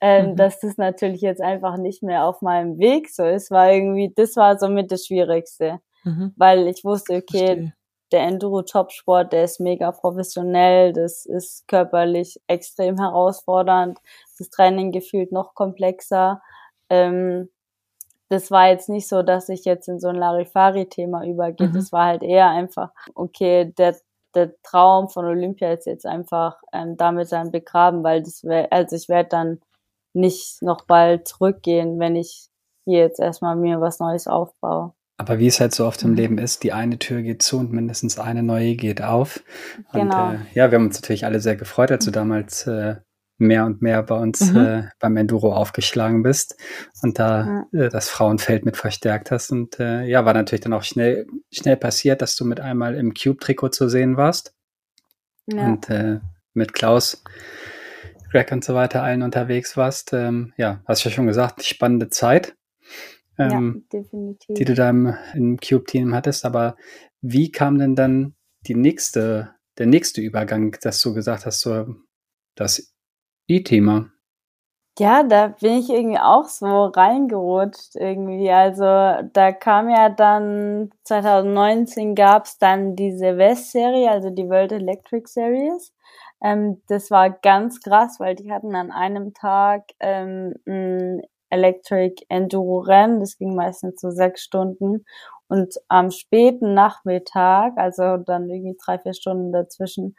ähm, 0.00 0.30
mhm. 0.30 0.36
dass 0.36 0.58
das 0.60 0.76
natürlich 0.76 1.20
jetzt 1.20 1.42
einfach 1.42 1.76
nicht 1.76 2.02
mehr 2.02 2.24
auf 2.24 2.42
meinem 2.42 2.78
Weg 2.78 3.10
so 3.10 3.24
ist, 3.24 3.50
war 3.50 3.70
irgendwie, 3.70 4.12
das 4.14 4.36
war 4.36 4.58
somit 4.58 4.90
das 4.90 5.06
Schwierigste 5.06 5.80
mhm. 6.08 6.34
weil 6.36 6.66
ich 6.66 6.84
wusste, 6.84 7.16
okay, 7.16 7.46
Verstehe. 7.46 7.72
der 8.12 8.20
Enduro-Topsport, 8.22 9.32
der 9.32 9.44
ist 9.44 9.60
mega 9.60 9.92
professionell, 9.92 10.92
das 10.92 11.26
ist 11.26 11.68
körperlich 11.68 12.40
extrem 12.46 12.98
herausfordernd, 12.98 13.98
das 14.38 14.50
Training 14.50 14.92
gefühlt 14.92 15.32
noch 15.32 15.54
komplexer. 15.54 16.42
Ähm, 16.90 17.48
das 18.28 18.50
war 18.50 18.68
jetzt 18.68 18.88
nicht 18.88 19.08
so, 19.08 19.22
dass 19.22 19.48
ich 19.48 19.64
jetzt 19.64 19.88
in 19.88 20.00
so 20.00 20.08
ein 20.08 20.16
Larifari-Thema 20.16 21.24
übergehe. 21.24 21.68
Mhm. 21.68 21.72
Das 21.74 21.92
war 21.92 22.06
halt 22.06 22.22
eher 22.22 22.48
einfach, 22.48 22.90
okay, 23.14 23.72
der, 23.78 23.96
der 24.34 24.52
Traum 24.62 25.08
von 25.08 25.24
Olympia 25.24 25.72
ist 25.72 25.86
jetzt 25.86 26.06
einfach 26.06 26.60
ähm, 26.72 26.96
damit 26.96 27.32
dann 27.32 27.50
begraben, 27.50 28.04
weil 28.04 28.22
das 28.22 28.44
wär, 28.44 28.72
also 28.72 28.96
ich 28.96 29.08
werde 29.08 29.30
dann 29.30 29.60
nicht 30.12 30.62
noch 30.62 30.84
bald 30.86 31.28
zurückgehen, 31.28 31.98
wenn 31.98 32.16
ich 32.16 32.48
hier 32.84 33.00
jetzt 33.00 33.20
erstmal 33.20 33.56
mir 33.56 33.80
was 33.80 33.98
Neues 33.98 34.26
aufbaue. 34.26 34.92
Aber 35.18 35.40
wie 35.40 35.48
es 35.48 35.60
halt 35.60 35.74
so 35.74 35.84
oft 35.84 36.02
im 36.04 36.10
mhm. 36.10 36.16
Leben 36.16 36.38
ist, 36.38 36.62
die 36.62 36.72
eine 36.72 36.98
Tür 36.98 37.22
geht 37.22 37.42
zu 37.42 37.58
und 37.58 37.72
mindestens 37.72 38.18
eine 38.18 38.44
neue 38.44 38.76
geht 38.76 39.02
auf. 39.02 39.42
Genau. 39.92 40.28
Und 40.28 40.34
äh, 40.34 40.38
ja, 40.54 40.70
wir 40.70 40.78
haben 40.78 40.86
uns 40.86 41.00
natürlich 41.00 41.24
alle 41.24 41.40
sehr 41.40 41.56
gefreut, 41.56 41.90
als 41.90 42.04
du 42.04 42.12
damals 42.12 42.66
äh, 42.68 42.96
mehr 43.36 43.64
und 43.66 43.82
mehr 43.82 44.02
bei 44.04 44.14
uns 44.16 44.52
mhm. 44.52 44.56
äh, 44.56 44.82
beim 45.00 45.16
Enduro 45.16 45.52
aufgeschlagen 45.52 46.22
bist 46.22 46.56
und 47.02 47.18
da 47.18 47.66
ja. 47.72 47.86
äh, 47.86 47.88
das 47.88 48.08
Frauenfeld 48.08 48.64
mit 48.64 48.76
verstärkt 48.76 49.32
hast. 49.32 49.50
Und 49.50 49.80
äh, 49.80 50.04
ja, 50.04 50.24
war 50.24 50.34
natürlich 50.34 50.62
dann 50.62 50.72
auch 50.72 50.84
schnell, 50.84 51.26
schnell 51.52 51.76
passiert, 51.76 52.22
dass 52.22 52.36
du 52.36 52.44
mit 52.44 52.60
einmal 52.60 52.94
im 52.94 53.12
Cube-Trikot 53.12 53.70
zu 53.70 53.88
sehen 53.88 54.16
warst. 54.16 54.54
Ja. 55.46 55.66
Und 55.66 55.90
äh, 55.90 56.20
mit 56.52 56.74
Klaus, 56.74 57.24
Greg 58.30 58.52
und 58.52 58.64
so 58.64 58.74
weiter 58.74 59.02
allen 59.02 59.22
unterwegs 59.22 59.76
warst. 59.76 60.12
Ähm, 60.12 60.52
ja, 60.56 60.80
hast 60.86 61.04
du 61.04 61.08
ja 61.08 61.14
schon 61.14 61.26
gesagt, 61.26 61.64
spannende 61.64 62.08
Zeit 62.10 62.54
ähm, 63.38 63.84
ja, 63.90 64.00
definitiv. 64.00 64.54
die 64.56 64.64
du 64.64 64.74
da 64.74 64.90
im, 64.90 65.14
im 65.34 65.58
Cube-Team 65.58 66.14
hattest. 66.14 66.44
Aber 66.44 66.76
wie 67.20 67.50
kam 67.50 67.78
denn 67.78 67.94
dann 67.94 68.34
die 68.66 68.74
nächste, 68.74 69.54
der 69.78 69.86
nächste 69.86 70.20
Übergang, 70.20 70.76
dass 70.82 71.00
du 71.02 71.14
gesagt 71.14 71.46
hast, 71.46 71.60
so 71.60 71.94
das 72.54 72.92
E-Thema? 73.46 74.10
Ja, 74.98 75.22
da 75.22 75.46
bin 75.46 75.74
ich 75.74 75.90
irgendwie 75.90 76.18
auch 76.18 76.46
so 76.46 76.86
reingerutscht 76.86 77.94
irgendwie. 77.94 78.50
Also 78.50 78.82
da 79.32 79.52
kam 79.52 79.88
ja 79.88 80.08
dann 80.08 80.90
2019 81.04 82.16
gab 82.16 82.46
es 82.46 82.58
dann 82.58 82.96
diese 82.96 83.38
West-Serie, 83.38 84.10
also 84.10 84.30
die 84.30 84.48
World 84.48 84.72
Electric 84.72 85.28
Series. 85.28 85.92
Ähm, 86.42 86.82
das 86.88 87.12
war 87.12 87.30
ganz 87.30 87.80
krass, 87.80 88.18
weil 88.18 88.34
die 88.34 88.50
hatten 88.50 88.74
an 88.74 88.90
einem 88.90 89.34
Tag 89.34 89.84
ähm, 90.00 90.54
ein 90.66 91.22
Electric 91.50 92.24
Enduro 92.28 92.80
Rennen. 92.80 93.20
Das 93.20 93.36
ging 93.38 93.54
meistens 93.54 94.00
so 94.00 94.10
sechs 94.10 94.42
Stunden. 94.42 95.04
Und 95.48 95.74
am 95.88 96.10
späten 96.10 96.74
Nachmittag, 96.74 97.72
also 97.76 98.18
dann 98.18 98.50
irgendwie 98.50 98.76
drei, 98.84 98.98
vier 98.98 99.14
Stunden 99.14 99.50
dazwischen, 99.50 100.14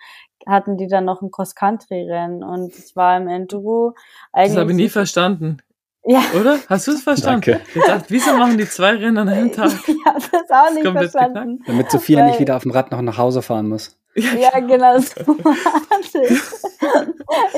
hatten 0.47 0.77
die 0.77 0.87
dann 0.87 1.05
noch 1.05 1.21
ein 1.21 1.29
Cross-Country-Rennen. 1.29 2.43
Und 2.43 2.75
ich 2.75 2.95
war 2.95 3.17
im 3.17 3.27
Enduro. 3.27 3.93
Eigentlich 4.31 4.53
das 4.53 4.61
habe 4.61 4.71
ich 4.71 4.77
nie 4.77 4.89
verstanden. 4.89 5.57
Ja. 6.03 6.21
Oder? 6.39 6.57
Hast 6.67 6.87
du 6.87 6.91
es 6.91 7.03
verstanden? 7.03 7.51
Danke. 7.51 7.61
Ich 7.75 7.83
dachte, 7.83 8.05
wieso 8.09 8.33
machen 8.33 8.57
die 8.57 8.67
zwei 8.67 8.95
Rennen 8.95 9.17
an 9.17 9.29
einem 9.29 9.51
Tag? 9.51 9.71
Ich 9.87 10.05
habe 10.05 10.23
das 10.31 10.49
auch 10.49 10.73
nicht 10.73 10.87
verstanden. 10.87 11.57
Geknackt. 11.57 11.69
Damit 11.69 11.91
Sophia 11.91 12.19
Weil, 12.19 12.27
nicht 12.27 12.39
wieder 12.39 12.55
auf 12.55 12.63
dem 12.63 12.71
Rad 12.71 12.89
noch 12.91 13.01
nach 13.01 13.17
Hause 13.17 13.41
fahren 13.41 13.67
muss. 13.67 13.99
Ja, 14.15 14.59
genau 14.59 14.97
so. 14.99 15.21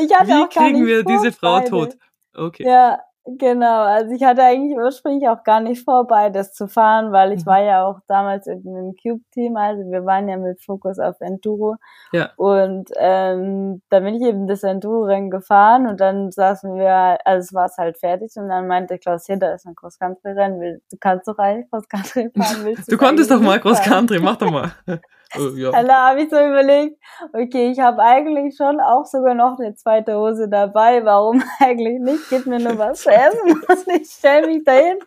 ich 0.01 0.13
hatte 0.13 0.27
Wie 0.27 0.33
auch 0.33 0.49
kriegen 0.49 0.85
wir 0.85 1.03
diese 1.03 1.31
Frau 1.31 1.61
tot? 1.61 1.97
Okay. 2.35 2.65
Ja, 2.65 2.99
Genau, 3.23 3.83
also 3.83 4.15
ich 4.15 4.23
hatte 4.23 4.41
eigentlich 4.41 4.75
ursprünglich 4.75 5.29
auch 5.29 5.43
gar 5.43 5.59
nicht 5.59 5.83
vor, 5.83 6.07
beides 6.07 6.53
zu 6.53 6.67
fahren, 6.67 7.11
weil 7.11 7.33
ich 7.33 7.45
mhm. 7.45 7.49
war 7.49 7.61
ja 7.61 7.85
auch 7.85 7.99
damals 8.07 8.47
im 8.47 8.95
Cube-Team, 8.99 9.57
also 9.57 9.83
wir 9.91 10.05
waren 10.05 10.27
ja 10.27 10.37
mit 10.37 10.59
Fokus 10.63 10.97
auf 10.97 11.21
Enduro. 11.21 11.75
Ja. 12.13 12.31
Und 12.35 12.89
ähm, 12.97 13.83
da 13.89 13.99
bin 13.99 14.15
ich 14.15 14.23
eben 14.23 14.47
das 14.47 14.63
Enduro-Rennen 14.63 15.29
gefahren 15.29 15.85
und 15.85 16.01
dann 16.01 16.31
saßen 16.31 16.73
wir, 16.73 17.19
also 17.23 17.45
es 17.45 17.53
war 17.53 17.65
es 17.65 17.77
halt 17.77 17.99
fertig 17.99 18.31
und 18.37 18.49
dann 18.49 18.67
meinte 18.67 18.97
Klaus, 18.97 19.27
hier, 19.27 19.37
da 19.37 19.53
ist 19.53 19.67
ein 19.67 19.75
Cross-Country-Rennen, 19.75 20.81
du 20.89 20.97
kannst 20.99 21.27
doch 21.27 21.37
eigentlich 21.37 21.69
Cross-Country 21.69 22.31
fahren, 22.35 22.65
willst 22.65 22.87
du 22.87 22.95
Du 22.95 22.97
konntest 22.97 23.29
doch 23.29 23.39
mal 23.39 23.59
Cross-Country, 23.59 24.19
mach 24.19 24.37
doch 24.37 24.51
mal. 24.51 24.71
Oh, 25.37 25.55
ja. 25.55 25.69
Und 25.69 25.87
da 25.87 26.09
habe 26.09 26.21
ich 26.21 26.29
so 26.29 26.35
überlegt, 26.35 26.97
okay, 27.33 27.71
ich 27.71 27.79
habe 27.79 28.01
eigentlich 28.01 28.55
schon 28.55 28.79
auch 28.79 29.05
sogar 29.05 29.33
noch 29.33 29.59
eine 29.59 29.75
zweite 29.75 30.17
Hose 30.17 30.49
dabei. 30.49 31.05
Warum 31.05 31.43
eigentlich 31.59 31.99
nicht? 31.99 32.29
Gib 32.29 32.45
mir 32.45 32.59
nur 32.59 32.77
was 32.77 33.01
zu 33.01 33.09
essen 33.11 33.61
und 33.67 33.87
ich 33.87 34.09
stell 34.09 34.47
mich 34.47 34.63
dahin. 34.63 34.97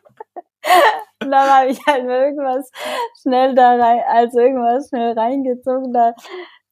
Und 1.22 1.31
dann 1.31 1.49
habe 1.49 1.68
ich 1.68 1.87
halt 1.87 2.05
irgendwas 2.05 2.70
schnell 3.20 3.55
da 3.55 3.77
rein, 3.77 4.01
also 4.09 4.39
irgendwas 4.39 4.89
schnell 4.89 5.12
reingezogen, 5.12 5.93
da, 5.93 6.14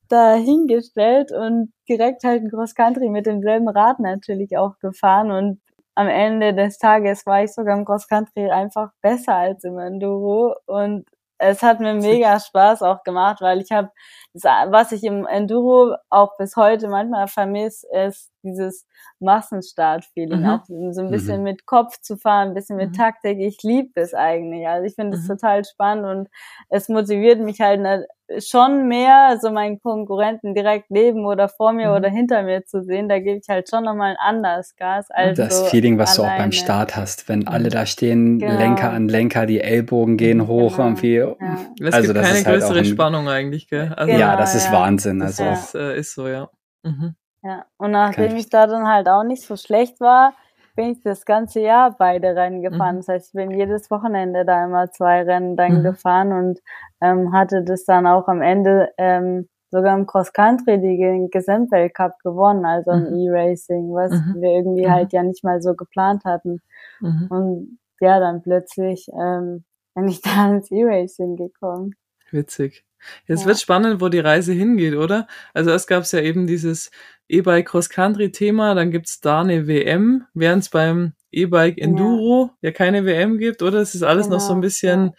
da 0.09 0.35
hingestellt 0.35 1.31
und 1.33 1.73
direkt 1.89 2.25
halt 2.25 2.43
ein 2.43 2.51
Cross 2.51 2.75
Country 2.75 3.11
mit 3.11 3.27
demselben 3.27 3.69
Rad 3.69 4.01
natürlich 4.01 4.57
auch 4.57 4.79
gefahren 4.79 5.31
und 5.31 5.61
am 5.95 6.09
Ende 6.09 6.55
des 6.55 6.79
Tages 6.79 7.27
war 7.27 7.45
ich 7.45 7.53
sogar 7.53 7.77
im 7.77 7.85
Cross 7.85 8.09
Country 8.09 8.51
einfach 8.51 8.93
besser 9.03 9.35
als 9.35 9.65
im 9.65 9.79
Enduro 9.79 10.55
und 10.67 11.05
es 11.43 11.63
hat 11.63 11.81
mir 11.81 11.95
mega 11.95 12.41
Spaß 12.41 12.83
auch 12.83 13.03
gemacht, 13.05 13.41
weil 13.43 13.61
ich 13.61 13.71
habe, 13.73 13.91
was 14.35 14.93
ich 14.93 15.05
im 15.05 15.27
Enduro 15.27 15.95
auch 16.09 16.37
bis 16.39 16.57
heute 16.57 16.89
manchmal 16.89 17.29
vermisse, 17.29 17.87
ist 18.07 18.31
dieses 18.43 18.87
Massenstart-Feeling, 19.21 20.41
mhm. 20.41 20.47
auch 20.47 20.65
so 20.67 21.01
ein 21.03 21.11
bisschen 21.11 21.39
mhm. 21.39 21.45
mit 21.45 21.67
Kopf 21.67 22.01
zu 22.01 22.17
fahren, 22.17 22.49
ein 22.49 22.55
bisschen 22.55 22.77
mit 22.77 22.91
mhm. 22.91 22.95
Taktik. 22.95 23.39
Ich 23.39 23.63
liebe 23.63 23.91
das 23.95 24.15
eigentlich. 24.15 24.67
Also 24.67 24.87
ich 24.87 24.95
finde 24.95 25.17
es 25.17 25.25
mhm. 25.25 25.29
total 25.29 25.65
spannend 25.65 26.07
und 26.07 26.29
es 26.69 26.89
motiviert 26.89 27.41
mich 27.41 27.61
halt 27.61 28.07
schon 28.39 28.89
mehr, 28.89 29.39
so 29.41 29.51
meinen 29.51 29.81
Konkurrenten 29.81 30.55
direkt 30.55 30.91
neben 30.91 31.27
oder 31.27 31.49
vor 31.49 31.73
mir 31.73 31.91
mhm. 31.91 31.97
oder 31.97 32.09
hinter 32.09 32.43
mir 32.43 32.65
zu 32.65 32.83
sehen. 32.83 33.09
Da 33.09 33.19
gebe 33.19 33.39
ich 33.39 33.49
halt 33.49 33.69
schon 33.69 33.85
nochmal 33.85 34.17
ein 34.17 34.17
anderes 34.17 34.75
Gas. 34.77 35.11
Als 35.11 35.37
das 35.37 35.61
so 35.61 35.65
Feeling, 35.67 35.99
was 35.99 36.19
alleine. 36.19 36.31
du 36.31 36.35
auch 36.35 36.45
beim 36.45 36.53
Start 36.53 36.97
hast, 36.97 37.29
wenn 37.29 37.47
alle 37.47 37.69
da 37.69 37.87
stehen, 37.87 38.39
genau. 38.39 38.59
Lenker 38.59 38.91
an 38.91 39.09
Lenker, 39.09 39.47
die 39.47 39.61
Ellbogen 39.61 40.17
gehen 40.17 40.47
hoch 40.47 40.77
genau. 40.77 40.89
irgendwie. 40.89 41.17
Ja. 41.17 41.37
Es 41.81 41.95
also 41.95 42.13
gibt 42.13 42.25
keine 42.25 42.35
halt 42.35 42.45
größere 42.45 42.75
halt 42.75 42.79
ein, 42.79 42.85
Spannung 42.87 43.29
eigentlich, 43.29 43.69
gell? 43.69 43.93
Also, 43.97 44.13
ja, 44.23 44.37
das 44.37 44.55
ist 44.55 44.67
ja. 44.67 44.73
Wahnsinn. 44.73 45.23
Also 45.23 45.45
das 45.45 45.67
ist, 45.67 45.75
äh, 45.75 45.99
ist 45.99 46.15
so, 46.15 46.29
ja. 46.29 46.49
Mhm. 46.83 47.15
Ja, 47.43 47.67
und 47.77 47.91
nachdem 47.91 48.37
ich, 48.37 48.45
ich 48.45 48.51
da 48.51 48.67
dann 48.67 48.87
halt 48.87 49.09
auch 49.09 49.25
nicht 49.25 49.43
so 49.43 49.57
schlecht 49.57 50.01
war, 50.01 50.35
bin 50.75 50.93
ich 50.93 51.03
das 51.03 51.25
ganze 51.25 51.61
Jahr 51.61 51.95
beide 51.99 52.35
Rennen 52.35 52.63
gefahren. 52.63 52.97
Mhm. 52.97 53.01
Das 53.01 53.09
heißt, 53.09 53.27
ich 53.29 53.33
bin 53.33 53.51
jedes 53.51 53.91
Wochenende 53.91 54.45
da 54.45 54.65
immer 54.65 54.91
zwei 54.91 55.23
Rennen 55.23 55.57
dann 55.57 55.79
mhm. 55.79 55.83
gefahren 55.83 56.33
und 56.33 56.61
ähm, 57.01 57.33
hatte 57.33 57.63
das 57.63 57.85
dann 57.85 58.07
auch 58.07 58.29
am 58.29 58.43
Ende 58.43 58.91
ähm, 58.97 59.49
sogar 59.71 59.97
im 59.97 60.07
Cross-Country 60.07 60.81
den 60.81 61.31
Gesamtweltcup 61.31 62.19
gewonnen, 62.23 62.65
also 62.65 62.93
im 62.93 63.11
mhm. 63.11 63.19
E-Racing, 63.19 63.93
was 63.93 64.13
mhm. 64.13 64.41
wir 64.41 64.51
irgendwie 64.51 64.87
mhm. 64.87 64.91
halt 64.91 65.13
ja 65.13 65.23
nicht 65.23 65.43
mal 65.45 65.61
so 65.63 65.75
geplant 65.75 66.25
hatten. 66.25 66.61
Mhm. 67.01 67.27
Und 67.31 67.79
ja, 68.01 68.21
dann 68.21 68.43
plötzlich 68.43 69.09
ähm, 69.19 69.65
bin 69.95 70.09
ich 70.09 70.21
da 70.23 70.49
ins 70.51 70.71
E-Racing 70.71 71.37
gekommen. 71.37 71.95
Witzig. 72.31 72.85
Jetzt 73.27 73.43
ja. 73.43 73.47
wird 73.47 73.61
spannend, 73.61 74.01
wo 74.01 74.09
die 74.09 74.21
Reise 74.21 74.53
hingeht, 74.53 74.95
oder? 74.95 75.27
Also 75.55 75.71
erst 75.71 75.89
gab 75.89 76.03
es 76.03 76.13
ja 76.13 76.21
eben 76.21 76.47
dieses 76.47 76.91
E-Bike 77.29 77.69
Cross-Country-Thema, 77.69 78.75
dann 78.75 78.91
gibt's 78.91 79.21
da 79.21 79.41
eine 79.41 79.67
WM, 79.67 80.27
während 80.35 80.65
es 80.65 80.69
beim 80.69 81.13
E-Bike 81.31 81.79
Enduro 81.79 82.51
ja. 82.61 82.69
ja. 82.69 82.73
keine 82.73 83.05
WM 83.05 83.39
gibt, 83.39 83.63
oder? 83.63 83.79
Es 83.79 83.95
ist 83.95 84.03
alles 84.03 84.27
genau. 84.27 84.37
noch 84.37 84.41
so 84.41 84.53
ein 84.53 84.57
genau, 84.57 84.63
bisschen 84.63 85.05
ja 85.07 85.13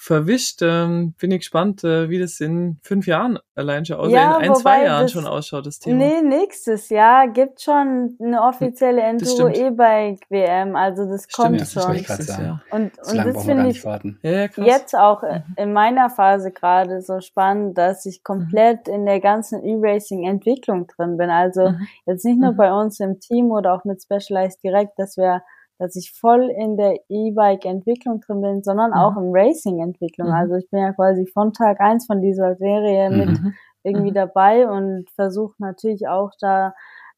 verwischt. 0.00 0.60
Ähm, 0.62 1.14
bin 1.18 1.32
ich 1.32 1.40
gespannt, 1.40 1.82
äh, 1.82 2.08
wie 2.08 2.20
das 2.20 2.38
in 2.38 2.78
fünf 2.82 3.08
Jahren 3.08 3.40
allein 3.56 3.84
schon 3.84 3.96
aussieht, 3.96 4.14
ja, 4.14 4.38
in 4.38 4.50
ein, 4.50 4.54
zwei 4.54 4.84
Jahren 4.84 5.02
das, 5.02 5.12
schon 5.12 5.26
ausschaut, 5.26 5.66
das 5.66 5.80
Thema. 5.80 5.96
Nee, 5.96 6.22
nächstes 6.22 6.88
Jahr 6.88 7.26
gibt 7.26 7.60
schon 7.60 8.16
eine 8.22 8.40
offizielle 8.40 9.02
Enduro 9.02 9.48
E-Bike 9.48 10.20
WM, 10.30 10.76
also 10.76 11.04
das 11.04 11.26
kommt 11.28 11.60
stimmt, 11.60 11.84
schon. 11.84 12.04
Das 12.06 12.26
sagen. 12.26 12.62
Und, 12.70 12.92
so 13.02 13.10
und 13.10 13.26
das 13.26 13.44
finde 13.44 13.68
ich 13.70 13.84
warten. 13.84 14.20
Ja, 14.22 14.46
jetzt 14.56 14.96
auch 14.96 15.22
mhm. 15.22 15.42
in 15.56 15.72
meiner 15.72 16.10
Phase 16.10 16.52
gerade 16.52 17.02
so 17.02 17.20
spannend, 17.20 17.76
dass 17.76 18.06
ich 18.06 18.22
komplett 18.22 18.86
mhm. 18.86 18.94
in 18.94 19.06
der 19.06 19.18
ganzen 19.18 19.64
E-Racing-Entwicklung 19.64 20.86
drin 20.86 21.16
bin. 21.16 21.28
Also 21.28 21.70
mhm. 21.70 21.88
jetzt 22.06 22.24
nicht 22.24 22.38
nur 22.38 22.52
mhm. 22.52 22.56
bei 22.56 22.72
uns 22.72 23.00
im 23.00 23.18
Team 23.18 23.50
oder 23.50 23.74
auch 23.74 23.84
mit 23.84 24.00
Specialized 24.00 24.62
direkt, 24.62 24.96
dass 24.96 25.16
wir 25.16 25.42
dass 25.78 25.96
ich 25.96 26.12
voll 26.12 26.50
in 26.50 26.76
der 26.76 26.98
E-Bike-Entwicklung 27.08 28.20
drin 28.20 28.40
bin, 28.40 28.62
sondern 28.62 28.90
mhm. 28.90 28.96
auch 28.96 29.16
im 29.16 29.30
Racing-Entwicklung. 29.32 30.28
Mhm. 30.28 30.34
Also 30.34 30.54
ich 30.56 30.68
bin 30.70 30.80
ja 30.80 30.92
quasi 30.92 31.26
von 31.26 31.52
Tag 31.52 31.80
eins 31.80 32.06
von 32.06 32.20
dieser 32.20 32.56
Serie 32.56 33.10
mit 33.10 33.40
mhm. 33.40 33.54
irgendwie 33.84 34.10
mhm. 34.10 34.14
dabei 34.14 34.68
und 34.68 35.08
versuche 35.10 35.54
natürlich 35.58 36.08
auch 36.08 36.32
da 36.40 36.74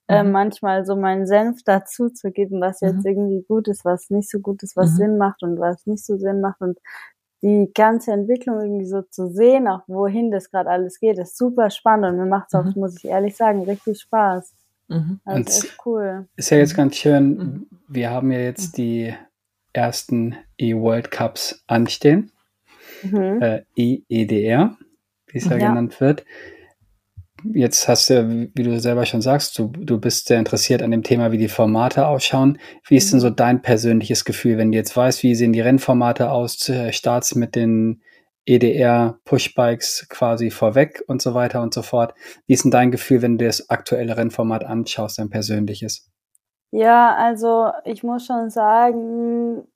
äh, 0.08 0.22
mhm. 0.22 0.32
manchmal 0.32 0.84
so 0.84 0.96
meinen 0.96 1.26
Senf 1.26 1.62
dazu 1.64 2.10
zu 2.10 2.30
geben, 2.32 2.60
was 2.60 2.80
jetzt 2.80 3.04
mhm. 3.04 3.06
irgendwie 3.06 3.44
gut 3.46 3.68
ist, 3.68 3.84
was 3.84 4.10
nicht 4.10 4.28
so 4.28 4.40
gut 4.40 4.62
ist, 4.62 4.76
was 4.76 4.96
Sinn 4.96 5.18
macht 5.18 5.42
und 5.42 5.58
was 5.58 5.86
nicht 5.86 6.04
so 6.04 6.16
Sinn 6.16 6.40
macht 6.40 6.60
und 6.60 6.78
die 7.42 7.70
ganze 7.74 8.12
Entwicklung 8.12 8.60
irgendwie 8.60 8.86
so 8.86 9.02
zu 9.02 9.28
sehen, 9.28 9.66
auch 9.66 9.82
wohin 9.86 10.30
das 10.30 10.50
gerade 10.50 10.68
alles 10.68 11.00
geht, 11.00 11.18
ist 11.18 11.38
super 11.38 11.70
spannend 11.70 12.12
und 12.12 12.16
mir 12.18 12.26
macht 12.26 12.48
es 12.48 12.54
auch, 12.54 12.74
muss 12.76 12.96
ich 12.96 13.06
ehrlich 13.06 13.36
sagen, 13.36 13.62
richtig 13.62 14.00
Spaß. 14.00 14.52
Mhm. 14.90 15.20
Also 15.24 15.66
ist 15.66 15.76
cool. 15.86 16.28
Ist 16.36 16.50
ja 16.50 16.58
jetzt 16.58 16.74
ganz 16.74 16.96
schön, 16.96 17.36
mhm. 17.36 17.66
wir 17.88 18.10
haben 18.10 18.30
ja 18.32 18.40
jetzt 18.40 18.76
mhm. 18.76 18.82
die 18.82 19.14
ersten 19.72 20.36
E-World 20.58 21.10
Cups 21.10 21.62
anstehen. 21.66 22.32
Mhm. 23.02 23.40
Äh, 23.40 23.62
EEDR, 23.76 24.76
wie 25.28 25.38
es 25.38 25.44
ja, 25.44 25.56
ja, 25.56 25.68
genannt 25.68 26.00
wird. 26.00 26.24
Jetzt 27.54 27.88
hast 27.88 28.10
du, 28.10 28.50
wie 28.54 28.62
du 28.62 28.78
selber 28.80 29.06
schon 29.06 29.22
sagst, 29.22 29.58
du, 29.58 29.68
du 29.68 29.98
bist 29.98 30.26
sehr 30.26 30.38
interessiert 30.38 30.82
an 30.82 30.90
dem 30.90 31.04
Thema, 31.04 31.32
wie 31.32 31.38
die 31.38 31.48
Formate 31.48 32.06
ausschauen. 32.06 32.58
Wie 32.86 32.96
ist 32.96 33.12
denn 33.12 33.20
mhm. 33.20 33.22
so 33.22 33.30
dein 33.30 33.62
persönliches 33.62 34.24
Gefühl, 34.24 34.58
wenn 34.58 34.72
du 34.72 34.76
jetzt 34.76 34.94
weißt, 34.94 35.22
wie 35.22 35.34
sehen 35.34 35.52
die 35.52 35.62
Rennformate 35.62 36.30
aus? 36.30 36.68
Äh, 36.68 36.92
Starts 36.92 37.36
mit 37.36 37.54
den 37.54 38.02
EDR, 38.46 39.18
Pushbikes 39.24 40.06
quasi 40.08 40.50
vorweg 40.50 41.02
und 41.06 41.22
so 41.22 41.34
weiter 41.34 41.62
und 41.62 41.74
so 41.74 41.82
fort. 41.82 42.14
Wie 42.46 42.54
ist 42.54 42.64
denn 42.64 42.70
dein 42.70 42.90
Gefühl, 42.90 43.22
wenn 43.22 43.38
du 43.38 43.46
das 43.46 43.70
aktuelle 43.70 44.16
Rennformat 44.16 44.64
anschaust, 44.64 45.18
dein 45.18 45.30
persönliches? 45.30 46.10
Ja, 46.72 47.14
also 47.16 47.72
ich 47.84 48.02
muss 48.02 48.26
schon 48.26 48.50
sagen, 48.50 49.66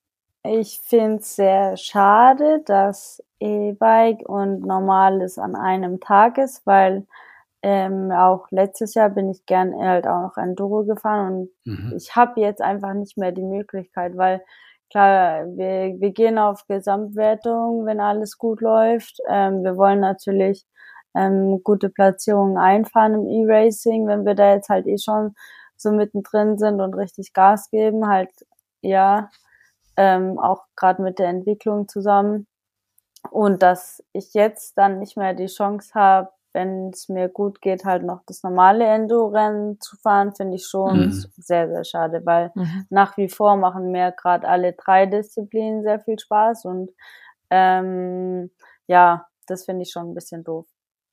ich 0.45 0.81
finde 0.81 1.17
es 1.17 1.37
sehr 1.37 1.77
schade, 1.77 2.63
dass 2.67 3.23
E-Bike 3.41 4.29
und 4.29 4.61
normales 4.61 5.39
an 5.39 5.57
einem 5.57 6.01
Tag 6.01 6.39
ist, 6.39 6.67
weil 6.67 7.07
ähm, 7.63 8.13
auch 8.13 8.47
letztes 8.51 8.95
Jahr 8.95 9.09
bin 9.09 9.31
ich 9.31 9.47
gern 9.47 9.75
halt 9.75 10.07
auch 10.07 10.21
noch 10.21 10.37
Enduro 10.37 10.85
gefahren 10.85 11.35
und 11.35 11.51
mhm. 11.65 11.95
ich 11.97 12.15
habe 12.15 12.41
jetzt 12.41 12.61
einfach 12.61 12.93
nicht 12.93 13.17
mehr 13.17 13.33
die 13.33 13.43
Möglichkeit, 13.43 14.17
weil 14.17 14.43
klar, 14.91 15.45
wir, 15.57 15.97
wir 16.01 16.13
gehen 16.13 16.39
auf 16.39 16.67
Gesamtwertung, 16.67 17.87
wenn 17.87 18.01
alles 18.01 18.39
gut 18.39 18.61
läuft. 18.61 19.19
Ähm, 19.29 19.65
wir 19.65 19.77
wollen 19.77 20.01
natürlich 20.01 20.67
ähm, 21.15 21.61
gute 21.65 21.91
Platzierungen 21.91 22.59
einfahren 22.59 23.15
im 23.15 23.27
E-Racing, 23.27 24.07
wenn 24.07 24.25
wir 24.27 24.35
da 24.35 24.55
jetzt 24.55 24.69
halt 24.69 24.87
eh 24.87 24.99
schon 24.99 25.35
so 25.77 25.93
mittendrin 25.93 26.59
sind 26.59 26.81
und 26.81 26.95
richtig 26.95 27.33
Gas 27.33 27.71
geben, 27.71 28.09
halt 28.09 28.31
ja, 28.83 29.31
ähm, 29.97 30.39
auch 30.39 30.65
gerade 30.77 31.03
mit 31.03 31.19
der 31.19 31.29
Entwicklung 31.29 31.89
zusammen. 31.89 32.47
Und 33.31 33.63
dass 33.63 34.03
ich 34.13 34.35
jetzt 34.35 34.77
dann 34.79 34.99
nicht 34.99 35.17
mehr 35.17 35.35
die 35.35 35.47
Chance 35.47 35.95
habe, 35.95 36.31
wenn 36.55 36.91
es 36.91 37.09
mir 37.09 37.29
gut 37.29 37.61
geht, 37.61 37.85
halt 37.85 38.05
noch 38.05 38.23
das 38.27 38.43
normale 38.43 38.87
Enduro-Rennen 38.87 39.81
zu 39.81 39.97
fahren, 39.97 40.35
finde 40.35 40.57
ich 40.57 40.67
schon 40.67 41.07
mhm. 41.07 41.13
sehr, 41.37 41.69
sehr 41.69 41.85
schade, 41.85 42.23
weil 42.25 42.53
mhm. 42.55 42.87
nach 42.91 43.17
wie 43.17 43.29
vor 43.29 43.57
machen 43.57 43.91
mir 43.91 44.13
gerade 44.13 44.49
alle 44.49 44.73
drei 44.73 45.07
Disziplinen 45.07 45.83
sehr 45.83 46.01
viel 46.01 46.19
Spaß 46.19 46.65
und 46.65 46.91
ähm, 47.51 48.51
ja, 48.87 49.27
das 49.47 49.65
finde 49.65 49.83
ich 49.83 49.91
schon 49.91 50.11
ein 50.11 50.15
bisschen 50.15 50.45
doof. 50.45 50.67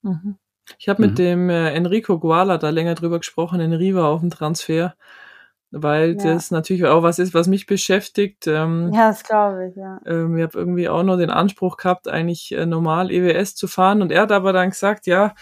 Mhm. 0.03 0.37
Ich 0.77 0.87
habe 0.87 1.01
mit 1.01 1.11
mhm. 1.11 1.15
dem 1.15 1.49
äh, 1.49 1.73
Enrico 1.73 2.19
Guala 2.19 2.57
da 2.57 2.69
länger 2.69 2.95
drüber 2.95 3.17
gesprochen 3.17 3.59
in 3.59 3.73
Riva 3.73 4.07
auf 4.07 4.21
dem 4.21 4.29
Transfer 4.29 4.95
weil 5.71 6.17
ja. 6.17 6.33
das 6.33 6.51
natürlich 6.51 6.85
auch 6.85 7.03
was 7.03 7.19
ist, 7.19 7.33
was 7.33 7.47
mich 7.47 7.65
beschäftigt. 7.65 8.45
Ähm, 8.47 8.91
ja, 8.93 9.07
das 9.07 9.23
glaube 9.23 9.69
ich, 9.69 9.75
ja. 9.75 9.99
Ähm, 10.05 10.37
ich 10.37 10.43
habe 10.43 10.57
irgendwie 10.57 10.89
auch 10.89 11.03
noch 11.03 11.17
den 11.17 11.29
Anspruch 11.29 11.77
gehabt, 11.77 12.07
eigentlich 12.07 12.51
äh, 12.51 12.65
normal 12.65 13.11
EWS 13.11 13.55
zu 13.55 13.67
fahren 13.67 14.01
und 14.01 14.11
er 14.11 14.23
hat 14.23 14.31
aber 14.31 14.53
dann 14.53 14.69
gesagt, 14.69 15.07
ja, 15.07 15.33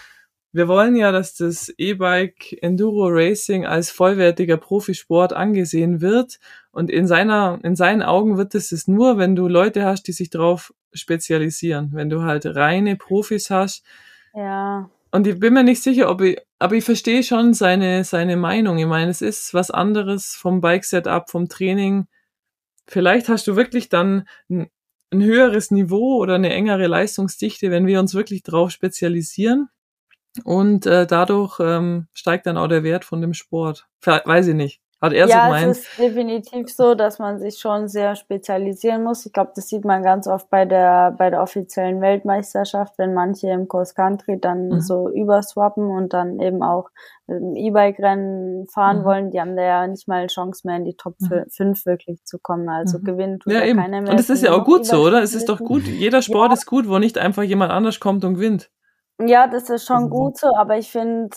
wir 0.52 0.66
wollen 0.66 0.96
ja, 0.96 1.12
dass 1.12 1.34
das 1.34 1.72
E-Bike 1.78 2.58
Enduro 2.60 3.06
Racing 3.08 3.66
als 3.66 3.90
vollwertiger 3.90 4.56
Profisport 4.56 5.32
angesehen 5.32 6.00
wird 6.00 6.40
und 6.72 6.90
in 6.90 7.06
seiner, 7.06 7.58
in 7.62 7.76
seinen 7.76 8.02
Augen 8.02 8.36
wird 8.36 8.54
es 8.54 8.72
es 8.72 8.88
nur, 8.88 9.18
wenn 9.18 9.36
du 9.36 9.48
Leute 9.48 9.84
hast, 9.84 10.04
die 10.04 10.12
sich 10.12 10.30
darauf 10.30 10.72
spezialisieren, 10.92 11.90
wenn 11.92 12.10
du 12.10 12.22
halt 12.22 12.46
reine 12.46 12.96
Profis 12.96 13.50
hast. 13.50 13.84
Ja 14.34 14.90
und 15.10 15.26
ich 15.26 15.38
bin 15.38 15.54
mir 15.54 15.64
nicht 15.64 15.82
sicher, 15.82 16.10
ob 16.10 16.20
ich, 16.20 16.38
aber 16.60 16.76
ich 16.76 16.84
verstehe 16.84 17.22
schon 17.22 17.54
seine, 17.54 18.04
seine 18.04 18.36
Meinung. 18.36 18.78
Ich 18.78 18.86
meine, 18.86 19.10
es 19.10 19.22
ist 19.22 19.54
was 19.54 19.70
anderes 19.70 20.34
vom 20.34 20.60
Bike-Setup, 20.60 21.30
vom 21.30 21.48
Training. 21.48 22.06
Vielleicht 22.86 23.30
hast 23.30 23.46
du 23.46 23.56
wirklich 23.56 23.88
dann 23.88 24.28
ein, 24.50 24.70
höheres 25.12 25.70
Niveau 25.72 26.18
oder 26.18 26.34
eine 26.34 26.52
engere 26.52 26.86
Leistungsdichte, 26.86 27.70
wenn 27.70 27.86
wir 27.86 27.98
uns 27.98 28.14
wirklich 28.14 28.42
drauf 28.42 28.70
spezialisieren. 28.70 29.70
Und 30.44 30.86
äh, 30.86 31.06
dadurch 31.06 31.58
ähm, 31.60 32.08
steigt 32.12 32.46
dann 32.46 32.58
auch 32.58 32.68
der 32.68 32.84
Wert 32.84 33.04
von 33.06 33.22
dem 33.22 33.34
Sport. 33.34 33.88
Weiß 34.04 34.46
ich 34.46 34.54
nicht. 34.54 34.80
Hat 35.02 35.14
er 35.14 35.26
ja, 35.28 35.36
so 35.36 35.44
gemeint? 35.44 35.70
es 35.70 35.78
ist 35.78 35.98
definitiv 35.98 36.68
so, 36.68 36.94
dass 36.94 37.18
man 37.18 37.38
sich 37.38 37.58
schon 37.58 37.88
sehr 37.88 38.16
spezialisieren 38.16 39.02
muss. 39.02 39.24
Ich 39.24 39.32
glaube, 39.32 39.52
das 39.54 39.68
sieht 39.68 39.84
man 39.84 40.02
ganz 40.02 40.26
oft 40.26 40.50
bei 40.50 40.66
der 40.66 41.12
bei 41.16 41.30
der 41.30 41.42
offiziellen 41.42 42.02
Weltmeisterschaft, 42.02 42.98
wenn 42.98 43.14
manche 43.14 43.48
im 43.48 43.66
Cross 43.66 43.94
Country 43.94 44.38
dann 44.38 44.68
mhm. 44.68 44.80
so 44.80 45.08
überswappen 45.08 45.88
und 45.88 46.12
dann 46.12 46.38
eben 46.38 46.62
auch 46.62 46.90
E-Bike-Rennen 47.28 48.66
fahren 48.66 49.00
mhm. 49.00 49.04
wollen. 49.04 49.30
Die 49.30 49.40
haben 49.40 49.56
da 49.56 49.62
ja 49.62 49.86
nicht 49.86 50.06
mal 50.06 50.26
Chance 50.26 50.66
mehr 50.66 50.76
in 50.76 50.84
die 50.84 50.96
Top 50.96 51.14
5 51.18 51.58
mhm. 51.58 51.74
wirklich 51.86 52.22
zu 52.24 52.38
kommen. 52.38 52.68
Also 52.68 52.98
mhm. 52.98 53.04
gewinnen 53.04 53.40
tut 53.40 53.52
ja, 53.54 53.64
eben. 53.64 53.78
keiner 53.78 54.02
mehr. 54.02 54.12
Und 54.12 54.20
es 54.20 54.28
ist 54.28 54.42
ja 54.42 54.52
auch 54.52 54.64
gut 54.64 54.84
so, 54.84 55.02
oder? 55.02 55.22
Es 55.22 55.34
ist 55.34 55.48
doch 55.48 55.60
gut. 55.60 55.84
Jeder 55.84 56.20
Sport 56.20 56.48
ja. 56.48 56.54
ist 56.54 56.66
gut, 56.66 56.88
wo 56.88 56.98
nicht 56.98 57.16
einfach 57.16 57.42
jemand 57.42 57.72
anders 57.72 58.00
kommt 58.00 58.24
und 58.24 58.34
gewinnt. 58.34 58.70
Ja, 59.18 59.46
das 59.46 59.70
ist 59.70 59.86
schon 59.86 60.10
gut 60.10 60.38
so, 60.38 60.54
aber 60.56 60.78
ich 60.78 60.90
finde, 60.90 61.36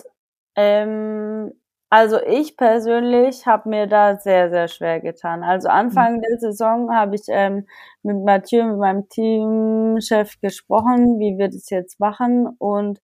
ähm, 0.55 1.51
also 1.93 2.19
ich 2.25 2.57
persönlich 2.57 3.45
habe 3.45 3.69
mir 3.69 3.85
da 3.85 4.17
sehr, 4.17 4.49
sehr 4.49 4.67
schwer 4.67 4.99
getan. 4.99 5.43
Also 5.43 5.69
Anfang 5.69 6.15
mhm. 6.15 6.21
der 6.21 6.39
Saison 6.39 6.91
habe 6.91 7.13
ich 7.13 7.21
ähm, 7.27 7.67
mit 8.01 8.17
Mathieu, 8.23 8.63
mit 8.65 8.79
meinem 8.79 9.09
Teamchef 9.09 10.39
gesprochen, 10.41 11.19
wie 11.19 11.37
wir 11.37 11.49
das 11.49 11.69
jetzt 11.69 11.99
machen. 11.99 12.47
Und 12.57 12.99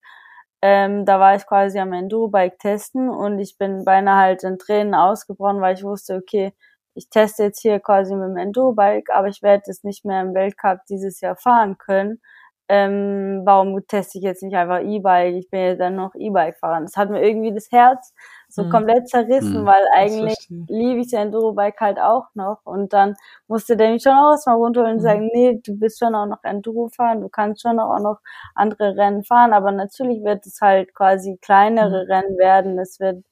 ähm, 0.64 1.06
da 1.06 1.20
war 1.20 1.36
ich 1.36 1.46
quasi 1.46 1.78
am 1.78 1.94
Enduro-Bike 1.94 2.58
testen 2.58 3.10
und 3.12 3.38
ich 3.38 3.60
bin 3.60 3.86
beinahe 3.86 4.18
halt 4.18 4.44
in 4.44 4.58
Tränen 4.58 4.96
ausgebrochen, 4.96 5.62
weil 5.62 5.76
ich 5.76 5.84
wusste, 5.84 6.16
okay, 6.16 6.54
ich 6.96 7.12
teste 7.12 7.44
jetzt 7.44 7.62
hier 7.62 7.80
quasi 7.80 8.16
mit 8.16 8.30
dem 8.30 8.38
Enduro-Bike, 8.38 9.12
aber 9.12 9.28
ich 9.28 9.44
werde 9.44 9.66
es 9.68 9.84
nicht 9.84 10.04
mehr 10.04 10.24
im 10.24 10.34
Weltcup 10.34 10.80
dieses 10.90 11.22
Jahr 11.22 11.36
fahren 11.36 11.78
können. 11.78 12.22
Ähm, 12.68 13.44
warum 13.46 13.86
teste 13.88 14.18
ich 14.18 14.24
jetzt 14.24 14.42
nicht 14.42 14.56
einfach 14.56 14.82
E-Bike? 14.82 15.36
Ich 15.36 15.50
bin 15.52 15.60
ja 15.60 15.76
dann 15.76 15.96
noch 15.96 16.16
E-Bike-Fahrer. 16.16 16.82
Das 16.82 16.98
hat 16.98 17.12
mir 17.12 17.22
irgendwie 17.22 17.54
das 17.54 17.72
Herz 17.72 18.16
so 18.50 18.64
mhm. 18.64 18.72
komplett 18.72 19.08
zerrissen, 19.08 19.62
mhm. 19.62 19.66
weil 19.66 19.84
eigentlich 19.93 20.36
liebe 20.50 21.02
ich 21.02 21.10
den 21.10 21.20
Enduro-Bike 21.20 21.80
halt 21.80 22.00
auch 22.00 22.26
noch. 22.34 22.60
Und 22.66 22.93
dann 22.93 23.16
musste 23.47 23.78
der 23.78 23.91
mich 23.91 24.04
schon 24.04 24.14
auch 24.14 24.32
erstmal 24.32 24.56
runterholen 24.58 24.95
und 24.95 25.02
mhm. 25.02 25.04
sagen, 25.04 25.30
nee, 25.34 25.62
du 25.64 25.78
bist 25.78 26.00
schon 26.00 26.16
auch 26.16 26.26
noch 26.26 26.43
Enduro 26.43 26.89
fahren, 26.89 27.22
du 27.22 27.30
kannst 27.30 27.62
schon 27.62 27.80
auch 27.80 28.00
noch 28.00 28.18
andere 28.56 28.97
Rennen 28.97 29.24
fahren, 29.24 29.54
aber 29.54 29.72
natürlich 29.72 30.24
wird 30.24 30.45
es 30.45 30.60
halt 30.62 30.93
quasi 30.95 31.38
kleinere 31.41 32.06
mhm. 32.06 32.12
Rennen 32.12 32.38
werden. 32.38 32.80
Es 32.80 33.00
wird 33.00 33.24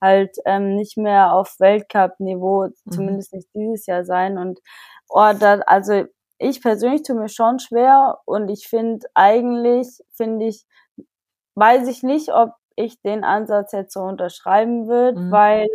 halt 0.00 0.36
ähm, 0.44 0.76
nicht 0.76 0.98
mehr 0.98 1.32
auf 1.32 1.56
Weltcup-Niveau, 1.58 2.66
Mhm. 2.66 2.92
zumindest 2.92 3.32
nicht 3.32 3.48
dieses 3.54 3.86
Jahr 3.86 4.04
sein. 4.04 4.36
Und 4.38 4.60
oh, 5.08 5.32
da, 5.38 5.60
also 5.66 6.04
ich 6.38 6.60
persönlich 6.60 7.02
tue 7.02 7.16
mir 7.16 7.28
schon 7.28 7.58
schwer 7.58 8.18
und 8.26 8.50
ich 8.50 8.68
finde 8.68 9.06
eigentlich, 9.14 9.88
finde 10.12 10.46
ich, 10.46 10.66
weiß 11.54 11.88
ich 11.88 12.02
nicht, 12.02 12.32
ob 12.34 12.52
ich 12.76 13.00
den 13.02 13.24
Ansatz 13.24 13.72
jetzt 13.72 13.92
so 13.94 14.00
unterschreiben 14.00 14.88
würde, 14.88 15.18
Mhm. 15.20 15.30
weil 15.30 15.68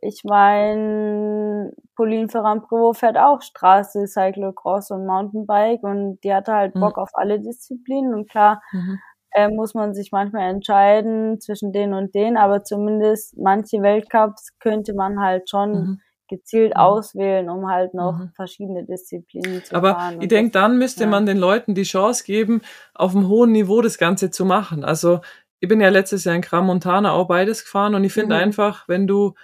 ich 0.00 0.22
meine, 0.24 1.72
Pauline 1.96 2.28
Ferrand-Prévot 2.28 2.96
fährt 2.96 3.18
auch 3.18 3.42
Straße, 3.42 4.06
Cyclocross 4.06 4.90
und 4.92 5.06
Mountainbike 5.06 5.82
und 5.82 6.20
die 6.24 6.32
hatte 6.34 6.52
halt 6.54 6.74
Mhm. 6.74 6.80
Bock 6.80 6.98
auf 6.98 7.10
alle 7.14 7.40
Disziplinen 7.40 8.14
und 8.14 8.30
klar 8.30 8.62
Mhm. 8.72 9.02
äh, 9.32 9.48
muss 9.48 9.74
man 9.74 9.94
sich 9.94 10.10
manchmal 10.12 10.50
entscheiden 10.50 11.40
zwischen 11.40 11.72
den 11.72 11.92
und 11.94 12.14
den, 12.14 12.36
aber 12.38 12.64
zumindest 12.64 13.36
manche 13.38 13.82
Weltcups 13.82 14.56
könnte 14.58 14.94
man 14.94 15.20
halt 15.20 15.50
schon 15.50 15.70
Mhm. 15.72 16.00
gezielt 16.28 16.72
Mhm. 16.74 16.80
auswählen, 16.80 17.50
um 17.50 17.68
halt 17.70 17.92
noch 17.94 18.18
Mhm. 18.18 18.32
verschiedene 18.36 18.84
Disziplinen 18.86 19.62
zu 19.64 19.74
Aber 19.76 19.90
fahren. 19.90 20.14
ich 20.14 20.20
Und 20.22 20.30
denke, 20.30 20.50
dann 20.52 20.78
müsste 20.78 21.04
ja. 21.04 21.10
man 21.10 21.26
den 21.26 21.36
Leuten 21.38 21.74
die 21.74 21.82
Chance 21.84 22.24
geben, 22.24 22.62
auf 22.94 23.14
einem 23.16 23.28
hohen 23.28 23.52
Niveau 23.52 23.80
das 23.82 23.98
Ganze 23.98 24.30
zu 24.30 24.44
machen. 24.46 24.84
Also 24.84 25.20
ich 25.60 25.68
bin 25.68 25.80
ja 25.80 25.88
letztes 25.88 26.24
Jahr 26.24 26.34
in 26.36 26.42
Gran 26.42 26.66
Montana 26.66 27.12
auch 27.12 27.26
beides 27.26 27.64
gefahren 27.64 27.94
und 27.94 28.04
ich 28.04 28.12
finde 28.12 28.36
Mhm. 28.36 28.42
einfach, 28.42 28.86
wenn 28.88 29.06
du 29.06 29.34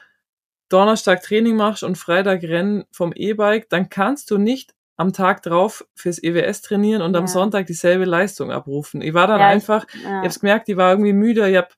Donnerstag 0.69 1.23
Training 1.23 1.57
machst 1.57 1.83
und 1.83 1.97
Freitag 1.99 2.43
Rennen 2.43 2.85
vom 2.91 3.13
E-Bike, 3.15 3.69
dann 3.69 3.89
kannst 3.91 4.31
du 4.31 4.39
nicht 4.39 4.75
am 4.97 5.13
Tag 5.13 5.43
drauf 5.43 5.85
fürs 5.95 6.23
EWS 6.23 6.63
trainieren 6.63 7.03
und 7.03 7.17
am 7.17 7.25
Ja. 7.25 7.29
Sonntag 7.29 7.67
dieselbe 7.67 8.05
Leistung 8.05 8.51
abrufen. 8.53 9.03
Ich 9.03 9.13
war 9.13 9.27
dann 9.27 9.41
Ja, 9.41 9.49
ich- 9.49 9.55
einfach, 9.55 9.87
ja. 9.93 10.21
ich 10.21 10.25
hab's 10.27 10.41
gemerkt, 10.41 10.69
ich 10.69 10.77
war 10.77 10.91
irgendwie 10.93 11.13
müde, 11.13 11.49
ich 11.51 11.57
hab 11.57 11.75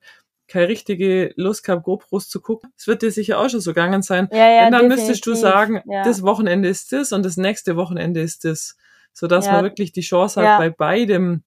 keine 0.49 0.69
richtige 0.69 1.33
Lust 1.37 1.65
gehabt, 1.65 1.83
GoPros 1.83 2.29
zu 2.29 2.41
gucken. 2.41 2.71
Es 2.77 2.87
wird 2.87 3.03
dir 3.03 3.11
sicher 3.11 3.41
auch 3.41 3.49
schon 3.49 3.61
so 3.61 3.71
gegangen 3.73 4.03
sein. 4.03 4.29
ja, 4.31 4.49
ja, 4.49 4.65
Wenn, 4.67 4.73
dann 4.73 4.89
müsstest 4.89 5.27
du 5.27 5.31
definitiv. 5.33 5.41
sagen, 5.55 5.83
das 6.05 6.23
Wochenende 6.23 6.69
ist 6.69 6.93
das 6.93 7.13
und 7.13 7.25
das 7.25 7.37
nächste 7.37 7.75
Wochenende 7.77 8.21
ist 8.21 8.45
das. 8.45 8.77
Sodass 9.13 9.47
man 9.47 9.65
wirklich 9.65 9.93
die 9.93 10.03
Chance 10.03 10.41
hat, 10.43 10.59
bei 10.59 10.69
beidem 10.71 11.43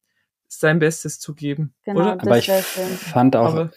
sein 0.51 0.79
Bestes 0.79 1.19
zu 1.19 1.35
geben. 1.35 1.73
Genau, 1.85 1.99
oder? 2.01 2.15
das 2.15 2.27
Aber 2.27 2.37
ich 2.37 2.49
fand 2.51 3.35
auch 3.35 3.53
Aber- 3.53 3.71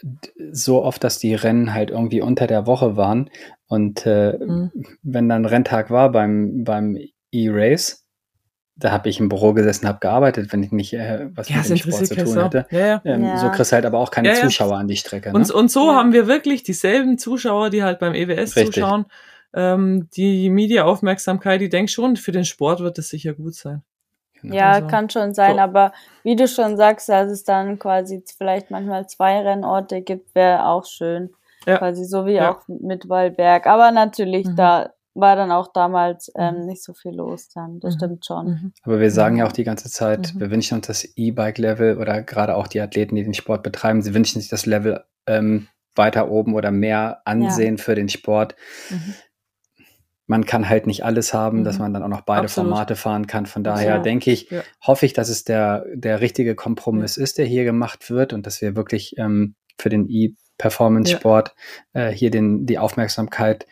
so 0.53 0.83
oft, 0.83 1.05
dass 1.05 1.19
die 1.19 1.35
Rennen 1.35 1.75
halt 1.75 1.91
irgendwie 1.91 2.21
unter 2.23 2.47
der 2.47 2.67
Woche 2.67 2.97
waren. 2.97 3.31
Und 3.67 4.07
äh, 4.07 4.39
Mhm. 4.39 4.71
wenn 5.03 5.29
dann 5.29 5.45
Renntag 5.45 5.91
war 5.91 6.11
beim, 6.11 6.65
beim 6.65 6.99
E-Race, 7.31 8.07
da 8.75 8.91
habe 8.91 9.11
ich 9.11 9.21
im 9.21 9.29
Büro 9.29 9.53
gesessen, 9.53 9.87
habe 9.87 9.99
gearbeitet, 10.01 10.51
wenn 10.53 10.63
ich 10.63 10.73
nicht 10.73 10.95
äh, 10.95 11.29
was 11.35 11.49
Ja, 11.51 11.59
mit 11.59 11.69
dem 11.69 11.77
Sport 11.77 12.07
zu 12.07 12.17
tun 12.17 12.43
hätte. 12.43 12.67
Ja, 12.71 12.79
ja. 12.87 13.03
Ähm, 13.05 13.25
Ja. 13.25 13.37
So 13.37 13.51
kriegst 13.51 13.71
du 13.71 13.75
halt 13.77 13.85
aber 13.87 13.99
auch 13.99 14.11
keine 14.11 14.29
Ja, 14.29 14.35
ja. 14.35 14.41
Zuschauer 14.41 14.77
an 14.79 14.89
die 14.89 14.97
Strecke. 14.97 15.29
Ne? 15.31 15.35
Und, 15.35 15.51
und 15.51 15.71
so 15.71 15.89
Ja. 15.91 15.97
haben 15.97 16.13
wir 16.15 16.27
wirklich 16.27 16.63
dieselben 16.63 17.19
Zuschauer, 17.19 17.69
die 17.71 17.83
halt 17.85 17.99
beim 17.99 18.15
EWS 18.15 18.57
Richtig. 18.57 18.75
zuschauen. 18.77 19.05
Ähm, 19.55 20.09
die 20.17 20.49
Media-Aufmerksamkeit, 20.49 21.61
die 21.61 21.69
denkt 21.69 21.91
schon, 21.91 22.17
für 22.17 22.33
den 22.33 22.47
Sport 22.47 22.81
wird 22.81 22.99
es 22.99 23.11
sicher 23.11 23.35
gut 23.35 23.55
sein. 23.55 23.83
Genau. 24.43 24.55
Ja, 24.55 24.73
Also, 24.73 24.89
kann 24.89 25.09
schon 25.11 25.35
sein, 25.35 25.55
so. 25.57 25.61
aber 25.61 25.93
wie 26.23 26.37
du 26.37 26.47
schon 26.49 26.77
sagst, 26.77 27.09
dass 27.09 27.31
es 27.31 27.45
dann 27.45 27.79
quasi 27.79 28.23
vielleicht 28.37 28.71
manchmal 28.71 29.07
zwei 29.09 29.41
Rennorte 29.41 30.03
gibt, 30.03 30.35
wäre 30.35 30.67
auch 30.67 30.85
schön. 30.85 31.31
Ja. 31.67 31.79
Quasi 31.79 32.05
so 32.05 32.27
wie 32.27 32.33
Ja. 32.35 32.51
auch 32.53 32.61
mit 32.67 33.09
Waldberg. 33.09 33.67
Aber 33.67 33.91
natürlich, 33.93 34.47
Mhm. 34.47 34.57
da 34.57 34.91
war 35.15 35.37
dann 35.37 35.53
auch 35.53 35.69
damals 35.73 36.33
ähm, 36.37 36.61
Mhm. 36.61 36.67
nicht 36.67 36.83
so 36.83 36.93
viel 36.95 37.13
los 37.15 37.49
dann. 37.51 37.79
Das 37.81 37.95
Mhm. 37.95 37.99
stimmt 37.99 38.27
schon. 38.27 38.47
Mhm. 38.47 38.73
Aber 38.83 38.99
wir 38.99 39.11
sagen 39.11 39.37
ja 39.37 39.47
auch 39.47 39.53
die 39.53 39.63
ganze 39.65 39.89
Zeit, 39.91 40.33
Mhm. 40.35 40.41
wir 40.41 40.51
wünschen 40.51 40.79
uns 40.79 40.87
das 40.87 41.05
E-Bike-Level 41.17 41.99
oder 41.99 42.23
gerade 42.23 42.57
auch 42.57 42.67
die 42.67 42.81
Athleten, 42.81 43.15
die 43.15 43.23
den 43.23 43.35
Sport 43.35 43.63
betreiben, 43.63 44.03
sie 44.03 44.15
wünschen 44.15 44.41
sich 44.41 44.49
das 44.51 44.67
Level 44.67 45.05
ähm, 45.29 45.69
weiter 45.95 46.31
oben 46.31 46.55
oder 46.55 46.71
mehr 46.73 47.21
Ansehen 47.27 47.77
für 47.79 47.95
den 47.95 48.09
Sport. 48.09 48.57
Mhm. 48.91 49.15
Man 50.33 50.47
kann 50.47 50.67
halt 50.67 50.87
nicht 50.87 51.05
alles 51.05 51.35
haben, 51.35 51.63
dass 51.63 51.77
Mhm. 51.77 51.83
man 51.83 51.93
dann 51.95 52.03
auch 52.05 52.09
noch 52.09 52.23
beide 52.23 52.45
Absolut. 52.45 52.71
Formate 52.71 52.97
fahren 52.97 53.27
kann. 53.27 53.45
Von 53.45 53.63
daher 53.63 53.97
Ja. 53.97 53.99
denke 53.99 54.31
ich, 54.31 54.49
Ja. 54.51 54.63
hoffe 54.81 55.05
ich, 55.05 55.13
dass 55.13 55.29
es 55.29 55.45
der, 55.45 55.85
der 55.93 56.23
richtige 56.23 56.55
Kompromiss 56.55 57.19
ist, 57.19 57.37
der 57.37 57.45
hier 57.45 57.65
gemacht 57.65 58.09
wird 58.11 58.33
und 58.33 58.47
dass 58.47 58.63
wir 58.63 58.75
wirklich 58.75 59.19
ähm, 59.19 59.55
für 59.79 59.91
den 59.91 60.09
E-Performance-Sport 60.09 61.55
äh, 61.93 62.09
hier 62.11 62.31
den, 62.31 62.65
die 62.65 62.79
Aufmerksamkeit 62.79 63.67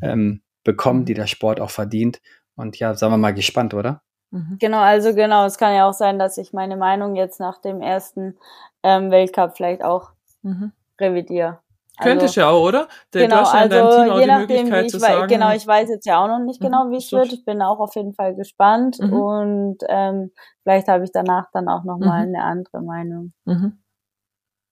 ähm, 0.00 0.40
bekommen, 0.64 1.00
Mhm. 1.00 1.04
die 1.04 1.14
der 1.14 1.26
Sport 1.26 1.60
auch 1.60 1.70
verdient. 1.70 2.20
Und 2.56 2.78
ja, 2.78 2.94
sagen 2.94 3.12
wir 3.12 3.18
mal 3.18 3.34
gespannt, 3.34 3.74
oder? 3.74 4.00
Mhm. 4.30 4.56
Genau, 4.58 4.80
also 4.80 5.14
genau, 5.14 5.44
es 5.44 5.58
kann 5.58 5.74
ja 5.74 5.86
auch 5.88 5.92
sein, 5.94 6.18
dass 6.18 6.38
ich 6.38 6.54
meine 6.54 6.76
Meinung 6.78 7.16
jetzt 7.16 7.38
nach 7.38 7.60
dem 7.60 7.82
ersten 7.82 8.36
ähm, 8.82 9.10
Weltcup 9.10 9.56
vielleicht 9.58 9.82
auch 9.84 10.12
Mhm. 10.42 10.72
revidiere. 10.98 11.58
Könntest 12.02 12.38
also, 12.38 12.40
ja 12.40 12.48
auch, 12.50 12.62
oder? 12.66 12.88
Der, 13.12 13.22
genau, 13.22 13.36
du 13.36 13.40
hast 13.42 13.54
ja 13.54 13.62
in 13.64 13.70
deinem 13.70 13.86
also 13.86 14.02
Team 14.02 14.10
auch 14.10 14.16
je 14.16 14.22
die 14.22 14.28
nachdem, 14.28 14.48
wie 14.48 14.52
Möglichkeit 14.54 14.84
ich 14.86 14.92
zu 14.92 15.00
wei- 15.00 15.06
sagen. 15.12 15.28
genau, 15.28 15.52
ich 15.54 15.66
weiß 15.66 15.88
jetzt 15.88 16.06
ja 16.06 16.22
auch 16.22 16.28
noch 16.28 16.38
nicht 16.44 16.60
Mhm, 16.60 16.64
genau, 16.66 16.90
wie 16.90 16.96
es 16.96 17.12
wird. 17.12 17.32
Ich 17.32 17.44
bin 17.44 17.62
auch 17.62 17.80
auf 17.80 17.94
jeden 17.96 18.14
Fall 18.14 18.34
gespannt 18.34 18.98
Mhm. 19.00 19.12
und 19.12 19.78
ähm, 19.88 20.30
vielleicht 20.62 20.88
habe 20.88 21.04
ich 21.04 21.12
danach 21.12 21.46
dann 21.52 21.68
auch 21.68 21.84
noch 21.84 21.98
mal 21.98 22.26
Mhm. 22.26 22.34
eine 22.34 22.44
andere 22.44 22.82
Meinung. 22.82 23.32
Mhm. 23.44 23.78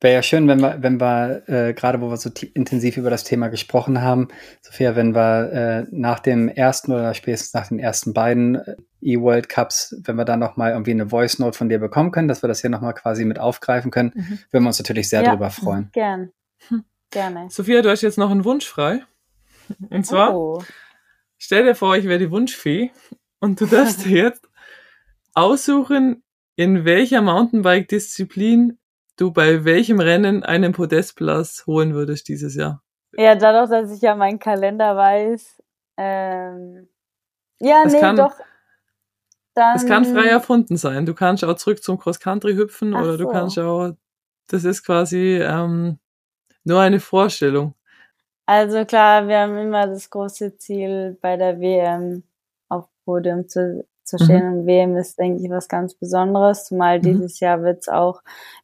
Wäre 0.03 0.13
ja 0.17 0.23
schön, 0.23 0.47
wenn 0.47 0.61
wir, 0.61 0.83
wenn 0.83 1.01
wir 1.01 1.43
äh, 1.49 1.73
gerade 1.73 2.03
wo 2.03 2.11
wir 2.11 2.19
so 2.19 2.29
intensiv 2.53 2.99
über 2.99 3.09
das 3.09 3.25
Thema 3.25 3.49
gesprochen 3.49 4.03
haben, 4.03 4.29
Sophia, 4.61 4.95
wenn 4.95 5.15
wir 5.15 5.53
äh, 5.53 5.87
nach 5.91 6.21
dem 6.21 6.49
ersten 6.51 6.93
oder 6.93 7.15
spätestens 7.15 7.55
nach 7.55 7.69
den 7.69 7.79
ersten 7.79 8.13
beiden 8.13 8.57
äh, 8.57 8.77
E-World 9.01 9.49
Cups, 9.49 9.97
wenn 10.05 10.17
wir 10.17 10.27
da 10.27 10.37
nochmal 10.37 10.73
irgendwie 10.73 10.91
eine 10.91 11.09
Voice 11.09 11.39
Note 11.39 11.57
von 11.57 11.71
dir 11.71 11.79
bekommen 11.79 12.11
können, 12.11 12.29
dass 12.29 12.43
wir 12.43 12.49
das 12.49 12.61
hier 12.61 12.69
nochmal 12.69 12.93
quasi 12.93 13.25
mit 13.25 13.39
aufgreifen 13.39 13.91
können, 13.91 14.13
Mhm. 14.15 14.39
würden 14.51 14.65
wir 14.65 14.69
uns 14.69 14.79
natürlich 14.79 15.09
sehr 15.09 15.23
Ja. 15.23 15.31
drüber 15.31 15.49
freuen. 15.49 15.89
Gern. 15.93 16.31
Hm. 16.69 16.85
Gerne. 17.11 17.49
Sophia, 17.51 17.83
du 17.83 17.91
hast 17.91 18.03
jetzt 18.03 18.19
noch 18.19 18.31
einen 18.31 18.45
Wunsch 18.45 18.67
frei. 18.69 19.05
Und 19.91 20.05
zwar, 20.07 20.35
Oh. 20.37 20.63
stell 21.39 21.65
dir 21.65 21.75
vor, 21.75 21.97
ich 21.97 22.05
wäre 22.07 22.19
die 22.19 22.31
Wunschfee 22.31 22.91
und 23.41 23.61
du 23.61 23.67
darfst 23.67 24.05
dir 24.05 24.25
jetzt 24.25 24.49
aussuchen, 25.35 26.23
in 26.57 26.85
welcher 26.85 27.23
Mountainbike-Disziplin 27.23 28.79
du 29.17 29.31
bei 29.33 29.65
welchem 29.65 30.01
Rennen 30.01 30.43
einen 30.43 30.73
Podestplatz 30.73 31.65
holen 31.67 31.95
würdest 31.95 32.29
dieses 32.29 32.55
Jahr. 32.55 32.83
Ja, 33.17 33.35
dadurch, 33.35 33.71
dass 33.71 33.91
ich 33.95 34.03
ja 34.03 34.15
meinen 34.15 34.39
Kalender 34.39 34.97
weiß. 34.97 35.63
Ähm, 35.97 36.89
ja, 37.61 37.83
Es 37.87 37.93
nee, 37.93 38.01
kann- 38.01 38.17
doch. 38.17 38.35
Dann, 39.55 39.75
Es 39.77 39.87
kann 39.87 40.05
frei 40.05 40.27
erfunden 40.27 40.77
sein. 40.77 41.07
Du 41.07 41.15
kannst 41.15 41.43
auch 41.43 41.55
zurück 41.57 41.83
zum 41.83 41.99
Cross-Country 41.99 42.55
hüpfen 42.57 42.95
Ach 42.95 43.01
oder 43.03 43.17
du 43.17 43.25
so. 43.25 43.31
kannst 43.31 43.59
auch, 43.59 43.93
das 44.49 44.65
ist 44.65 44.85
quasi 44.85 45.39
ähm, 45.43 45.99
nur 46.67 46.81
eine 46.81 47.01
Vorstellung. 47.01 47.75
Also 48.47 48.85
klar, 48.85 49.27
wir 49.29 49.39
haben 49.41 49.57
immer 49.59 49.87
das 49.89 50.09
große 50.11 50.57
Ziel, 50.59 51.19
bei 51.21 51.37
der 51.37 51.61
WM 51.61 52.23
auf 52.69 52.89
Podium 53.05 53.49
zu, 53.49 53.85
zu 54.05 54.19
stehen. 54.19 54.61
Und 54.61 54.67
WM 54.67 54.97
ist, 54.97 55.19
denke 55.19 55.43
ich, 55.43 55.51
was 55.51 55.69
ganz 55.69 55.95
Besonderes. 55.95 56.67
Zumal 56.67 56.99
Mhm. 56.99 57.03
dieses 57.03 57.41
Jahr 57.41 57.63
wird's 57.63 57.89
auch 57.89 58.23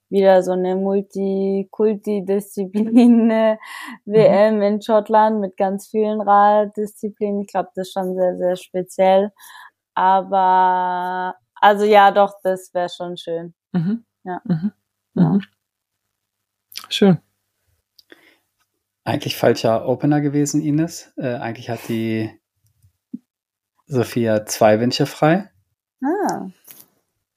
wieder 0.09 0.42
so 0.42 0.53
eine 0.53 0.76
Multikulti-Disziplin 0.76 3.30
äh, 3.30 3.57
WM 4.05 4.61
in 4.62 4.80
Schottland 4.82 5.40
mit 5.40 5.57
ganz 5.57 5.88
vielen 5.88 6.20
Raddisziplinen. 6.20 7.40
Ich 7.42 7.48
glaube, 7.48 7.70
das 7.74 7.88
ist 7.88 7.92
schon 7.94 8.14
sehr, 8.14 8.36
sehr 8.36 8.57
speziell. 8.57 9.32
Aber 9.94 11.34
also 11.61 11.84
ja, 11.84 12.11
doch, 12.11 12.34
das 12.42 12.72
wäre 12.74 12.88
schon 12.88 13.16
schön. 13.16 13.55
Mhm. 13.72 14.05
Ja. 14.24 14.40
Mhm. 14.44 14.72
Ja. 15.14 15.28
Mhm. 15.30 15.42
Schön. 16.88 17.18
Eigentlich 19.05 19.36
falscher 19.36 19.86
Opener 19.88 20.20
gewesen, 20.20 20.62
Ines. 20.62 21.12
Äh, 21.16 21.34
eigentlich 21.34 21.70
hat 21.70 21.88
die 21.88 22.30
Sophia 23.86 24.46
zwei 24.46 24.80
Wünsche 24.80 25.07
frei. 25.07 25.50
Ah, 26.05 26.48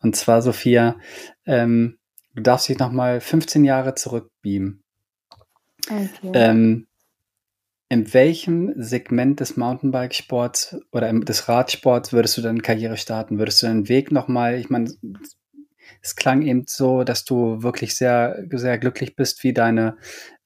Und 0.01 0.15
zwar, 0.15 0.41
Sophia, 0.41 0.97
ähm, 1.45 1.97
du 2.33 2.41
darfst 2.41 2.69
dich 2.69 2.77
nochmal 2.77 3.19
15 3.19 3.63
Jahre 3.63 3.95
zurückbeamen. 3.95 4.83
okay. 5.85 6.31
Ähm, 6.33 6.87
in 7.89 8.13
welchem 8.13 8.73
Segment 8.77 9.39
des 9.39 9.57
Mountainbike-Sports 9.57 10.77
oder 10.91 11.13
des 11.13 11.47
Radsports 11.47 12.13
würdest 12.13 12.37
du 12.37 12.41
deine 12.41 12.61
Karriere 12.61 12.97
starten? 12.97 13.37
Würdest 13.37 13.61
du 13.61 13.67
deinen 13.67 13.89
Weg 13.89 14.11
nochmal, 14.11 14.55
ich 14.55 14.69
meine, 14.69 14.91
es 16.01 16.15
klang 16.15 16.41
eben 16.41 16.65
so, 16.67 17.03
dass 17.03 17.25
du 17.25 17.63
wirklich 17.63 17.95
sehr, 17.95 18.43
sehr 18.51 18.77
glücklich 18.77 19.15
bist, 19.15 19.43
wie 19.43 19.53
deine, 19.53 19.97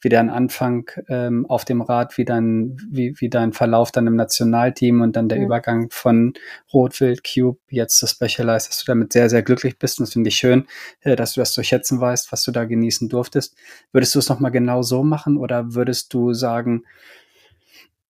wie 0.01 0.09
dein 0.09 0.29
Anfang 0.29 0.89
ähm, 1.09 1.45
auf 1.45 1.65
dem 1.65 1.81
Rad, 1.81 2.17
wie 2.17 2.25
dein, 2.25 2.77
wie, 2.89 3.15
wie 3.19 3.29
dein 3.29 3.53
Verlauf 3.53 3.91
dann 3.91 4.07
im 4.07 4.15
Nationalteam 4.15 5.01
und 5.01 5.15
dann 5.15 5.27
der 5.29 5.39
Mhm. 5.39 5.45
Übergang 5.45 5.89
von 5.91 6.33
Rotwild, 6.73 7.23
Cube, 7.23 7.59
jetzt 7.69 7.97
zu 7.97 8.07
Specialized, 8.07 8.69
dass 8.69 8.79
du 8.79 8.85
damit 8.85 9.13
sehr, 9.13 9.29
sehr 9.29 9.43
glücklich 9.43 9.77
bist. 9.77 9.99
Und 9.99 10.07
das 10.07 10.13
finde 10.13 10.29
ich 10.29 10.35
schön, 10.35 10.67
äh, 11.01 11.15
dass 11.15 11.33
du 11.33 11.41
das 11.41 11.53
zu 11.53 11.63
schätzen 11.63 11.99
weißt, 11.99 12.31
was 12.31 12.43
du 12.43 12.51
da 12.51 12.65
genießen 12.65 13.09
durftest. 13.09 13.55
Würdest 13.91 14.15
du 14.15 14.19
es 14.19 14.29
nochmal 14.29 14.51
genau 14.51 14.81
so 14.81 15.03
machen 15.03 15.37
oder 15.37 15.73
würdest 15.73 16.13
du 16.13 16.33
sagen, 16.33 16.83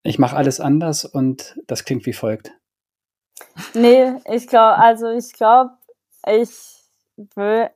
ich 0.03 0.19
mache 0.19 0.35
alles 0.35 0.59
anders 0.59 1.05
und 1.05 1.59
das 1.67 1.83
klingt 1.83 2.05
wie 2.05 2.13
folgt? 2.13 2.51
Nee, 3.73 4.13
ich 4.25 4.47
glaube, 4.47 4.77
also 4.77 5.09
ich 5.09 5.33
glaube, 5.33 5.71
ich 6.27 6.78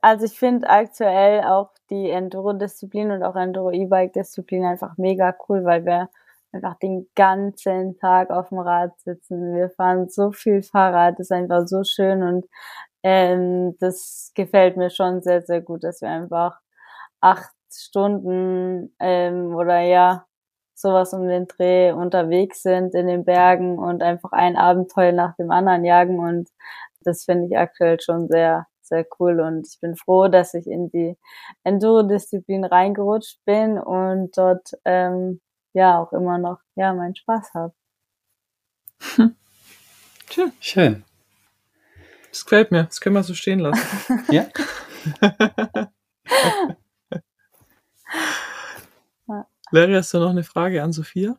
also 0.00 0.24
ich 0.24 0.38
finde 0.38 0.68
aktuell 0.68 1.42
auch 1.44 1.70
die 1.90 2.10
Enduro-Disziplin 2.10 3.10
und 3.10 3.22
auch 3.22 3.36
Enduro-E-Bike-Disziplin 3.36 4.64
einfach 4.64 4.96
mega 4.96 5.34
cool, 5.48 5.64
weil 5.64 5.84
wir 5.84 6.08
einfach 6.52 6.78
den 6.78 7.08
ganzen 7.14 7.98
Tag 7.98 8.30
auf 8.30 8.48
dem 8.50 8.58
Rad 8.58 8.98
sitzen. 9.00 9.54
Wir 9.54 9.70
fahren 9.70 10.08
so 10.08 10.32
viel 10.32 10.62
Fahrrad, 10.62 11.18
das 11.18 11.26
ist 11.26 11.32
einfach 11.32 11.66
so 11.66 11.82
schön 11.84 12.22
und 12.22 12.46
ähm, 13.02 13.76
das 13.80 14.32
gefällt 14.34 14.76
mir 14.76 14.90
schon 14.90 15.22
sehr, 15.22 15.42
sehr 15.42 15.60
gut, 15.60 15.84
dass 15.84 16.00
wir 16.00 16.08
einfach 16.08 16.58
acht 17.20 17.52
Stunden 17.70 18.94
ähm, 19.00 19.54
oder 19.54 19.80
ja, 19.80 20.26
sowas 20.74 21.12
um 21.12 21.28
den 21.28 21.46
Dreh 21.46 21.92
unterwegs 21.92 22.62
sind 22.62 22.94
in 22.94 23.06
den 23.08 23.24
Bergen 23.24 23.78
und 23.78 24.02
einfach 24.02 24.32
ein 24.32 24.56
Abenteuer 24.56 25.12
nach 25.12 25.34
dem 25.36 25.50
anderen 25.50 25.84
jagen 25.84 26.18
und 26.18 26.48
das 27.02 27.24
finde 27.24 27.46
ich 27.46 27.58
aktuell 27.58 28.00
schon 28.00 28.28
sehr, 28.28 28.66
sehr 28.86 29.06
cool 29.18 29.40
und 29.40 29.66
ich 29.66 29.80
bin 29.80 29.96
froh, 29.96 30.28
dass 30.28 30.54
ich 30.54 30.66
in 30.66 30.90
die 30.90 31.16
Enduro-Disziplin 31.64 32.64
reingerutscht 32.64 33.44
bin 33.44 33.78
und 33.78 34.36
dort 34.36 34.72
ähm, 34.84 35.40
ja 35.72 35.98
auch 36.00 36.12
immer 36.12 36.38
noch 36.38 36.60
ja 36.76 36.92
meinen 36.92 37.16
Spaß 37.16 37.54
habe. 37.54 37.74
Schön. 39.00 40.52
Schön. 40.60 41.04
Das 42.30 42.44
gefällt 42.44 42.70
mir. 42.72 42.84
Das 42.84 43.00
können 43.00 43.14
wir 43.14 43.22
so 43.22 43.34
stehen 43.34 43.60
lassen. 43.60 44.24
ja. 44.30 44.46
Larry, 49.70 49.94
hast 49.94 50.14
du 50.14 50.18
noch 50.18 50.30
eine 50.30 50.44
Frage 50.44 50.82
an 50.82 50.92
Sophia? 50.92 51.36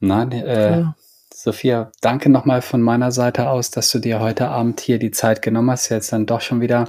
Nein, 0.00 0.32
äh, 0.32 0.80
ja. 0.80 0.96
Sophia, 1.36 1.90
danke 2.00 2.30
nochmal 2.30 2.62
von 2.62 2.80
meiner 2.80 3.10
Seite 3.10 3.48
aus, 3.50 3.72
dass 3.72 3.90
du 3.90 3.98
dir 3.98 4.20
heute 4.20 4.46
Abend 4.46 4.78
hier 4.78 5.00
die 5.00 5.10
Zeit 5.10 5.42
genommen 5.42 5.68
hast. 5.72 5.88
Jetzt 5.88 6.12
dann 6.12 6.26
doch 6.26 6.40
schon 6.40 6.60
wieder 6.60 6.86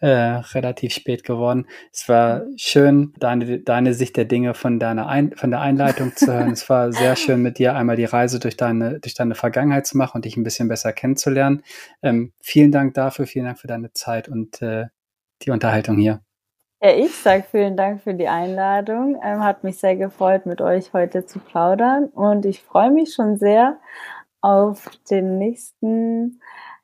äh, 0.00 0.08
relativ 0.08 0.92
spät 0.92 1.22
geworden. 1.22 1.68
Es 1.92 2.08
war 2.08 2.42
schön, 2.56 3.14
deine, 3.20 3.60
deine 3.60 3.94
Sicht 3.94 4.16
der 4.16 4.24
Dinge 4.24 4.54
von 4.54 4.80
deiner 4.80 5.06
Ein 5.06 5.36
von 5.36 5.52
der 5.52 5.60
Einleitung 5.60 6.16
zu 6.16 6.32
hören. 6.32 6.50
es 6.50 6.68
war 6.68 6.92
sehr 6.92 7.14
schön, 7.16 7.42
mit 7.42 7.60
dir 7.60 7.76
einmal 7.76 7.94
die 7.94 8.06
Reise 8.06 8.40
durch 8.40 8.56
deine, 8.56 8.98
durch 8.98 9.14
deine 9.14 9.36
Vergangenheit 9.36 9.86
zu 9.86 9.96
machen 9.96 10.16
und 10.16 10.24
dich 10.24 10.36
ein 10.36 10.42
bisschen 10.42 10.66
besser 10.66 10.92
kennenzulernen. 10.92 11.62
Ähm, 12.02 12.32
vielen 12.42 12.72
Dank 12.72 12.94
dafür, 12.94 13.28
vielen 13.28 13.44
Dank 13.44 13.60
für 13.60 13.68
deine 13.68 13.92
Zeit 13.92 14.28
und 14.28 14.60
äh, 14.62 14.86
die 15.42 15.52
Unterhaltung 15.52 15.96
hier. 15.96 16.25
Ja, 16.82 16.90
ich 16.94 17.14
sage 17.16 17.44
vielen 17.50 17.76
Dank 17.76 18.02
für 18.02 18.14
die 18.14 18.28
Einladung. 18.28 19.18
Ähm, 19.22 19.42
hat 19.42 19.64
mich 19.64 19.78
sehr 19.78 19.96
gefreut, 19.96 20.44
mit 20.46 20.60
euch 20.60 20.92
heute 20.92 21.24
zu 21.24 21.38
plaudern. 21.38 22.06
Und 22.06 22.44
ich 22.44 22.62
freue 22.62 22.90
mich 22.90 23.14
schon 23.14 23.38
sehr 23.38 23.78
auf 24.42 24.88
den 25.10 25.38
nächsten, 25.38 26.40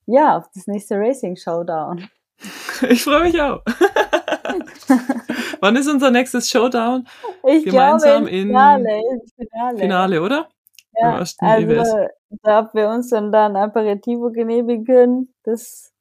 ja, 0.06 0.38
auf 0.38 0.48
das 0.54 0.66
nächste 0.66 0.96
Racing 0.96 1.36
Showdown. 1.36 2.08
Ich 2.88 3.04
freue 3.04 3.22
mich 3.22 3.40
auch. 3.40 3.60
Wann 5.60 5.76
ist 5.76 5.88
unser 5.88 6.10
nächstes 6.10 6.50
Showdown? 6.50 7.06
Ich 7.46 7.64
Gemeinsam 7.64 8.24
glaube 8.24 8.30
in 8.30 8.48
Finale, 8.48 9.00
Finale. 9.36 9.78
Finale, 9.78 10.22
oder? 10.22 10.48
Ja, 10.94 11.22
also, 11.38 12.08
ob 12.42 12.74
wir 12.74 12.88
uns 12.88 13.10
dann 13.10 13.30
da 13.30 13.46
ein 13.46 13.54
Aperitivo 13.54 14.32
genehmigen 14.32 15.32
das 15.44 15.92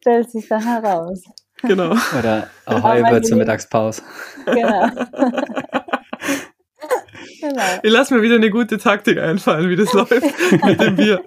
stellt 0.00 0.30
sich 0.30 0.46
dann 0.48 0.62
heraus. 0.62 1.22
Genau. 1.66 1.94
Oder 2.18 2.48
Ahoi 2.66 3.02
wird 3.10 3.26
zur 3.26 3.36
Mittagspause. 3.38 4.02
Genau. 4.44 4.86
genau. 7.40 7.62
Ich 7.82 7.92
lasse 7.92 8.14
mir 8.14 8.22
wieder 8.22 8.36
eine 8.36 8.50
gute 8.50 8.78
Taktik 8.78 9.18
einfallen, 9.18 9.68
wie 9.68 9.76
das 9.76 9.92
läuft 9.94 10.12
mit 10.12 10.80
dem 10.80 10.96
Bier. 10.96 11.20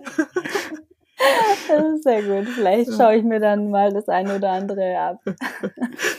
Das 1.67 1.85
ist 1.95 2.03
sehr 2.03 2.21
gut. 2.21 2.47
Vielleicht 2.49 2.93
schaue 2.95 3.15
ich 3.15 3.23
mir 3.23 3.39
dann 3.39 3.71
mal 3.71 3.91
das 3.91 4.07
eine 4.07 4.35
oder 4.35 4.51
andere 4.51 4.97
ab. 4.99 5.19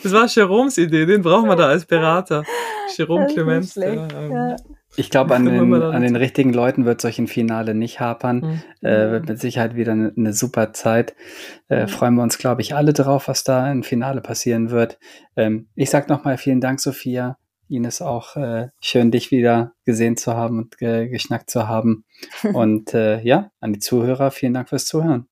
Das 0.02 0.12
war 0.12 0.26
Jeroms 0.26 0.76
Idee, 0.76 1.06
den 1.06 1.22
brauchen 1.22 1.48
wir 1.48 1.56
da 1.56 1.68
als 1.68 1.86
Berater. 1.86 2.42
Jerome 2.96 3.26
Clemens. 3.26 3.74
Der, 3.74 3.92
ähm, 3.92 4.32
ja. 4.32 4.56
Ich 4.96 5.10
glaube, 5.10 5.34
an, 5.36 5.44
den, 5.44 5.74
an 5.74 6.02
den 6.02 6.16
richtigen 6.16 6.52
Leuten 6.52 6.84
wird 6.84 7.00
solch 7.00 7.18
ein 7.18 7.28
Finale 7.28 7.74
nicht 7.74 8.00
hapern. 8.00 8.62
Mhm. 8.80 8.86
Äh, 8.88 9.10
wird 9.10 9.28
mit 9.28 9.38
Sicherheit 9.38 9.76
wieder 9.76 9.92
eine, 9.92 10.12
eine 10.16 10.32
super 10.32 10.72
Zeit. 10.72 11.14
Äh, 11.68 11.82
mhm. 11.82 11.88
Freuen 11.88 12.14
wir 12.14 12.22
uns, 12.22 12.38
glaube 12.38 12.62
ich, 12.62 12.74
alle 12.74 12.92
drauf, 12.92 13.28
was 13.28 13.44
da 13.44 13.70
im 13.70 13.82
Finale 13.82 14.20
passieren 14.20 14.70
wird. 14.70 14.98
Ähm, 15.36 15.68
ich 15.74 15.90
sage 15.90 16.08
nochmal 16.08 16.38
vielen 16.38 16.60
Dank, 16.60 16.80
Sophia. 16.80 17.38
Ines 17.68 18.00
auch 18.00 18.36
äh, 18.36 18.68
schön, 18.80 19.10
dich 19.10 19.30
wieder 19.30 19.72
gesehen 19.84 20.16
zu 20.16 20.34
haben 20.34 20.58
und 20.58 20.78
ge 20.78 21.08
geschnackt 21.08 21.50
zu 21.50 21.68
haben. 21.68 22.04
Und 22.54 22.94
äh, 22.94 23.20
ja, 23.20 23.50
an 23.60 23.74
die 23.74 23.78
Zuhörer, 23.78 24.30
vielen 24.30 24.54
Dank 24.54 24.70
fürs 24.70 24.86
Zuhören. 24.86 25.28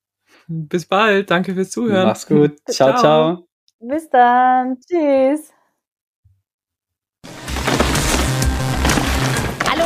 Bis 0.47 0.87
bald, 0.87 1.31
danke 1.31 1.55
fürs 1.55 1.71
Zuhören. 1.71 2.07
Mach's 2.07 2.27
gut. 2.27 2.59
ciao. 2.69 2.91
ciao. 2.91 3.01
ciao. 3.01 3.49
Bis 3.81 4.09
dann. 4.11 4.79
Tschüss. 4.81 5.56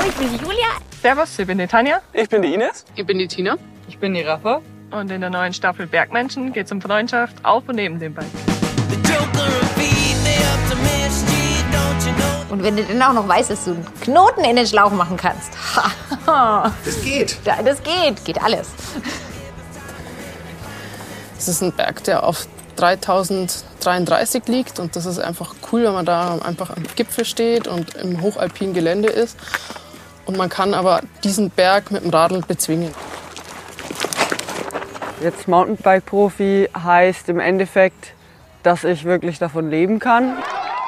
Hallo, 0.00 0.08
ich 0.08 0.16
bin 0.16 0.32
die 0.32 0.42
Julia. 0.42 0.68
Servus, 1.02 1.38
ich 1.38 1.46
bin 1.46 1.58
die 1.58 1.66
Tanja. 1.66 2.00
Ich 2.14 2.26
bin 2.26 2.40
die 2.40 2.54
Ines. 2.54 2.86
Ich 2.94 3.04
bin 3.04 3.18
die 3.18 3.28
Tina. 3.28 3.58
Ich 3.86 3.98
bin 3.98 4.14
die 4.14 4.22
Rafa. 4.22 4.62
Und 4.90 5.10
in 5.10 5.20
der 5.20 5.28
neuen 5.28 5.52
Staffel 5.52 5.86
Bergmenschen 5.86 6.54
geht 6.54 6.64
es 6.64 6.72
um 6.72 6.80
Freundschaft 6.80 7.36
auf 7.44 7.68
und 7.68 7.74
neben 7.74 7.98
dem 7.98 8.14
Bike. 8.14 8.24
Und 12.48 12.62
wenn 12.62 12.76
du 12.76 12.84
dann 12.84 13.02
auch 13.02 13.12
noch 13.12 13.28
weißt, 13.28 13.50
dass 13.50 13.66
du 13.66 13.72
einen 13.72 13.86
Knoten 14.00 14.42
in 14.42 14.56
den 14.56 14.66
Schlauch 14.66 14.90
machen 14.90 15.18
kannst. 15.18 15.52
das 16.24 17.02
geht. 17.04 17.36
Das 17.44 17.82
geht, 17.82 18.24
geht 18.24 18.42
alles. 18.42 18.70
Es 21.36 21.46
ist 21.46 21.62
ein 21.62 21.72
Berg, 21.72 22.02
der 22.04 22.24
auf 22.24 22.48
3033 22.76 24.44
liegt 24.46 24.78
und 24.78 24.96
das 24.96 25.04
ist 25.04 25.18
einfach 25.18 25.54
cool, 25.70 25.84
wenn 25.84 25.92
man 25.92 26.06
da 26.06 26.38
einfach 26.38 26.70
am 26.74 26.84
Gipfel 26.96 27.26
steht 27.26 27.68
und 27.68 27.96
im 27.96 28.22
hochalpinen 28.22 28.72
Gelände 28.72 29.10
ist. 29.10 29.36
Und 30.26 30.36
man 30.36 30.48
kann 30.48 30.74
aber 30.74 31.00
diesen 31.24 31.50
Berg 31.50 31.90
mit 31.90 32.04
dem 32.04 32.10
Radl 32.10 32.40
bezwingen. 32.46 32.94
Jetzt 35.22 35.48
Mountainbike-Profi 35.48 36.68
heißt 36.82 37.28
im 37.28 37.40
Endeffekt, 37.40 38.14
dass 38.62 38.84
ich 38.84 39.04
wirklich 39.04 39.38
davon 39.38 39.70
leben 39.70 39.98
kann. 39.98 40.38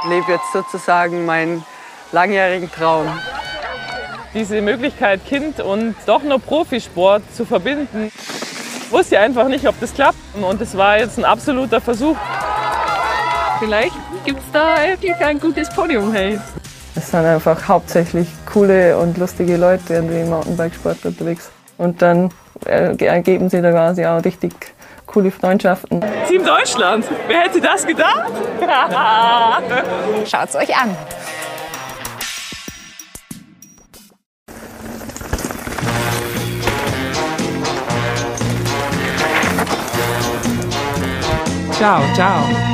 Ich 0.03 0.09
lebe 0.09 0.33
jetzt 0.33 0.53
sozusagen 0.53 1.27
meinen 1.27 1.65
langjährigen 2.13 2.71
Traum. 2.71 3.07
Diese 4.35 4.63
Möglichkeit, 4.63 5.25
Kind 5.27 5.61
und 5.61 5.95
doch 6.07 6.23
nur 6.23 6.39
Profisport 6.39 7.23
zu 7.35 7.45
verbinden, 7.45 8.11
wusste 8.91 9.19
einfach 9.19 9.49
nicht, 9.49 9.67
ob 9.69 9.79
das 9.81 9.93
klappt. 9.93 10.17
Und 10.35 10.61
es 10.61 10.77
war 10.77 10.99
jetzt 10.99 11.19
ein 11.19 11.25
absoluter 11.25 11.81
Versuch. 11.81 12.17
Vielleicht 13.59 13.95
gibt 14.25 14.41
es 14.41 14.53
da 14.53 14.77
wirklich 14.83 15.17
ein 15.17 15.39
gutes 15.39 15.69
Podium, 15.71 16.13
hey. 16.13 16.41
Es 17.03 17.11
sind 17.11 17.27
einfach 17.27 17.67
hauptsächlich 17.67 18.29
coole 18.47 18.97
und 18.97 19.19
lustige 19.19 19.57
Leute 19.57 19.95
in 19.95 20.09
dem 20.09 20.31
Mountainbikesport 20.31 21.05
unterwegs. 21.05 21.51
Und 21.77 22.01
dann 22.01 22.31
ergeben 22.65 23.51
sie 23.51 23.61
da 23.61 23.73
quasi 23.73 24.07
auch 24.07 24.25
richtig 24.25 24.53
coole 25.05 25.33
Freundschaften. 25.33 26.01
Team 26.29 26.45
Deutschland, 26.45 27.05
wer 27.27 27.41
hätte 27.41 27.61
das 27.61 27.85
gedacht? 27.85 28.31
Schaut's 30.31 30.55
euch 30.55 30.75
an. 30.77 30.97
Ciao, 41.73 42.01
ciao. 42.15 42.72